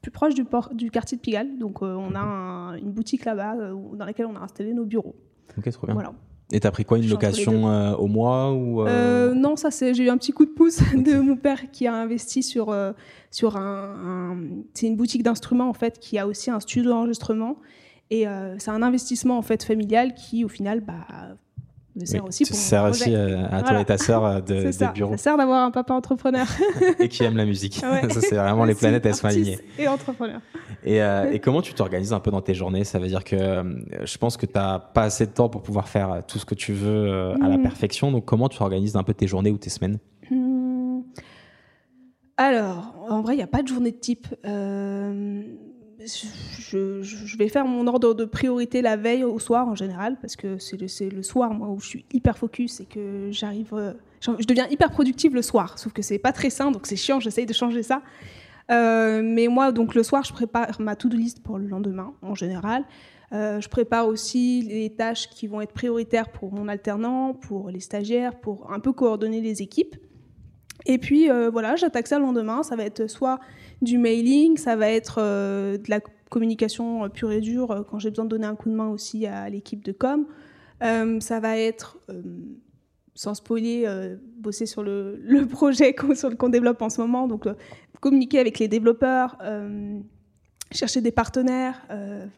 plus 0.00 0.12
proche 0.12 0.34
du, 0.34 0.44
port, 0.44 0.72
du 0.72 0.90
quartier 0.90 1.16
de 1.16 1.22
Pigalle. 1.22 1.58
Donc, 1.58 1.82
on 1.82 2.14
a 2.14 2.76
une 2.78 2.92
boutique 2.92 3.24
là-bas 3.24 3.56
dans 3.94 4.04
laquelle 4.04 4.26
on 4.26 4.36
a 4.36 4.40
installé 4.40 4.74
nos 4.74 4.84
bureaux. 4.84 5.16
Ok, 5.58 5.68
trop 5.70 5.86
bien. 5.86 5.94
Voilà. 5.94 6.12
Et 6.52 6.60
t'as 6.60 6.70
pris 6.70 6.84
quoi 6.84 6.98
Une 6.98 7.08
location 7.08 7.68
euh, 7.68 7.94
au 7.94 8.06
mois 8.06 8.52
ou 8.52 8.82
euh 8.82 8.86
euh, 8.88 9.34
Non, 9.34 9.56
ça 9.56 9.70
c'est 9.70 9.94
j'ai 9.94 10.04
eu 10.04 10.08
un 10.10 10.18
petit 10.18 10.32
coup 10.32 10.44
de 10.44 10.50
pouce 10.50 10.78
de 10.94 11.18
mon 11.18 11.36
père 11.36 11.70
qui 11.70 11.86
a 11.86 11.94
investi 11.94 12.42
sur 12.42 12.74
sur 13.30 13.56
un, 13.56 14.36
c'est 14.74 14.86
une 14.86 14.96
boutique 14.96 15.22
d'instruments 15.22 15.68
en 15.68 15.74
fait 15.74 15.98
qui 15.98 16.18
a 16.18 16.26
aussi 16.26 16.50
un 16.50 16.60
studio 16.60 16.90
d'enregistrement. 16.90 17.56
Et 18.10 18.26
c'est 18.58 18.70
un 18.70 18.82
investissement 18.82 19.38
en 19.38 19.42
fait 19.42 19.64
familial 19.64 20.14
qui 20.14 20.44
au 20.44 20.48
final 20.48 20.80
bah 20.80 21.06
me 21.96 22.04
sert 22.06 22.22
Oui, 22.22 22.28
aussi 22.28 22.44
pour 22.44 22.56
aussi 22.90 23.14
euh, 23.14 23.46
à 23.50 23.62
toi 23.62 23.80
et 23.80 23.84
ta 23.84 23.98
sœur 23.98 24.24
euh, 24.24 24.40
de, 24.40 24.62
des 24.64 24.72
ça. 24.72 24.92
bureaux 24.92 25.12
Ça 25.12 25.18
sert 25.18 25.36
d'avoir 25.36 25.64
un 25.64 25.70
papa 25.70 25.94
entrepreneur. 25.94 26.46
et 26.98 27.08
qui 27.08 27.22
aiment 27.24 27.36
la 27.36 27.44
musique. 27.44 27.80
Ouais. 27.82 28.08
ça, 28.12 28.20
c'est 28.20 28.34
vraiment 28.36 28.64
les 28.64 28.74
planètes, 28.74 29.06
elles 29.06 29.14
sont 29.14 29.26
alignées. 29.26 29.58
Et 29.78 29.86
entrepreneur. 29.86 30.40
Et, 30.84 31.02
euh, 31.02 31.30
et 31.32 31.38
comment 31.38 31.62
tu 31.62 31.72
t'organises 31.74 32.12
un 32.12 32.20
peu 32.20 32.30
dans 32.30 32.40
tes 32.42 32.54
journées? 32.54 32.84
Ça 32.84 32.98
veut 32.98 33.06
dire 33.08 33.24
que 33.24 33.36
euh, 33.36 33.62
je 34.04 34.18
pense 34.18 34.36
que 34.36 34.46
tu 34.46 34.52
n'as 34.56 34.78
pas 34.78 35.02
assez 35.04 35.26
de 35.26 35.32
temps 35.32 35.48
pour 35.48 35.62
pouvoir 35.62 35.88
faire 35.88 36.22
tout 36.26 36.38
ce 36.38 36.44
que 36.44 36.54
tu 36.54 36.72
veux 36.72 37.08
euh, 37.08 37.34
à 37.42 37.48
la 37.48 37.56
Mhm. 37.56 37.62
perfection. 37.62 38.10
Donc, 38.12 38.24
comment 38.24 38.48
tu 38.48 38.60
organises 38.62 38.96
un 38.96 39.02
peu 39.02 39.14
tes 39.14 39.26
journées 39.26 39.50
ou 39.50 39.58
tes 39.58 39.70
semaines? 39.70 39.98
Hmm. 40.30 41.00
Alors, 42.36 42.94
en 43.08 43.22
vrai, 43.22 43.34
il 43.34 43.36
n'y 43.36 43.42
a 43.44 43.46
pas 43.48 43.62
de 43.62 43.68
journée 43.68 43.92
de 43.92 43.96
type. 43.96 44.26
Euh, 44.44 45.42
je, 46.06 47.36
vais 47.36 47.48
faire 47.48 47.66
mon 47.66 47.86
ordre 47.86 48.14
de 48.14 48.24
priorité 48.24 48.82
la 48.82 48.96
veille 48.96 49.24
au 49.24 49.38
soir 49.38 49.68
en 49.68 49.74
général, 49.74 50.16
parce 50.20 50.36
que 50.36 50.58
c'est 50.58 50.76
le, 51.10 51.22
soir, 51.22 51.52
moi, 51.52 51.68
où 51.68 51.80
je 51.80 51.86
suis 51.86 52.04
hyper 52.12 52.36
focus 52.38 52.80
et 52.80 52.84
que 52.84 53.28
j'arrive. 53.30 53.72
euh, 53.74 53.92
je 54.20 54.46
deviens 54.46 54.66
hyper 54.68 54.90
productive 54.90 55.34
le 55.34 55.42
soir, 55.42 55.78
sauf 55.78 55.92
que 55.92 56.02
c'est 56.02 56.18
pas 56.18 56.32
très 56.32 56.50
sain, 56.50 56.70
donc 56.70 56.86
c'est 56.86 56.96
chiant, 56.96 57.20
j'essaye 57.20 57.46
de 57.46 57.52
changer 57.52 57.82
ça. 57.82 58.02
Euh, 58.70 59.20
mais 59.22 59.48
moi, 59.48 59.72
donc 59.72 59.94
le 59.94 60.02
soir, 60.02 60.24
je 60.24 60.32
prépare 60.32 60.80
ma 60.80 60.96
to-do 60.96 61.16
list 61.16 61.42
pour 61.42 61.58
le 61.58 61.66
lendemain, 61.66 62.14
en 62.22 62.34
général. 62.34 62.84
Euh, 63.32 63.60
je 63.60 63.68
prépare 63.68 64.06
aussi 64.06 64.62
les 64.62 64.90
tâches 64.90 65.28
qui 65.28 65.46
vont 65.46 65.60
être 65.60 65.72
prioritaires 65.72 66.30
pour 66.30 66.52
mon 66.52 66.68
alternant, 66.68 67.34
pour 67.34 67.70
les 67.70 67.80
stagiaires, 67.80 68.40
pour 68.40 68.72
un 68.72 68.80
peu 68.80 68.92
coordonner 68.92 69.40
les 69.40 69.60
équipes. 69.60 69.96
Et 70.86 70.98
puis 70.98 71.28
voilà, 71.50 71.76
j'attaque 71.76 72.06
ça 72.06 72.18
le 72.18 72.24
lendemain. 72.24 72.62
Ça 72.62 72.76
va 72.76 72.84
être 72.84 73.06
soit 73.06 73.38
du 73.82 73.98
mailing, 73.98 74.56
ça 74.56 74.76
va 74.76 74.90
être 74.90 75.16
euh, 75.18 75.76
de 75.76 75.90
la 75.90 76.00
communication 76.30 77.04
euh, 77.04 77.08
pure 77.08 77.30
et 77.32 77.40
dure 77.40 77.70
euh, 77.70 77.82
quand 77.82 77.98
j'ai 77.98 78.10
besoin 78.10 78.24
de 78.24 78.30
donner 78.30 78.46
un 78.46 78.56
coup 78.56 78.70
de 78.70 78.74
main 78.74 78.88
aussi 78.88 79.26
à 79.26 79.48
l'équipe 79.48 79.84
de 79.84 79.92
com. 79.92 80.26
Ça 81.20 81.40
va 81.40 81.56
être, 81.56 81.98
sans 83.14 83.32
spoiler, 83.32 83.86
bosser 84.36 84.66
sur 84.66 84.82
le, 84.82 85.46
projet 85.50 85.94
qu'on 85.94 86.48
développe 86.50 86.82
en 86.82 86.90
ce 86.90 87.00
moment. 87.00 87.26
Donc 87.26 87.48
communiquer 88.00 88.38
avec 88.38 88.58
les 88.58 88.68
développeurs, 88.68 89.38
chercher 90.70 91.00
des 91.00 91.10
partenaires. 91.10 91.86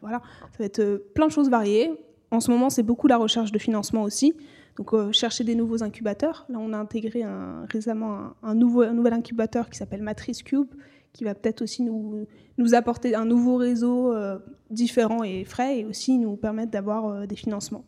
voilà, 0.01 0.21
ça 0.51 0.59
va 0.59 0.65
être 0.65 1.03
plein 1.13 1.27
de 1.27 1.31
choses 1.31 1.49
variées. 1.49 1.91
En 2.31 2.39
ce 2.39 2.49
moment, 2.49 2.69
c'est 2.69 2.83
beaucoup 2.83 3.07
la 3.07 3.17
recherche 3.17 3.51
de 3.51 3.59
financement 3.59 4.03
aussi. 4.03 4.33
Donc, 4.77 4.93
chercher 5.11 5.43
des 5.43 5.55
nouveaux 5.55 5.83
incubateurs. 5.83 6.45
Là, 6.47 6.59
on 6.61 6.71
a 6.71 6.77
intégré 6.77 7.25
récemment 7.69 8.13
un, 8.13 8.35
un 8.43 8.55
nouveau, 8.55 8.83
un 8.83 8.93
nouvel 8.93 9.11
incubateur 9.11 9.69
qui 9.69 9.77
s'appelle 9.77 10.03
Matrice 10.03 10.41
Cube, 10.41 10.69
qui 11.17 11.23
va 11.23 11.33
peut-être 11.33 11.61
aussi 11.63 11.81
nous, 11.81 12.25
nous 12.57 12.75
apporter 12.75 13.15
un 13.15 13.25
nouveau 13.25 13.57
réseau 13.57 14.13
euh, 14.13 14.37
différent 14.69 15.23
et 15.23 15.43
frais 15.45 15.79
et 15.79 15.85
aussi 15.85 16.17
nous 16.19 16.35
permettre 16.35 16.71
d'avoir 16.71 17.07
euh, 17.07 17.25
des 17.25 17.35
financements. 17.35 17.83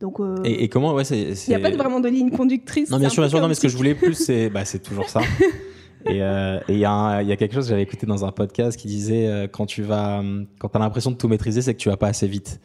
Donc, 0.00 0.20
euh, 0.20 0.36
et, 0.44 0.64
et 0.64 0.68
comment 0.68 0.94
ouais, 0.94 1.02
il 1.04 1.34
n'y 1.48 1.54
a 1.54 1.58
pas 1.58 1.70
de- 1.70 1.76
vraiment 1.76 2.00
de 2.00 2.08
ligne 2.08 2.30
conductrice. 2.30 2.90
Non, 2.90 2.98
bien 2.98 3.08
sûr, 3.08 3.22
bien 3.22 3.30
sûr. 3.30 3.40
Non, 3.40 3.48
mais 3.48 3.54
ce 3.54 3.60
que 3.60 3.68
je 3.68 3.76
voulais 3.76 3.94
plus, 3.94 4.14
c'est 4.14 4.48
bah, 4.48 4.62
toujours 4.82 5.08
ça. 5.08 5.20
Et 6.04 6.16
il 6.16 6.74
y, 6.76 6.80
y 6.80 6.84
a 6.84 7.36
quelque 7.36 7.54
chose 7.54 7.66
que 7.66 7.70
j'avais 7.70 7.82
écouté 7.82 8.06
dans 8.06 8.24
un 8.24 8.32
podcast 8.32 8.76
qui 8.76 8.88
disait 8.88 9.48
quand 9.52 9.66
tu 9.66 9.82
vas, 9.82 10.20
quand 10.58 10.74
as 10.74 10.80
l'impression 10.80 11.12
de 11.12 11.16
tout 11.16 11.28
maîtriser, 11.28 11.62
c'est 11.62 11.74
que 11.74 11.78
tu 11.78 11.88
vas 11.90 11.96
pas 11.96 12.08
assez 12.08 12.26
vite. 12.26 12.60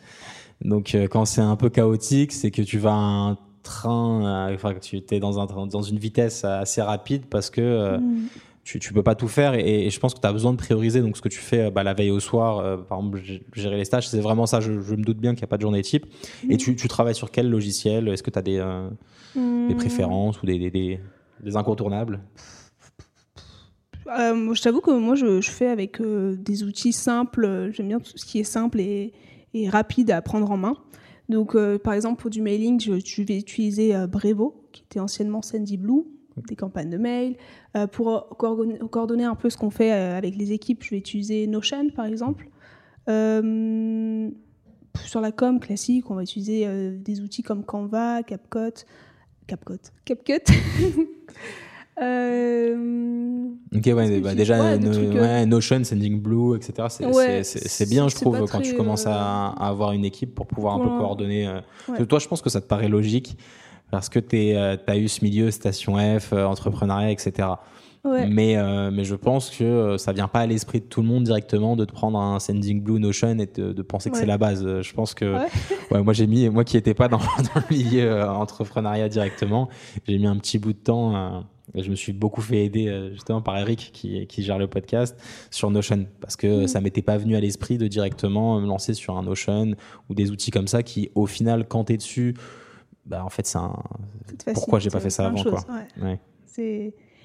Donc 0.65 0.97
quand 1.11 1.25
c'est 1.25 1.41
un 1.41 1.55
peu 1.55 1.69
chaotique, 1.69 2.31
c'est 2.31 2.49
que 2.49 2.63
tu 2.63 2.79
vas 2.79 2.93
à 2.93 2.95
un 2.95 3.37
train, 3.61 4.51
enfin 4.55 4.73
que 4.73 4.79
tu 4.79 4.99
es 5.11 5.19
dans 5.19 5.39
un 5.39 5.45
dans 5.67 5.81
une 5.83 5.99
vitesse 5.99 6.45
assez 6.45 6.81
rapide 6.81 7.25
parce 7.29 7.51
que 7.51 7.97
Mm. 7.99 8.27
Tu, 8.67 8.79
tu 8.79 8.91
peux 8.91 9.01
pas 9.01 9.15
tout 9.15 9.29
faire 9.29 9.53
et, 9.53 9.85
et 9.85 9.89
je 9.89 9.97
pense 9.97 10.13
que 10.13 10.19
tu 10.19 10.27
as 10.27 10.33
besoin 10.33 10.51
de 10.51 10.57
prioriser. 10.57 10.99
Donc, 11.01 11.15
ce 11.15 11.21
que 11.21 11.29
tu 11.29 11.39
fais 11.39 11.61
euh, 11.67 11.71
bah, 11.71 11.83
la 11.83 11.93
veille 11.93 12.11
au 12.11 12.19
soir, 12.19 12.57
euh, 12.59 12.75
par 12.75 12.97
exemple, 12.99 13.21
gérer 13.53 13.77
les 13.77 13.85
stages, 13.85 14.09
c'est 14.09 14.19
vraiment 14.19 14.45
ça. 14.45 14.59
Je, 14.59 14.81
je 14.81 14.93
me 14.95 15.03
doute 15.03 15.19
bien 15.19 15.31
qu'il 15.35 15.41
n'y 15.41 15.45
a 15.45 15.47
pas 15.47 15.55
de 15.55 15.61
journée 15.61 15.81
type. 15.81 16.05
Et 16.49 16.57
tu, 16.57 16.75
tu 16.75 16.87
travailles 16.89 17.15
sur 17.15 17.31
quel 17.31 17.49
logiciel? 17.49 18.09
Est-ce 18.09 18.23
que 18.23 18.29
tu 18.29 18.39
as 18.39 18.41
des, 18.41 18.57
euh, 18.57 18.89
des 19.35 19.73
Mm. 19.73 19.77
préférences 19.77 20.41
ou 20.41 20.45
des, 20.45 20.59
des, 20.59 20.69
des- 20.71 20.99
des 21.41 21.55
incontournables? 21.55 22.19
Euh, 24.07 24.53
je 24.53 24.61
t'avoue 24.61 24.81
que 24.81 24.91
moi, 24.91 25.15
je, 25.15 25.41
je 25.41 25.51
fais 25.51 25.67
avec 25.67 25.99
euh, 26.01 26.35
des 26.37 26.63
outils 26.63 26.93
simples. 26.93 27.69
J'aime 27.73 27.87
bien 27.89 27.99
tout 27.99 28.11
ce 28.17 28.25
qui 28.25 28.39
est 28.39 28.43
simple 28.43 28.79
et, 28.79 29.13
et 29.53 29.69
rapide 29.69 30.11
à 30.11 30.21
prendre 30.21 30.49
en 30.51 30.57
main. 30.57 30.75
Donc, 31.29 31.55
euh, 31.55 31.77
par 31.77 31.93
exemple, 31.93 32.21
pour 32.21 32.29
du 32.29 32.41
mailing, 32.41 32.79
je, 32.79 32.93
je 33.03 33.21
vais 33.21 33.37
utiliser 33.37 33.93
Brevo, 34.07 34.63
qui 34.71 34.83
était 34.83 34.99
anciennement 34.99 35.41
Sandy 35.41 35.77
Blue, 35.77 36.03
des 36.47 36.55
campagnes 36.55 36.89
de 36.89 36.97
mail. 36.97 37.35
Euh, 37.75 37.87
pour 37.87 38.27
coordonner, 38.37 39.23
un 39.23 39.35
peu 39.35 39.49
ce 39.49 39.57
qu'on 39.57 39.69
fait 39.69 39.91
euh, 39.93 40.17
avec 40.17 40.35
les 40.35 40.51
équipes, 40.51 40.83
je 40.83 40.91
vais 40.91 40.97
utiliser 40.97 41.47
Notion, 41.47 41.89
par 41.95 42.05
exemple. 42.05 42.49
Euh, 43.09 44.29
sur 45.05 45.21
la 45.21 45.31
com 45.31 45.59
classique, 45.59 46.09
on 46.09 46.15
va 46.15 46.23
utiliser 46.23 46.65
euh, 46.65 46.97
des 46.97 47.21
outils 47.21 47.43
comme 47.43 47.63
Canva, 47.63 48.23
CapCut, 48.23 48.85
CapCut, 49.47 49.91
CapCut. 50.05 50.43
Euh, 51.99 53.47
Ok, 53.75 53.85
ouais, 53.87 54.19
bah, 54.21 54.35
déjà, 54.35 54.61
ouais, 54.61 54.77
des 54.77 54.85
no- 54.87 54.93
trucs, 54.93 55.13
ouais, 55.19 55.45
Notion, 55.47 55.83
Sending 55.83 56.21
Blue, 56.21 56.55
etc. 56.55 56.87
C'est 56.89 57.05
Ouais, 57.07 57.41
bien, 57.87 58.07
je 58.07 58.15
trouve, 58.15 58.45
quand 58.49 58.61
tu 58.61 58.75
commences 58.75 59.07
euh, 59.07 59.11
à, 59.11 59.55
à 59.57 59.67
avoir 59.69 59.93
une 59.93 60.05
équipe 60.05 60.35
pour 60.35 60.45
pouvoir 60.47 60.75
un 60.75 60.79
peu 60.79 60.89
coordonner. 60.89 61.47
euh. 61.47 62.05
Toi, 62.05 62.19
je 62.19 62.27
pense 62.27 62.41
que 62.41 62.49
ça 62.51 62.61
te 62.61 62.67
paraît 62.67 62.87
logique 62.87 63.37
parce 63.91 64.09
que 64.09 64.19
tu 64.19 64.55
as 64.55 64.97
eu 64.97 65.07
ce 65.07 65.23
milieu 65.23 65.51
Station 65.51 65.95
F, 66.19 66.33
euh, 66.33 66.45
entrepreneuriat, 66.45 67.11
etc. 67.11 67.47
ouais. 68.03 68.27
Mais, 68.27 68.55
euh, 68.57 68.89
mais 68.91 69.03
je 69.03 69.15
pense 69.15 69.49
que 69.49 69.63
euh, 69.63 69.97
ça 69.97 70.11
vient 70.13 70.27
pas 70.27 70.41
à 70.41 70.45
l'esprit 70.45 70.79
de 70.81 70.85
tout 70.85 71.01
le 71.01 71.07
monde 71.07 71.23
directement 71.23 71.75
de 71.75 71.85
te 71.85 71.91
prendre 71.91 72.19
un 72.19 72.39
Sending 72.39 72.81
Blue 72.81 72.99
Notion 72.99 73.37
et 73.39 73.45
de, 73.47 73.73
de 73.73 73.81
penser 73.81 74.09
que 74.09 74.15
Ouais. 74.15 74.21
c'est 74.21 74.27
la 74.27 74.37
base. 74.37 74.63
Euh, 74.65 74.81
Je 74.81 74.93
pense 74.93 75.13
que 75.13 75.25
Ouais. 75.25 75.47
ouais, 75.91 76.03
moi 76.03 76.13
j'ai 76.13 76.27
mis, 76.27 76.47
moi 76.49 76.63
qui 76.63 76.75
n'étais 76.77 76.93
pas 76.93 77.07
dans, 77.07 77.17
dans 77.53 77.61
le 77.69 77.75
milieu 77.75 78.11
euh, 78.11 78.29
entrepreneuriat 78.31 79.09
directement, 79.09 79.69
j'ai 80.07 80.17
mis 80.17 80.27
un 80.27 80.37
petit 80.37 80.57
bout 80.59 80.73
de 80.73 80.77
temps. 80.79 81.15
euh, 81.15 81.39
et 81.75 81.83
je 81.83 81.89
me 81.89 81.95
suis 81.95 82.13
beaucoup 82.13 82.39
fait 82.39 82.63
aider 82.63 82.87
euh, 82.87 83.11
justement 83.11 83.41
par 83.41 83.57
Eric 83.57 83.89
qui, 83.93 84.25
qui 84.27 84.41
gère 84.41 84.57
le 84.57 84.67
podcast 84.67 85.19
sur 85.51 85.69
Notion 85.69 86.07
parce 86.21 86.37
que 86.37 86.63
Mm. 86.63 86.67
ça 86.67 86.79
m'était 86.79 87.01
pas 87.01 87.17
venu 87.17 87.35
à 87.35 87.41
l'esprit 87.41 87.77
de 87.77 87.87
directement 87.87 88.57
me 88.61 88.65
lancer 88.65 88.93
sur 88.93 89.17
un 89.17 89.23
Notion 89.23 89.73
ou 90.09 90.15
des 90.15 90.31
outils 90.31 90.49
comme 90.49 90.67
ça 90.67 90.81
qui 90.81 91.11
au 91.13 91.25
final 91.25 91.67
quand 91.67 91.83
tu 91.83 91.93
es 91.93 91.97
dessus 91.97 92.35
bah 93.07 93.23
en 93.23 93.29
fait 93.29 93.45
c'est 93.47 93.57
un 93.57 93.73
pourquoi 94.53 94.79
j'ai 94.79 94.89
pas 94.89 94.99
fait 94.99 95.09
ça 95.09 95.25
avant, 95.27 95.41
quoi. 95.43 95.63
ouais. 96.01 96.19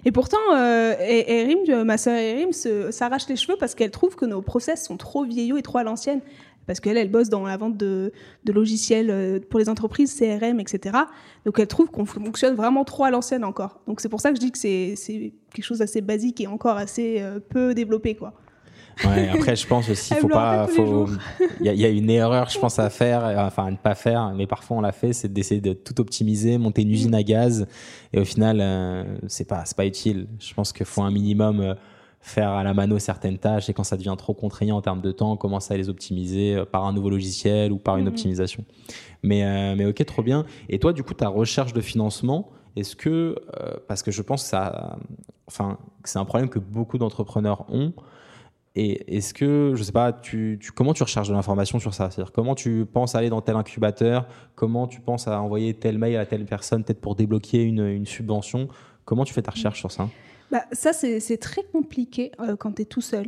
Et 0.05 0.11
pourtant, 0.13 0.37
euh, 0.55 0.95
et- 1.01 1.43
Erim, 1.43 1.85
ma 1.85 1.97
sœur 1.97 2.15
Erim 2.17 2.51
s'arrache 2.53 3.29
les 3.29 3.37
cheveux 3.37 3.57
parce 3.59 3.75
qu'elle 3.75 3.91
trouve 3.93 4.17
que 4.17 4.25
nos 4.27 4.43
process 4.43 4.85
sont 4.85 4.97
trop 4.97 5.25
vieillots 5.25 5.57
et 5.57 5.63
trop 5.63 5.79
à 5.79 5.85
l'ancienne. 5.85 6.21
Parce 6.67 6.79
qu'elle, 6.79 6.97
elle 6.97 7.11
bosse 7.11 7.29
dans 7.29 7.45
la 7.45 7.57
vente 7.57 7.77
de, 7.77 8.13
de 8.45 8.53
logiciels 8.53 9.11
euh, 9.11 9.41
pour 9.41 9.59
les 9.59 9.69
entreprises, 9.69 10.15
CRM, 10.17 10.61
etc. 10.61 10.97
Donc 11.45 11.59
elle 11.59 11.67
trouve 11.67 11.91
qu'on 11.91 12.05
fonctionne 12.05 12.55
vraiment 12.55 12.85
trop 12.85 13.03
à 13.03 13.11
l'ancienne 13.11 13.43
encore. 13.43 13.81
Donc 13.89 14.01
c'est 14.01 14.09
pour 14.09 14.21
ça 14.21 14.31
que 14.31 14.37
je 14.37 14.41
dis 14.41 14.53
que 14.53 14.59
c'est 14.59 14.95
c'est 14.97 15.33
quelque 15.53 15.65
chose 15.65 15.79
d'assez 15.79 16.01
basique 16.03 16.41
et 16.41 16.47
encore 16.47 16.77
assez 16.77 17.17
euh, 17.21 17.41
peu 17.41 17.75
développé. 17.75 18.15
Quoi. 18.15 18.33
Ouais, 19.05 19.29
après, 19.29 19.57
je 19.57 19.67
pense 19.67 19.89
aussi, 19.89 20.15
faut 20.15 20.29
pas, 20.29 20.67
faut, 20.69 21.07
il 21.61 21.67
y, 21.67 21.69
a- 21.69 21.73
il 21.73 21.81
y 21.81 21.85
a 21.85 21.89
une 21.89 22.09
erreur, 22.11 22.49
je 22.51 22.59
pense, 22.59 22.79
à 22.79 22.89
faire, 22.91 23.25
euh, 23.25 23.47
enfin, 23.47 23.67
à 23.67 23.71
ne 23.71 23.77
pas 23.77 23.95
faire, 23.95 24.33
mais 24.35 24.47
parfois 24.47 24.77
on 24.77 24.81
l'a 24.81 24.93
fait, 24.93 25.13
c'est 25.13 25.33
d'essayer 25.33 25.61
de 25.61 25.73
tout 25.73 26.01
optimiser, 26.01 26.59
monter 26.59 26.83
une 26.83 26.89
Mm. 26.89 26.93
usine 26.93 27.15
à 27.15 27.23
gaz, 27.23 27.67
et 28.13 28.21
au 28.21 28.25
final, 28.25 28.59
euh, 28.61 29.05
c'est 29.27 29.47
pas, 29.49 29.65
c'est 29.65 29.77
pas 29.77 29.87
utile. 29.87 30.27
Je 30.39 30.55
pense 30.55 30.73
qu'il 30.73 30.87
faut 30.87 31.03
un 31.03 31.11
minimum 31.11 31.61
euh, 31.61 31.75
faire 32.21 32.51
à 32.51 32.63
la 32.63 32.75
mano 32.75 32.99
certaines 33.01 33.39
tâches, 33.39 33.69
et 33.69 33.73
quand 33.73 33.83
ça 33.85 33.97
devient 33.97 34.15
trop 34.17 34.35
contraignant 34.35 34.77
en 34.77 34.83
termes 34.83 35.01
de 35.01 35.11
temps, 35.11 35.37
commencer 35.37 35.75
à 35.75 35.77
les 35.77 35.89
optimiser 35.89 36.55
euh, 36.55 36.65
par 36.65 36.85
un 36.85 36.93
nouveau 36.93 37.11
logiciel 37.11 37.73
ou 37.73 37.79
par 37.79 37.97
une 37.97 38.05
Mhm. 38.05 38.11
optimisation. 38.13 38.65
Mais, 39.25 39.75
mais 39.77 39.87
ok, 39.87 40.05
trop 40.05 40.23
bien. 40.23 40.45
Et 40.69 40.79
toi, 40.79 40.93
du 40.93 41.03
coup, 41.03 41.15
ta 41.15 41.29
recherche 41.29 41.73
de 41.73 41.81
financement, 41.81 42.51
est-ce 42.75 42.97
que, 42.97 43.37
parce 43.87 44.03
que 44.03 44.11
je 44.11 44.21
pense 44.23 44.43
que 44.43 44.49
ça, 44.49 44.97
enfin, 45.47 45.79
que 46.03 46.09
c'est 46.09 46.19
un 46.19 46.25
problème 46.25 46.49
que 46.49 46.59
beaucoup 46.59 46.99
d'entrepreneurs 46.99 47.65
ont, 47.73 47.93
et 48.75 49.17
est-ce 49.17 49.35
que, 49.35 49.73
je 49.75 49.83
sais 49.83 49.93
pas, 49.93 50.13
tu, 50.13 50.59
tu- 50.61 50.73
comment 50.73 50.95
tu 50.95 51.03
recherches 51.03 51.29
de 51.29 51.35
l'information 51.35 51.79
sur 51.79 51.93
ça? 51.95 52.11
C'est-à-dire 52.11 52.33
comment 52.33 52.55
tu 52.55 52.87
penses 52.87 53.15
aller 53.15 53.29
dans 53.29 53.41
tel 53.43 53.57
incubateur? 53.57 54.27
Comment 54.55 54.87
tu 54.87 55.01
penses 55.01 55.29
à 55.29 55.41
envoyer 55.41 55.75
tel 55.75 55.99
mail 55.99 56.17
à 56.17 56.27
telle 56.27 56.45
personne, 56.47 56.83
peut-être 56.85 57.01
pour 57.01 57.15
débloquer 57.15 57.63
une, 57.65 57.87
une 57.87 58.07
subvention? 58.07 58.69
Comment 59.05 59.25
tu 59.25 59.35
fais 59.35 59.43
ta 59.43 59.51
recherche 59.51 59.79
sur 59.81 59.91
ça? 59.93 60.09
Bah, 60.51 60.65
ça, 60.73 60.93
c'est 60.93 61.39
très 61.39 61.63
compliqué 61.65 62.33
euh, 62.41 62.57
quand 62.57 62.73
tu 62.73 62.83
es 62.83 62.85
tout 62.85 63.01
seul. 63.01 63.27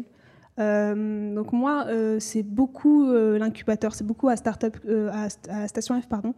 Euh, 0.60 1.34
donc 1.34 1.52
moi, 1.52 1.86
euh, 1.88 2.18
c'est 2.20 2.44
beaucoup 2.44 3.10
l'incubateur, 3.12 3.92
c'est 3.92 4.06
beaucoup 4.06 4.28
à, 4.28 4.36
Startup, 4.36 4.76
à, 5.12 5.26
St- 5.28 5.50
à 5.50 5.66
Station 5.68 6.00
F 6.00 6.06
pardon, 6.08 6.32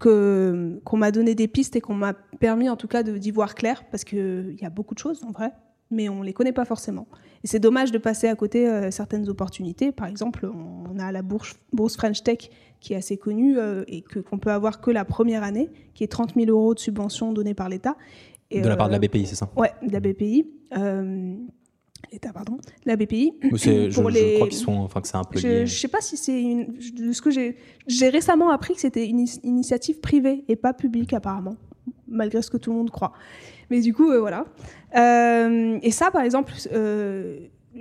que 0.00 0.80
qu'on 0.84 0.96
m'a 0.96 1.12
donné 1.12 1.34
des 1.36 1.46
pistes 1.46 1.76
et 1.76 1.80
qu'on 1.80 1.94
m'a 1.94 2.14
permis 2.40 2.68
en 2.68 2.76
tout 2.76 2.88
cas 2.88 3.02
d'y 3.04 3.30
voir 3.30 3.54
clair 3.54 3.84
parce 3.90 4.02
qu'il 4.04 4.56
y 4.60 4.64
a 4.64 4.70
beaucoup 4.70 4.94
de 4.94 4.98
choses 4.98 5.22
en 5.24 5.30
vrai, 5.30 5.52
mais 5.90 6.08
on 6.08 6.22
les 6.22 6.32
connaît 6.32 6.52
pas 6.52 6.64
forcément. 6.64 7.06
Et 7.42 7.46
c'est 7.46 7.58
dommage 7.58 7.90
de 7.90 7.98
passer 7.98 8.28
à 8.28 8.34
côté 8.34 8.68
euh, 8.68 8.90
certaines 8.90 9.28
opportunités. 9.28 9.92
Par 9.92 10.06
exemple, 10.06 10.46
on, 10.46 10.98
a 10.98 11.10
la 11.10 11.22
bourse, 11.22 11.54
bourse 11.72 11.96
French 11.96 12.22
Tech 12.22 12.50
qui 12.80 12.94
est 12.94 12.96
assez 12.96 13.16
connue 13.16 13.58
euh, 13.58 13.84
et 13.88 14.02
que 14.02 14.20
qu'on 14.20 14.38
peut 14.38 14.50
avoir 14.50 14.80
que 14.80 14.90
la 14.90 15.04
première 15.04 15.42
année, 15.42 15.68
qui 15.94 16.04
est 16.04 16.08
30 16.08 16.34
000 16.34 16.50
euros 16.50 16.74
de 16.74 16.78
subvention 16.78 17.32
donnée 17.32 17.54
par 17.54 17.68
l'État. 17.68 17.96
Et, 18.50 18.60
De 18.60 18.68
la 18.68 18.76
part 18.76 18.88
de 18.88 18.92
la 18.92 18.98
euh, 18.98 19.08
BPI, 19.08 19.26
c'est 19.26 19.36
ça? 19.36 19.50
Ouais, 19.56 19.72
de 19.82 19.92
la 19.92 20.00
BPI. 20.00 20.46
L'État, 22.12 22.32
pardon, 22.32 22.58
la 22.86 22.96
BPI. 22.96 23.34
je, 23.52 23.90
je, 23.90 24.34
crois 24.36 24.48
qu'ils 24.48 24.58
sont, 24.58 24.72
enfin 24.72 25.00
que 25.00 25.06
c'est 25.06 25.16
un 25.16 25.24
peu. 25.24 25.38
Je, 25.38 25.66
je 25.66 25.78
sais 25.78 25.88
pas 25.88 26.00
si 26.00 26.16
c'est 26.16 26.40
une. 26.40 26.74
De 26.94 27.12
ce 27.12 27.22
que 27.22 27.30
j'ai, 27.30 27.56
j'ai 27.86 28.08
récemment 28.08 28.50
appris 28.50 28.74
que 28.74 28.80
c'était 28.80 29.06
une 29.06 29.26
initiative 29.44 30.00
privée 30.00 30.44
et 30.48 30.56
pas 30.56 30.72
publique 30.72 31.12
apparemment, 31.12 31.56
malgré 32.10 32.42
ce 32.42 32.50
que 32.50 32.56
tout 32.56 32.70
le 32.70 32.76
monde 32.76 32.90
croit. 32.90 33.12
Mais 33.70 33.80
du 33.80 33.94
coup, 33.94 34.10
euh, 34.10 34.20
voilà. 34.20 34.44
Euh, 34.96 35.78
et 35.82 35.90
ça, 35.90 36.10
par 36.10 36.22
exemple, 36.22 36.52
euh, 36.72 37.38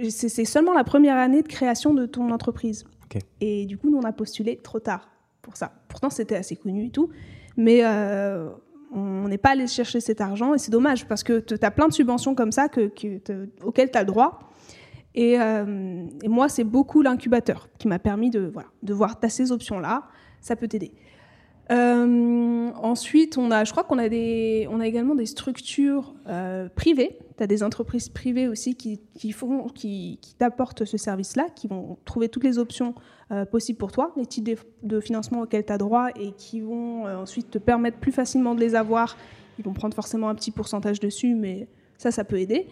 c'est 0.10 0.46
seulement 0.46 0.74
la 0.74 0.84
première 0.84 1.18
année 1.18 1.42
de 1.42 1.48
création 1.48 1.94
de 1.94 2.06
ton 2.06 2.32
entreprise. 2.32 2.86
Et 3.42 3.66
du 3.66 3.78
coup, 3.78 3.90
nous, 3.90 3.98
on 3.98 4.04
a 4.04 4.12
postulé 4.12 4.58
trop 4.58 4.80
tard 4.80 5.10
pour 5.42 5.58
ça. 5.58 5.72
Pourtant, 5.88 6.12
c'était 6.12 6.36
assez 6.36 6.56
connu 6.56 6.86
et 6.86 6.92
tout. 6.92 7.10
Mais 7.58 7.84
on 8.94 9.28
n'est 9.28 9.40
pas 9.40 9.52
allé 9.52 9.66
chercher 9.66 10.00
cet 10.00 10.22
argent 10.22 10.54
et 10.54 10.60
c'est 10.60 10.72
dommage 10.72 11.08
parce 11.08 11.24
que 11.24 11.40
tu 11.40 11.56
as 11.60 11.72
plein 11.72 11.88
de 11.88 11.94
subventions 11.94 12.36
comme 12.36 12.52
ça 12.52 12.70
que, 12.70 12.92
auxquelles 13.64 13.92
tu 13.92 13.98
as 13.98 14.02
le 14.02 14.08
droit. 14.08 14.52
Et, 15.16 15.38
moi, 16.28 16.50
c'est 16.50 16.64
beaucoup 16.64 17.02
l'incubateur 17.02 17.68
qui 17.80 17.88
m'a 17.88 17.98
permis 17.98 18.30
de, 18.30 18.52
voilà, 18.54 18.70
de 18.84 18.94
voir 18.94 19.18
as 19.24 19.30
ces 19.30 19.52
options-là. 19.52 20.04
Ça 20.40 20.56
peut 20.56 20.68
t'aider. 20.68 20.94
Euh, 21.72 22.72
ensuite, 22.82 23.38
on 23.38 23.52
a, 23.52 23.64
je 23.64 23.72
crois 23.72 23.84
qu'on 23.84 24.00
a, 24.00 24.10
des, 24.10 24.68
on 24.72 24.80
a 24.80 24.88
également 24.88 25.14
des 25.14 25.28
structures 25.28 26.16
euh, 26.28 26.68
privées. 26.70 27.20
Tu 27.38 27.44
as 27.44 27.48
des 27.48 27.62
entreprises 27.62 28.10
privées 28.10 28.48
aussi 28.48 28.76
qui, 28.76 29.00
qui, 29.16 30.36
t'apportent 30.38 30.86
ce 30.86 30.98
service-là, 30.98 31.48
qui 31.56 31.68
vont 31.68 31.98
trouver 32.06 32.28
toutes 32.28 32.44
les 32.44 32.58
options 32.58 32.96
euh, 33.32 33.46
possibles 33.46 33.78
pour 33.78 33.92
toi, 33.92 34.12
les 34.18 34.26
types 34.26 34.50
de, 34.82 35.00
financement 35.00 35.42
auxquels 35.42 35.66
tu 35.66 35.72
as 35.72 35.78
droit 35.78 36.10
et 36.16 36.32
qui 36.32 36.62
vont 36.62 37.06
ensuite 37.06 37.52
te 37.52 37.58
permettre 37.60 37.98
plus 37.98 38.12
facilement 38.12 38.56
de 38.56 38.60
les 38.60 38.74
avoir. 38.74 39.16
Ils 39.60 39.66
vont 39.66 39.74
prendre 39.74 39.94
forcément 39.94 40.30
un 40.30 40.36
petit 40.36 40.52
pourcentage 40.52 41.00
dessus, 41.00 41.36
mais 41.36 41.68
ça, 42.00 42.10
ça 42.10 42.24
peut 42.24 42.40
aider. 42.40 42.68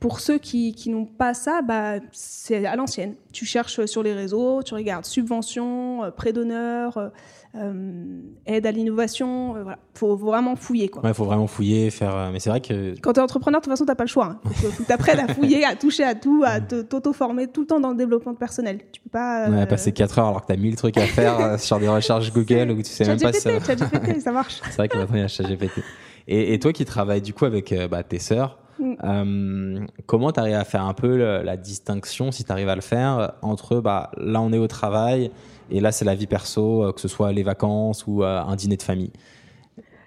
Pour 0.00 0.18
ceux 0.18 0.38
qui, 0.38 0.74
qui 0.74 0.90
n'ont 0.90 1.04
pas 1.06 1.34
ça, 1.34 1.62
bah, 1.62 2.00
c'est 2.10 2.66
à 2.66 2.74
l'ancienne. 2.74 3.14
Tu 3.32 3.44
cherches 3.44 3.84
sur 3.84 4.02
les 4.02 4.12
réseaux, 4.12 4.64
tu 4.64 4.74
regardes 4.74 5.04
subventions, 5.04 6.10
prêts 6.16 6.32
d'honneur 6.32 7.12
euh, 7.54 8.20
aide 8.46 8.66
à 8.66 8.72
l'innovation. 8.72 9.54
Il 9.54 9.58
euh, 9.58 9.62
voilà. 9.62 9.78
faut 9.94 10.16
vraiment 10.16 10.56
fouiller. 10.56 10.90
Il 11.04 11.14
faut 11.14 11.24
vraiment 11.24 11.46
fouiller, 11.46 11.90
faire. 11.90 12.16
Euh, 12.16 12.30
mais 12.32 12.40
c'est 12.40 12.48
vrai 12.48 12.60
que. 12.60 12.98
Quand 13.00 13.12
tu 13.12 13.20
es 13.20 13.22
entrepreneur, 13.22 13.60
de 13.60 13.64
toute 13.64 13.72
façon, 13.72 13.84
tu 13.84 13.90
n'as 13.90 13.94
pas 13.94 14.04
le 14.04 14.08
choix. 14.08 14.40
Il 14.44 14.48
hein. 14.48 14.52
faut, 14.54 14.82
que 14.82 14.86
tu 14.86 14.92
apprennes 14.92 15.20
à 15.20 15.28
fouiller, 15.34 15.64
à 15.64 15.76
toucher 15.76 16.04
à 16.04 16.14
tout, 16.14 16.42
à 16.46 16.60
t'auto-former 16.60 17.48
tout 17.48 17.62
le 17.62 17.66
temps 17.66 17.80
dans 17.80 17.90
le 17.90 17.96
développement 17.96 18.34
personnel. 18.34 18.78
Tu 18.90 19.00
peux 19.02 19.10
pas. 19.10 19.50
Ouais, 19.50 19.66
passer 19.66 19.92
4 19.92 20.18
heures 20.18 20.28
alors 20.28 20.42
que 20.42 20.46
tu 20.46 20.52
as 20.54 20.56
1000 20.56 20.76
trucs 20.76 20.96
à 20.96 21.06
faire 21.06 21.60
sur 21.60 21.78
des 21.78 21.88
recherches 21.88 22.32
Google 22.34 22.70
où 22.70 22.82
tu 22.82 22.90
sais 22.90 23.04
même 23.04 23.20
pas 23.20 23.32
si 23.32 23.40
ça. 23.40 23.50
ça 23.60 24.32
marche. 24.32 24.60
c'est 24.64 24.76
vrai 24.76 24.88
que 24.88 24.96
maintenant, 24.96 25.16
il 25.16 25.22
y 25.22 25.24
a 25.24 25.28
ChatGPT. 25.28 25.82
Et, 26.28 26.54
et 26.54 26.58
toi 26.58 26.72
qui 26.72 26.84
travailles 26.84 27.20
du 27.20 27.34
coup 27.34 27.44
avec 27.44 27.74
bah, 27.90 28.02
tes 28.02 28.18
sœurs, 28.18 28.58
mm. 28.82 29.86
comment 30.06 30.32
tu 30.32 30.40
arrives 30.40 30.54
à 30.54 30.64
faire 30.64 30.84
un 30.84 30.94
peu 30.94 31.16
la 31.16 31.56
distinction, 31.56 32.32
si 32.32 32.44
tu 32.44 32.52
arrives 32.52 32.68
à 32.68 32.74
le 32.74 32.80
faire, 32.80 33.34
entre 33.42 33.80
bah, 33.80 34.10
là 34.16 34.40
on 34.40 34.52
est 34.52 34.58
au 34.58 34.68
travail, 34.68 35.30
et 35.72 35.80
là, 35.80 35.90
c'est 35.90 36.04
la 36.04 36.14
vie 36.14 36.26
perso, 36.26 36.84
euh, 36.84 36.92
que 36.92 37.00
ce 37.00 37.08
soit 37.08 37.32
les 37.32 37.42
vacances 37.42 38.06
ou 38.06 38.22
euh, 38.22 38.40
un 38.40 38.56
dîner 38.56 38.76
de 38.76 38.82
famille? 38.82 39.12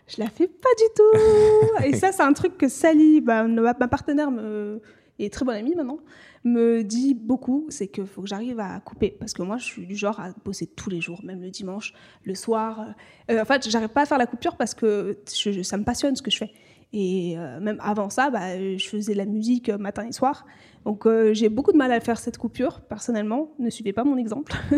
Je 0.08 0.22
la 0.22 0.30
fais 0.30 0.48
pas 0.48 0.70
du 0.78 0.84
tout. 0.96 1.84
et 1.86 1.96
ça, 1.96 2.12
c'est 2.12 2.22
un 2.22 2.34
truc 2.34 2.58
que 2.58 2.68
Sally, 2.68 3.20
bah, 3.20 3.44
ma, 3.48 3.74
partenaire, 3.74 4.30
me, 4.30 4.80
est 5.18 5.34
très 5.34 5.44
bonne 5.44 5.56
amie 5.56 5.74
maintenant, 5.74 5.98
me 6.44 6.84
dit 6.84 7.16
beaucoup, 7.16 7.66
c'est 7.70 7.88
qu'il 7.88 8.06
faut 8.06 8.22
que 8.22 8.28
j'arrive 8.28 8.60
à 8.60 8.80
couper. 8.82 9.16
Parce 9.20 9.34
que 9.34 9.42
moi, 9.42 9.58
je 9.58 9.66
suis 9.66 9.88
du 9.88 9.96
genre 9.96 10.20
à 10.20 10.30
bosser 10.44 10.68
tous 10.68 10.92
les 10.92 11.02
jours, 11.02 11.22
même 11.24 11.42
le 11.42 11.50
dimanche, 11.50 11.94
le 12.24 12.36
soir. 12.36 12.86
Euh, 13.32 13.42
en 13.42 13.46
fait, 13.46 13.68
j'arrive 13.68 13.90
pas 13.90 14.04
à 14.04 14.06
faire 14.06 14.20
la 14.20 14.28
coupure 14.28 14.58
parce 14.58 14.76
que 14.76 15.18
ça 15.26 15.78
me 15.78 15.84
passionne 15.84 16.16
ce 16.16 16.22
que 16.22 16.30
je 16.30 16.38
fais. 16.38 16.54
Et 16.94 17.36
même 17.60 17.78
avant 17.82 18.10
ça, 18.10 18.30
bah, 18.30 18.58
je 18.58 18.88
faisais 18.88 19.14
de 19.14 19.18
la 19.18 19.26
musique 19.26 19.70
matin 19.70 20.08
et 20.08 20.14
soir. 20.14 20.46
Donc 20.86 21.08
j'ai 21.34 21.50
beaucoup 21.50 21.74
de 21.74 21.78
mal 21.78 21.92
à 21.92 22.00
faire 22.00 22.18
cette 22.18 22.38
coupure, 22.38 22.80
personnellement. 22.82 23.52
Ne 23.60 23.70
suivez 23.70 23.92
pas 23.92 24.06
mon 24.06 24.18
exemple. 24.18 24.54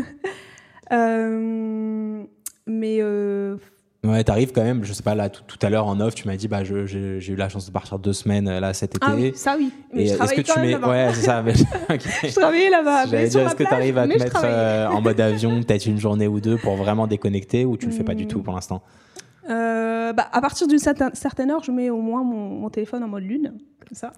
Euh, 0.92 2.24
mais. 2.66 2.98
Euh, 3.02 3.58
ouais, 4.04 4.24
t'arrives 4.24 4.52
quand 4.52 4.64
même, 4.64 4.84
je 4.84 4.94
sais 4.94 5.04
pas, 5.04 5.16
là, 5.16 5.30
tout, 5.30 5.60
à 5.62 5.70
l'heure 5.70 5.88
en 5.88 6.00
off, 6.00 6.16
tu 6.16 6.28
m'as 6.28 6.36
dit, 6.36 6.48
bah, 6.48 6.64
j'ai 6.64 7.28
eu 7.28 7.36
la 7.36 7.50
chance 7.50 7.66
de 7.66 7.72
partir 7.72 8.00
deux 8.00 8.14
semaines 8.14 8.60
là 8.60 8.74
cet 8.74 8.96
été. 8.96 9.06
Ah 9.08 9.14
oui, 9.16 9.32
ça 9.36 9.56
oui. 9.58 9.72
Mais 9.94 10.08
je 10.08 10.14
est-ce 10.14 10.34
que 10.34 10.42
tu 10.42 10.60
mets. 10.60 10.76
Ouais, 10.76 11.10
c'est 11.14 11.26
ça. 11.26 11.44
Mais... 11.44 11.54
je 11.94 12.34
travaillais 12.34 12.70
là-bas. 12.70 13.08
J'allais 13.08 13.28
dire, 13.28 13.48
est-ce 13.48 13.56
que 13.56 13.64
tu 13.64 13.74
arrives 13.74 13.98
à 13.98 14.08
te 14.08 14.18
mettre 14.18 14.42
euh, 14.44 14.88
en 14.88 15.02
mode 15.02 15.20
avion, 15.20 15.62
peut-être 15.64 15.86
une 15.86 16.00
journée 16.00 16.28
ou 16.28 16.40
deux 16.40 16.58
pour 16.58 16.76
vraiment 16.76 17.08
déconnecter 17.08 17.66
ou 17.66 17.78
tu 17.78 17.88
le 17.88 17.92
fais 17.92 18.04
pas 18.04 18.16
du 18.16 18.28
tout 18.28 18.42
pour 18.42 18.54
l'instant? 18.54 18.82
Bah, 19.48 20.30
à 20.32 20.42
partir 20.42 20.68
d'une 20.68 20.80
certaine 20.80 21.52
heure, 21.52 21.64
je 21.64 21.72
mets 21.72 21.90
au 21.90 22.02
moins 22.02 22.24
mon, 22.24 22.70
téléphone 22.70 23.04
en 23.04 23.08
mode 23.08 23.24
lune, 23.24 23.58
comme 23.80 23.96
ça. 23.96 24.14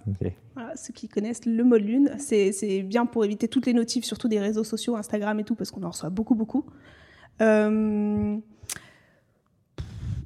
Voilà, 0.55 0.75
ceux 0.75 0.93
qui 0.93 1.07
connaissent 1.07 1.45
le 1.45 1.63
mode 1.63 1.84
lune, 1.84 2.15
c'est 2.17 2.84
bien 2.84 3.05
pour 3.05 3.25
éviter 3.25 3.47
toutes 3.47 3.65
les 3.65 3.73
notifs, 3.73 4.05
surtout 4.05 4.27
des 4.27 4.39
réseaux 4.39 4.63
sociaux, 4.63 4.95
Instagram 4.95 5.39
et 5.39 5.43
tout, 5.43 5.55
parce 5.55 5.71
qu'on 5.71 5.84
en 5.84 5.89
reçoit 5.89 6.09
beaucoup, 6.09 6.36
beaucoup. 6.36 6.65
Euh, 7.41 8.38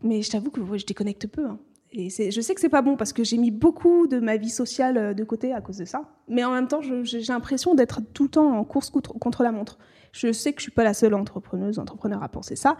mais 0.04 0.22
je 0.22 0.32
t'avoue 0.32 0.52
que 0.52 0.62
je 0.78 0.86
déconnecte 0.86 1.28
peu. 1.28 1.46
Hein. 1.46 1.60
Et 1.96 2.10
je 2.10 2.42
sais 2.42 2.56
que 2.56 2.62
c'est 2.62 2.70
pas 2.70 2.82
bon 2.82 2.98
parce 2.98 3.14
que 3.14 3.24
j'ai 3.24 3.38
mis 3.38 3.52
beaucoup 3.52 4.08
de 4.08 4.20
ma 4.20 4.36
vie 4.38 4.50
sociale 4.50 4.98
euh, 4.98 5.14
de 5.14 5.24
côté 5.24 5.54
à 5.54 5.62
cause 5.62 5.78
de 5.78 5.86
ça. 5.86 6.02
Mais 6.28 6.44
en 6.44 6.52
même 6.52 6.68
temps, 6.68 6.82
j'ai 6.82 7.22
l'impression 7.22 7.76
d'être 7.76 8.02
tout 8.14 8.24
le 8.24 8.30
temps 8.30 8.58
en 8.58 8.64
course 8.64 8.90
contre, 8.90 9.44
la 9.44 9.52
montre. 9.52 9.78
Je 10.12 10.32
sais 10.32 10.54
que 10.54 10.60
je 10.60 10.64
suis 10.64 10.72
pas 10.72 10.84
la 10.84 10.96
seule 10.96 11.14
entrepreneuse, 11.14 11.78
entrepreneur 11.78 12.24
à 12.24 12.30
penser 12.30 12.56
ça. 12.56 12.78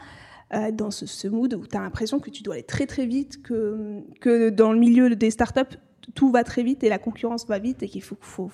Euh, 0.54 0.72
dans 0.72 0.92
ce, 0.92 1.28
mood 1.28 1.54
où 1.54 1.66
tu 1.66 1.78
as 1.78 1.82
l'impression 1.82 2.20
que 2.20 2.30
tu 2.30 2.44
dois 2.44 2.56
aller 2.56 2.64
très 2.64 2.86
très 2.86 3.06
vite, 3.06 3.42
que, 3.42 4.02
que 4.20 4.50
dans 4.50 4.72
le 4.72 4.80
milieu 4.80 5.16
des 5.16 5.32
startups, 5.32 5.78
tout 6.14 6.32
va 6.32 6.44
très 6.44 6.64
vite 6.64 6.84
et 6.84 6.90
la 6.90 7.00
concurrence 7.00 7.48
va 7.48 7.60
vite 7.60 7.82
et 7.82 7.88
qu'il 7.88 8.04
faut, 8.04 8.18
faut, 8.20 8.52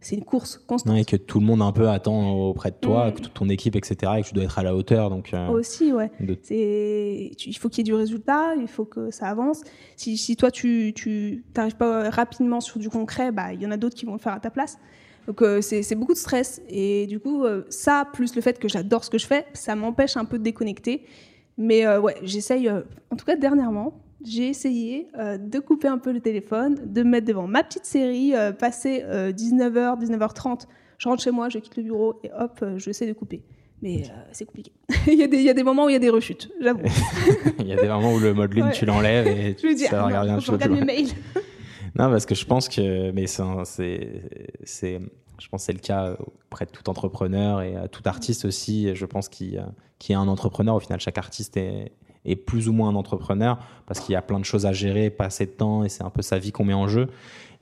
c'est 0.00 0.16
une 0.16 0.24
course 0.24 0.58
constante. 0.58 0.96
et 0.96 1.04
que 1.04 1.16
tout 1.16 1.40
le 1.40 1.46
monde 1.46 1.62
un 1.62 1.72
peu 1.72 1.88
attend 1.88 2.32
auprès 2.32 2.70
de 2.70 2.76
toi, 2.76 3.08
mm. 3.08 3.12
que 3.14 3.20
toute 3.20 3.34
ton 3.34 3.48
équipe, 3.48 3.76
etc. 3.76 4.12
Et 4.18 4.22
que 4.22 4.28
tu 4.28 4.34
dois 4.34 4.44
être 4.44 4.58
à 4.58 4.62
la 4.62 4.74
hauteur. 4.74 5.08
Donc, 5.08 5.32
euh, 5.32 5.48
Aussi, 5.48 5.92
ouais. 5.92 6.10
il 6.20 7.56
faut 7.58 7.68
qu'il 7.68 7.78
y 7.78 7.80
ait 7.80 7.84
du 7.84 7.94
résultat, 7.94 8.54
il 8.56 8.68
faut 8.68 8.84
que 8.84 9.10
ça 9.10 9.28
avance. 9.28 9.62
Si, 9.96 10.18
si 10.18 10.36
toi, 10.36 10.50
tu 10.50 11.44
n'arrives 11.56 11.76
pas 11.76 12.10
rapidement 12.10 12.60
sur 12.60 12.78
du 12.78 12.90
concret, 12.90 13.32
bah, 13.32 13.54
il 13.54 13.62
y 13.62 13.66
en 13.66 13.70
a 13.70 13.76
d'autres 13.76 13.96
qui 13.96 14.04
vont 14.04 14.14
le 14.14 14.18
faire 14.18 14.34
à 14.34 14.40
ta 14.40 14.50
place. 14.50 14.76
Donc 15.26 15.42
euh, 15.42 15.60
c'est 15.60 15.94
beaucoup 15.94 16.14
de 16.14 16.18
stress. 16.18 16.60
Et 16.68 17.06
du 17.06 17.20
coup, 17.20 17.44
euh, 17.44 17.64
ça, 17.68 18.08
plus 18.12 18.34
le 18.34 18.42
fait 18.42 18.58
que 18.58 18.68
j'adore 18.68 19.04
ce 19.04 19.10
que 19.10 19.18
je 19.18 19.26
fais, 19.26 19.46
ça 19.52 19.76
m'empêche 19.76 20.16
un 20.16 20.24
peu 20.24 20.38
de 20.38 20.44
déconnecter. 20.44 21.04
Mais 21.58 21.86
ouais, 21.98 22.16
j'essaye, 22.22 22.68
en 22.70 23.16
tout 23.16 23.26
cas 23.26 23.36
dernièrement, 23.36 24.02
j'ai 24.24 24.48
essayé 24.48 25.08
euh, 25.18 25.36
de 25.36 25.58
couper 25.58 25.88
un 25.88 25.98
peu 25.98 26.12
le 26.12 26.20
téléphone, 26.20 26.78
de 26.84 27.02
me 27.02 27.10
mettre 27.10 27.26
devant 27.26 27.46
ma 27.46 27.62
petite 27.64 27.84
série, 27.84 28.34
euh, 28.34 28.52
passer 28.52 29.04
19h, 29.08 29.76
euh, 29.76 29.96
19h30, 29.96 30.66
je 30.98 31.08
rentre 31.08 31.22
chez 31.22 31.30
moi, 31.30 31.48
je 31.48 31.58
quitte 31.58 31.76
le 31.76 31.82
bureau 31.82 32.20
et 32.22 32.30
hop, 32.38 32.64
j'essaie 32.76 33.06
de 33.06 33.12
couper. 33.12 33.42
Mais 33.82 34.04
c'est 34.30 34.44
compliqué. 34.44 34.70
il, 35.08 35.14
y 35.14 35.24
a 35.24 35.26
des, 35.26 35.38
il, 35.38 35.42
y 35.42 35.50
a 35.50 35.54
des, 35.54 35.64
moments 35.64 35.86
où 35.86 35.88
il 35.88 35.94
y 35.94 35.96
a 35.96 35.98
des 35.98 36.10
rechutes, 36.10 36.50
j'avoue. 36.60 36.82
il 37.58 37.66
y 37.66 37.72
a 37.72 37.76
des 37.76 37.88
moments 37.88 38.14
où 38.14 38.20
le 38.20 38.32
mode 38.32 38.54
lune, 38.54 38.70
tu 38.72 38.86
l'enlèves 38.86 39.26
et 39.26 39.56
tu, 39.56 39.76
ça 39.76 40.06
ah. 40.06 40.38
Je 40.38 40.52
regarde 40.52 40.72
mes 40.72 40.84
mails. 40.84 41.08
Non, 41.98 42.10
parce 42.10 42.26
que 42.26 42.34
je 42.34 42.46
pense 42.46 42.68
que, 42.68 43.10
mais 43.10 43.26
c'est, 43.26 45.00
je 45.38 45.48
pense 45.48 45.62
c'est 45.62 45.72
le 45.72 45.78
cas 45.78 46.16
auprès 46.46 46.64
de 46.64 46.70
tout 46.70 46.88
entrepreneur 46.88 47.60
et 47.60 47.76
à 47.76 47.88
tout 47.88 48.02
artiste 48.06 48.44
aussi. 48.44 48.94
Je 48.94 49.06
pense 49.06 49.28
qu'il 49.28 49.64
qui 49.98 50.12
est 50.12 50.16
un 50.16 50.28
entrepreneur. 50.28 50.74
Au 50.74 50.80
final, 50.80 51.00
chaque 51.00 51.18
artiste 51.18 51.56
est, 51.56 51.92
est 52.24 52.36
plus 52.36 52.68
ou 52.68 52.72
moins 52.72 52.88
un 52.88 52.94
entrepreneur 52.94 53.58
parce 53.86 54.00
qu'il 54.00 54.12
y 54.12 54.16
a 54.16 54.22
plein 54.22 54.40
de 54.40 54.44
choses 54.44 54.66
à 54.66 54.72
gérer, 54.72 55.10
pas 55.10 55.26
assez 55.26 55.46
de 55.46 55.50
temps 55.50 55.84
et 55.84 55.88
c'est 55.88 56.02
un 56.02 56.10
peu 56.10 56.22
sa 56.22 56.38
vie 56.38 56.52
qu'on 56.52 56.64
met 56.64 56.74
en 56.74 56.88
jeu. 56.88 57.08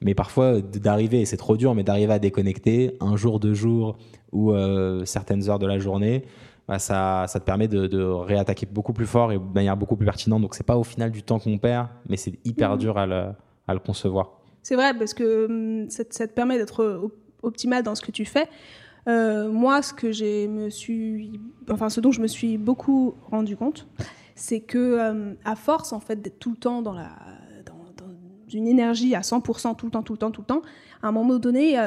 Mais 0.03 0.14
parfois, 0.14 0.61
d'arriver, 0.61 1.20
et 1.20 1.26
c'est 1.26 1.37
trop 1.37 1.57
dur, 1.57 1.74
mais 1.74 1.83
d'arriver 1.83 2.12
à 2.14 2.18
déconnecter 2.18 2.97
un 3.01 3.16
jour, 3.16 3.39
deux 3.39 3.53
jours 3.53 3.99
ou 4.33 4.53
euh, 4.53 5.05
certaines 5.05 5.51
heures 5.51 5.59
de 5.59 5.66
la 5.66 5.78
journée, 5.78 6.24
bah, 6.66 6.78
ça, 6.78 7.26
ça, 7.28 7.41
te 7.41 7.45
permet 7.45 7.68
de, 7.68 8.03
réattaquer 8.03 8.64
beaucoup 8.64 8.93
plus 8.93 9.07
fort 9.07 9.33
et 9.33 9.39
de 9.39 9.55
manière 9.55 9.76
beaucoup 9.76 9.97
plus 9.97 10.07
pertinente. 10.07 10.41
Donc, 10.41 10.55
c'est 10.55 10.66
pas 10.66 10.78
au 10.78 10.85
final 10.85 11.11
du 11.11 11.22
temps 11.22 11.39
qu'on 11.39 11.59
perd, 11.59 11.89
mais 12.09 12.16
c'est 12.16 12.39
hyper 12.47 12.76
mmh. 12.76 12.78
dur 12.78 12.97
à 12.97 13.07
le, 13.07 13.24
le 13.75 13.81
concevoir. 13.81 14.41
C'est 14.62 14.77
vrai, 14.77 14.95
parce 14.95 15.14
que 15.14 15.47
hum, 15.47 15.91
ça, 15.91 16.05
te 16.05 16.33
permet 16.33 16.59
d'être 16.59 17.11
optimal 17.43 17.83
dans 17.83 17.95
ce 17.95 18.03
que 18.03 18.11
tu 18.11 18.25
fais. 18.25 18.49
Euh, 19.09 19.51
moi, 19.51 19.83
ce 19.83 19.93
que 19.93 20.47
me 20.47 20.68
suis, 20.68 21.41
enfin, 21.71 21.89
ce 21.89 22.01
dont 22.01 22.12
je 22.12 22.21
me 22.21 22.27
suis 22.27 22.59
beaucoup 22.59 23.14
rendu 23.31 23.57
compte, 23.57 23.87
c'est 24.35 24.61
que 24.61 24.79
euh, 24.79 25.35
à 25.45 25.57
force 25.57 25.93
en 25.93 26.01
fait 26.01 26.21
d'être 26.21 26.39
tout 26.39 26.51
le 26.51 26.57
temps 26.57 26.83
dans 26.83 26.93
la 26.93 27.11
dans, 27.66 27.75
une 28.53 28.66
énergie 28.66 29.14
à 29.14 29.21
100% 29.21 29.77
tout 29.77 29.87
le 29.87 29.93
temps 29.93 30.03
tout 30.03 30.14
le 30.14 30.18
temps 30.18 30.31
tout 30.31 30.41
le 30.41 30.47
temps 30.47 30.62
à 31.03 31.09
un 31.09 31.12
moment 31.12 31.39
donné 31.39 31.79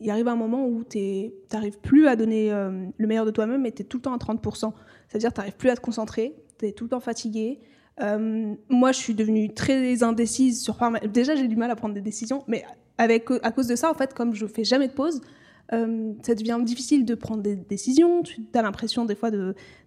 il 0.00 0.10
arrive 0.10 0.28
un 0.28 0.36
moment 0.36 0.66
où 0.66 0.84
tu 0.84 1.32
n'arrives 1.52 1.78
plus 1.80 2.06
à 2.06 2.14
donner 2.14 2.50
le 2.50 3.06
meilleur 3.06 3.24
de 3.24 3.30
toi-même 3.30 3.66
et 3.66 3.72
tu 3.72 3.82
es 3.82 3.84
tout 3.84 3.96
le 3.96 4.02
temps 4.02 4.14
à 4.14 4.18
30%. 4.18 4.72
C'est-à-dire 5.08 5.32
tu 5.32 5.40
n'arrives 5.40 5.56
plus 5.56 5.70
à 5.70 5.76
te 5.76 5.80
concentrer, 5.80 6.36
tu 6.58 6.66
es 6.66 6.72
tout 6.72 6.84
le 6.84 6.90
temps 6.90 7.00
fatigué. 7.00 7.58
Moi, 8.00 8.92
je 8.92 8.98
suis 8.98 9.14
devenue 9.14 9.52
très 9.52 10.02
indécise 10.02 10.62
sur... 10.62 10.78
Déjà, 11.12 11.34
j'ai 11.34 11.48
du 11.48 11.56
mal 11.56 11.70
à 11.70 11.76
prendre 11.76 11.94
des 11.94 12.00
décisions, 12.00 12.44
mais 12.46 12.64
à 12.98 13.50
cause 13.52 13.66
de 13.66 13.76
ça, 13.76 13.90
en 13.90 13.94
fait, 13.94 14.14
comme 14.14 14.34
je 14.34 14.46
fais 14.46 14.64
jamais 14.64 14.88
de 14.88 14.92
pause, 14.92 15.20
euh, 15.72 16.14
ça 16.22 16.34
devient 16.34 16.58
difficile 16.62 17.04
de 17.04 17.14
prendre 17.14 17.42
des 17.42 17.56
décisions. 17.56 18.22
Tu 18.22 18.42
as 18.54 18.62
l'impression 18.62 19.04
des 19.04 19.14
fois 19.14 19.30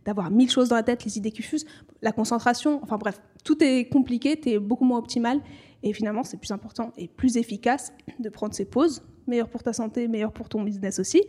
d'avoir 0.06 0.30
mille 0.30 0.50
choses 0.50 0.70
dans 0.70 0.76
la 0.76 0.84
tête, 0.84 1.04
les 1.06 1.18
idées 1.18 1.32
qui 1.32 1.42
fusent, 1.42 1.66
la 2.02 2.12
concentration. 2.12 2.80
Enfin 2.84 2.98
bref, 2.98 3.20
tout 3.44 3.64
est 3.64 3.90
compliqué, 3.90 4.40
tu 4.40 4.50
es 4.50 4.60
beaucoup 4.60 4.86
moins 4.86 5.00
optimal. 5.00 5.42
Et 5.84 5.94
finalement, 5.94 6.24
c'est 6.24 6.38
plus 6.38 6.52
important 6.52 6.94
et 6.98 7.08
plus 7.08 7.38
efficace 7.38 7.94
de 8.20 8.30
prendre 8.30 8.54
ses 8.54 8.66
pauses, 8.66 9.02
meilleur 9.26 9.50
pour 9.50 9.64
ta 9.64 9.74
santé, 9.74 10.08
meilleur 10.08 10.32
pour 10.32 10.48
ton 10.48 10.62
business 10.62 11.00
aussi, 11.00 11.24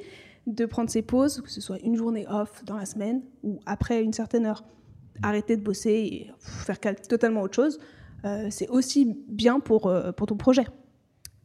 de 0.47 0.66
prendre 0.66 0.91
ses 0.91 1.03
pauses, 1.03 1.41
que 1.41 1.51
ce 1.51 1.62
soit 1.62 1.78
une 1.83 1.97
journée 1.97 2.26
off 2.28 2.62
dans 2.66 2.76
la 2.76 2.85
semaine 2.85 3.22
ou 3.43 3.59
après 3.64 4.03
une 4.03 4.12
certaine 4.12 4.45
heure, 4.45 4.62
arrêter 5.22 5.56
de 5.56 5.62
bosser 5.62 5.90
et 5.90 6.30
faire 6.38 6.78
totalement 6.80 7.42
autre 7.42 7.54
chose. 7.54 7.78
Euh, 8.24 8.46
c'est 8.50 8.68
aussi 8.68 9.16
bien 9.28 9.60
pour, 9.60 9.86
euh, 9.86 10.12
pour 10.12 10.26
ton 10.26 10.36
projet 10.36 10.64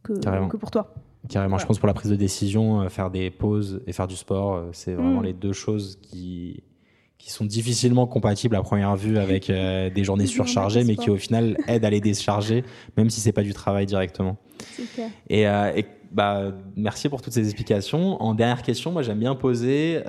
que, 0.02 0.12
que 0.48 0.56
pour 0.56 0.70
toi. 0.70 0.94
Carrément, 1.28 1.58
je 1.58 1.66
pense 1.66 1.78
pour 1.78 1.88
la 1.88 1.94
prise 1.94 2.10
de 2.10 2.16
décision, 2.16 2.82
euh, 2.82 2.88
faire 2.88 3.10
des 3.10 3.30
pauses 3.30 3.82
et 3.86 3.92
faire 3.92 4.06
du 4.06 4.16
sport, 4.16 4.68
c'est 4.72 4.94
vraiment 4.94 5.20
mm. 5.20 5.24
les 5.24 5.32
deux 5.32 5.52
choses 5.52 5.98
qui, 6.00 6.62
qui 7.18 7.32
sont 7.32 7.44
difficilement 7.44 8.06
compatibles 8.06 8.54
à 8.54 8.62
première 8.62 8.96
vue 8.96 9.18
avec 9.18 9.48
des 9.48 10.04
journées 10.04 10.26
surchargées, 10.26 10.84
mais 10.84 10.96
qui 10.96 11.10
au 11.10 11.16
final 11.16 11.56
aident 11.66 11.84
à 11.84 11.90
les 11.90 12.00
décharger, 12.00 12.64
même 12.96 13.10
si 13.10 13.20
c'est 13.20 13.32
pas 13.32 13.42
du 13.42 13.52
travail 13.52 13.86
directement. 13.86 14.38
Et, 15.28 15.42
et, 15.42 15.86
bah, 16.12 16.52
merci 16.76 17.08
pour 17.08 17.20
toutes 17.20 17.34
ces 17.34 17.44
explications. 17.44 18.22
En 18.22 18.34
dernière 18.34 18.62
question, 18.62 18.92
moi 18.92 19.02
j'aime 19.02 19.18
bien 19.18 19.34
poser 19.34 20.00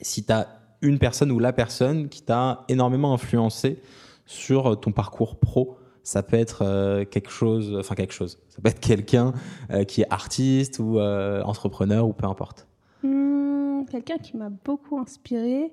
si 0.00 0.24
tu 0.24 0.32
as 0.32 0.65
une 0.86 0.98
personne 0.98 1.30
ou 1.30 1.38
la 1.38 1.52
personne 1.52 2.08
qui 2.08 2.22
t'a 2.22 2.64
énormément 2.68 3.12
influencé 3.12 3.80
sur 4.24 4.78
ton 4.80 4.92
parcours 4.92 5.38
pro. 5.38 5.78
Ça 6.02 6.22
peut 6.22 6.36
être 6.36 6.62
euh, 6.62 7.04
quelque 7.04 7.30
chose, 7.30 7.76
enfin 7.78 7.94
quelque 7.94 8.12
chose. 8.12 8.38
Ça 8.48 8.62
peut 8.62 8.68
être 8.68 8.80
quelqu'un 8.80 9.32
euh, 9.70 9.84
qui 9.84 10.02
est 10.02 10.12
artiste 10.12 10.78
ou 10.78 10.98
euh, 10.98 11.42
entrepreneur 11.42 12.06
ou 12.06 12.12
peu 12.12 12.26
importe. 12.26 12.68
Hmm, 13.02 13.84
quelqu'un 13.90 14.18
qui 14.18 14.36
m'a 14.36 14.50
beaucoup 14.50 14.98
inspiré. 14.98 15.72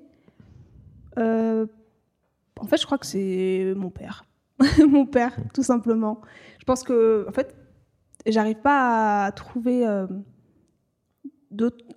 en 1.16 2.66
fait, 2.66 2.76
je 2.76 2.84
crois 2.84 2.98
que 2.98 3.06
c'est 3.06 3.74
mon 3.76 3.90
père. 3.90 4.24
mon 4.88 5.06
père, 5.06 5.36
tout 5.52 5.62
simplement. 5.62 6.20
Je 6.58 6.64
pense 6.64 6.82
que, 6.82 7.26
en 7.28 7.32
fait, 7.32 7.54
j'arrive 8.26 8.60
pas 8.60 9.26
à 9.26 9.32
trouver 9.32 9.86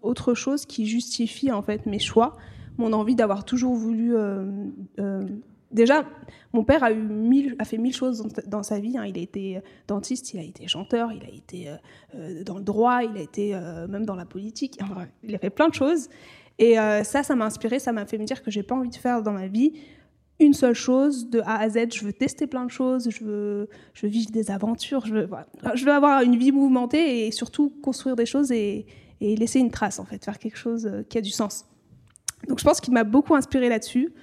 autre 0.01 0.33
chose 0.33 0.65
qui 0.65 0.85
justifie 0.85 1.51
en 1.51 1.61
fait 1.61 1.85
mes 1.85 1.99
choix, 1.99 2.37
mon 2.77 2.93
envie 2.93 3.15
d'avoir 3.15 3.45
toujours 3.45 3.75
voulu 3.75 4.15
déjà, 5.71 6.05
mon 6.53 6.63
père 6.63 6.83
a, 6.83 6.91
eu 6.91 7.01
mille, 7.01 7.55
a 7.59 7.65
fait 7.65 7.77
mille 7.77 7.93
choses 7.93 8.25
dans, 8.47 8.63
sa 8.63 8.79
vie. 8.79 8.97
Hein. 8.97 9.05
Il 9.05 9.17
a 9.17 9.21
été 9.21 9.59
dentiste, 9.87 10.33
il 10.33 10.39
a 10.39 10.43
été 10.43 10.67
chanteur, 10.67 11.11
il 11.11 11.23
a 11.23 11.33
été 11.33 11.69
euh, 11.69 11.75
euh, 12.15 12.43
dans 12.43 12.57
le 12.57 12.63
droit, 12.63 13.03
il 13.03 13.17
a 13.17 13.21
été 13.21 13.53
euh, 13.53 13.87
même 13.87 14.05
dans 14.05 14.15
la 14.15 14.25
politique. 14.25 14.79
il 15.23 15.35
a 15.35 15.39
fait 15.39 15.49
plein 15.49 15.69
de 15.69 15.73
choses. 15.73 16.09
Et 16.59 16.75
ça, 17.03 17.21
ça 17.21 17.35
m'a 17.35 17.45
inspiré, 17.45 17.77
ça 17.77 17.91
m'a 17.91 18.07
fait 18.07 18.17
me 18.17 18.25
dire 18.25 18.41
que 18.41 18.49
j'ai 18.49 18.63
pas 18.63 18.73
envie 18.73 18.89
de 18.89 18.95
faire 18.95 19.21
dans 19.21 19.31
ma 19.31 19.45
vie 19.45 19.73
une 20.39 20.53
seule 20.53 20.73
chose 20.73 21.29
de 21.29 21.39
A 21.41 21.59
à 21.59 21.69
Z. 21.69 21.93
Je 21.93 22.03
veux 22.03 22.13
tester 22.13 22.47
plein 22.47 22.65
de 22.65 22.71
choses, 22.71 23.11
je 23.11 23.23
veux, 23.23 23.69
je 23.93 24.07
vivre 24.07 24.31
des 24.31 24.49
aventures, 24.49 25.05
je 25.05 25.13
veux, 25.13 25.29
je 25.75 25.85
veux 25.85 25.91
avoir 25.91 26.23
une 26.23 26.35
vie 26.35 26.51
mouvementée 26.51 27.27
et 27.27 27.31
surtout 27.31 27.69
construire 27.83 28.15
des 28.15 28.25
choses 28.25 28.51
et 28.51 28.87
laisser 29.21 29.59
une 29.59 29.69
trace, 29.69 29.99
en 29.99 30.05
fait, 30.05 30.25
faire 30.25 30.39
quelque 30.39 30.57
chose 30.57 30.91
qui 31.09 31.19
a 31.19 31.21
du 31.21 31.29
sens. 31.29 31.67
Donc 32.47 32.59
je 32.59 32.63
pense 32.63 32.79
qu'il 32.79 32.93
m'a 32.93 33.03
beaucoup 33.03 33.35
inspiré 33.35 33.69
là-dessus. 33.69 34.13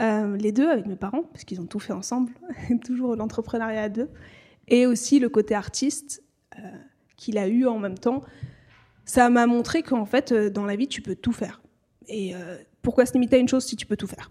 Euh, 0.00 0.36
les 0.36 0.52
deux 0.52 0.68
avec 0.68 0.86
mes 0.86 0.96
parents, 0.96 1.22
parce 1.22 1.44
qu'ils 1.44 1.60
ont 1.60 1.66
tout 1.66 1.78
fait 1.78 1.92
ensemble, 1.92 2.32
toujours 2.84 3.16
l'entrepreneuriat 3.16 3.82
à 3.82 3.88
deux, 3.88 4.10
et 4.68 4.86
aussi 4.86 5.18
le 5.18 5.28
côté 5.28 5.54
artiste 5.54 6.22
euh, 6.58 6.62
qu'il 7.16 7.38
a 7.38 7.48
eu 7.48 7.66
en 7.66 7.78
même 7.78 7.98
temps. 7.98 8.22
Ça 9.04 9.30
m'a 9.30 9.46
montré 9.46 9.82
qu'en 9.82 10.04
fait, 10.04 10.32
euh, 10.32 10.50
dans 10.50 10.66
la 10.66 10.76
vie, 10.76 10.88
tu 10.88 11.00
peux 11.00 11.14
tout 11.14 11.32
faire. 11.32 11.62
Et 12.08 12.34
pourquoi 12.82 13.04
se 13.04 13.14
limiter 13.14 13.34
à 13.34 13.40
une 13.40 13.48
chose 13.48 13.64
si 13.64 13.74
tu 13.74 13.84
peux 13.84 13.96
tout 13.96 14.06
faire? 14.06 14.30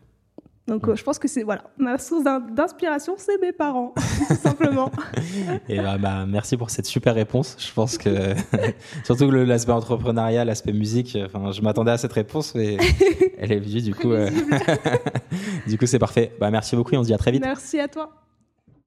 Donc 0.67 0.93
je 0.95 1.03
pense 1.03 1.19
que 1.19 1.27
c'est 1.27 1.43
voilà 1.43 1.63
ma 1.77 1.97
source 1.97 2.23
d'inspiration, 2.23 3.15
c'est 3.17 3.39
mes 3.41 3.51
parents, 3.51 3.93
tout 4.27 4.35
simplement. 4.35 4.91
Et 5.69 5.77
bah, 5.79 5.97
bah, 5.97 6.25
merci 6.27 6.57
pour 6.57 6.69
cette 6.69 6.85
super 6.85 7.13
réponse. 7.13 7.55
Je 7.59 7.71
pense 7.73 7.97
que 7.97 8.33
surtout 9.03 9.29
l'aspect 9.29 9.71
entrepreneuriat, 9.71 10.43
l'aspect 10.45 10.73
musique, 10.73 11.17
enfin 11.23 11.51
je 11.51 11.61
m'attendais 11.61 11.91
à 11.91 11.97
cette 11.97 12.13
réponse, 12.13 12.55
mais 12.55 12.77
elle 13.37 13.51
est 13.51 13.59
venue 13.59 13.81
du 13.81 13.93
coup. 13.93 14.13
du 15.67 15.77
coup 15.77 15.85
c'est 15.85 15.99
parfait. 15.99 16.31
Bah 16.39 16.49
merci 16.51 16.75
beaucoup 16.75 16.95
et 16.95 16.97
on 16.97 17.03
se 17.03 17.07
dit 17.07 17.13
à 17.13 17.17
très 17.17 17.31
vite. 17.31 17.43
Merci 17.43 17.79
à 17.79 17.87
toi. 17.87 18.11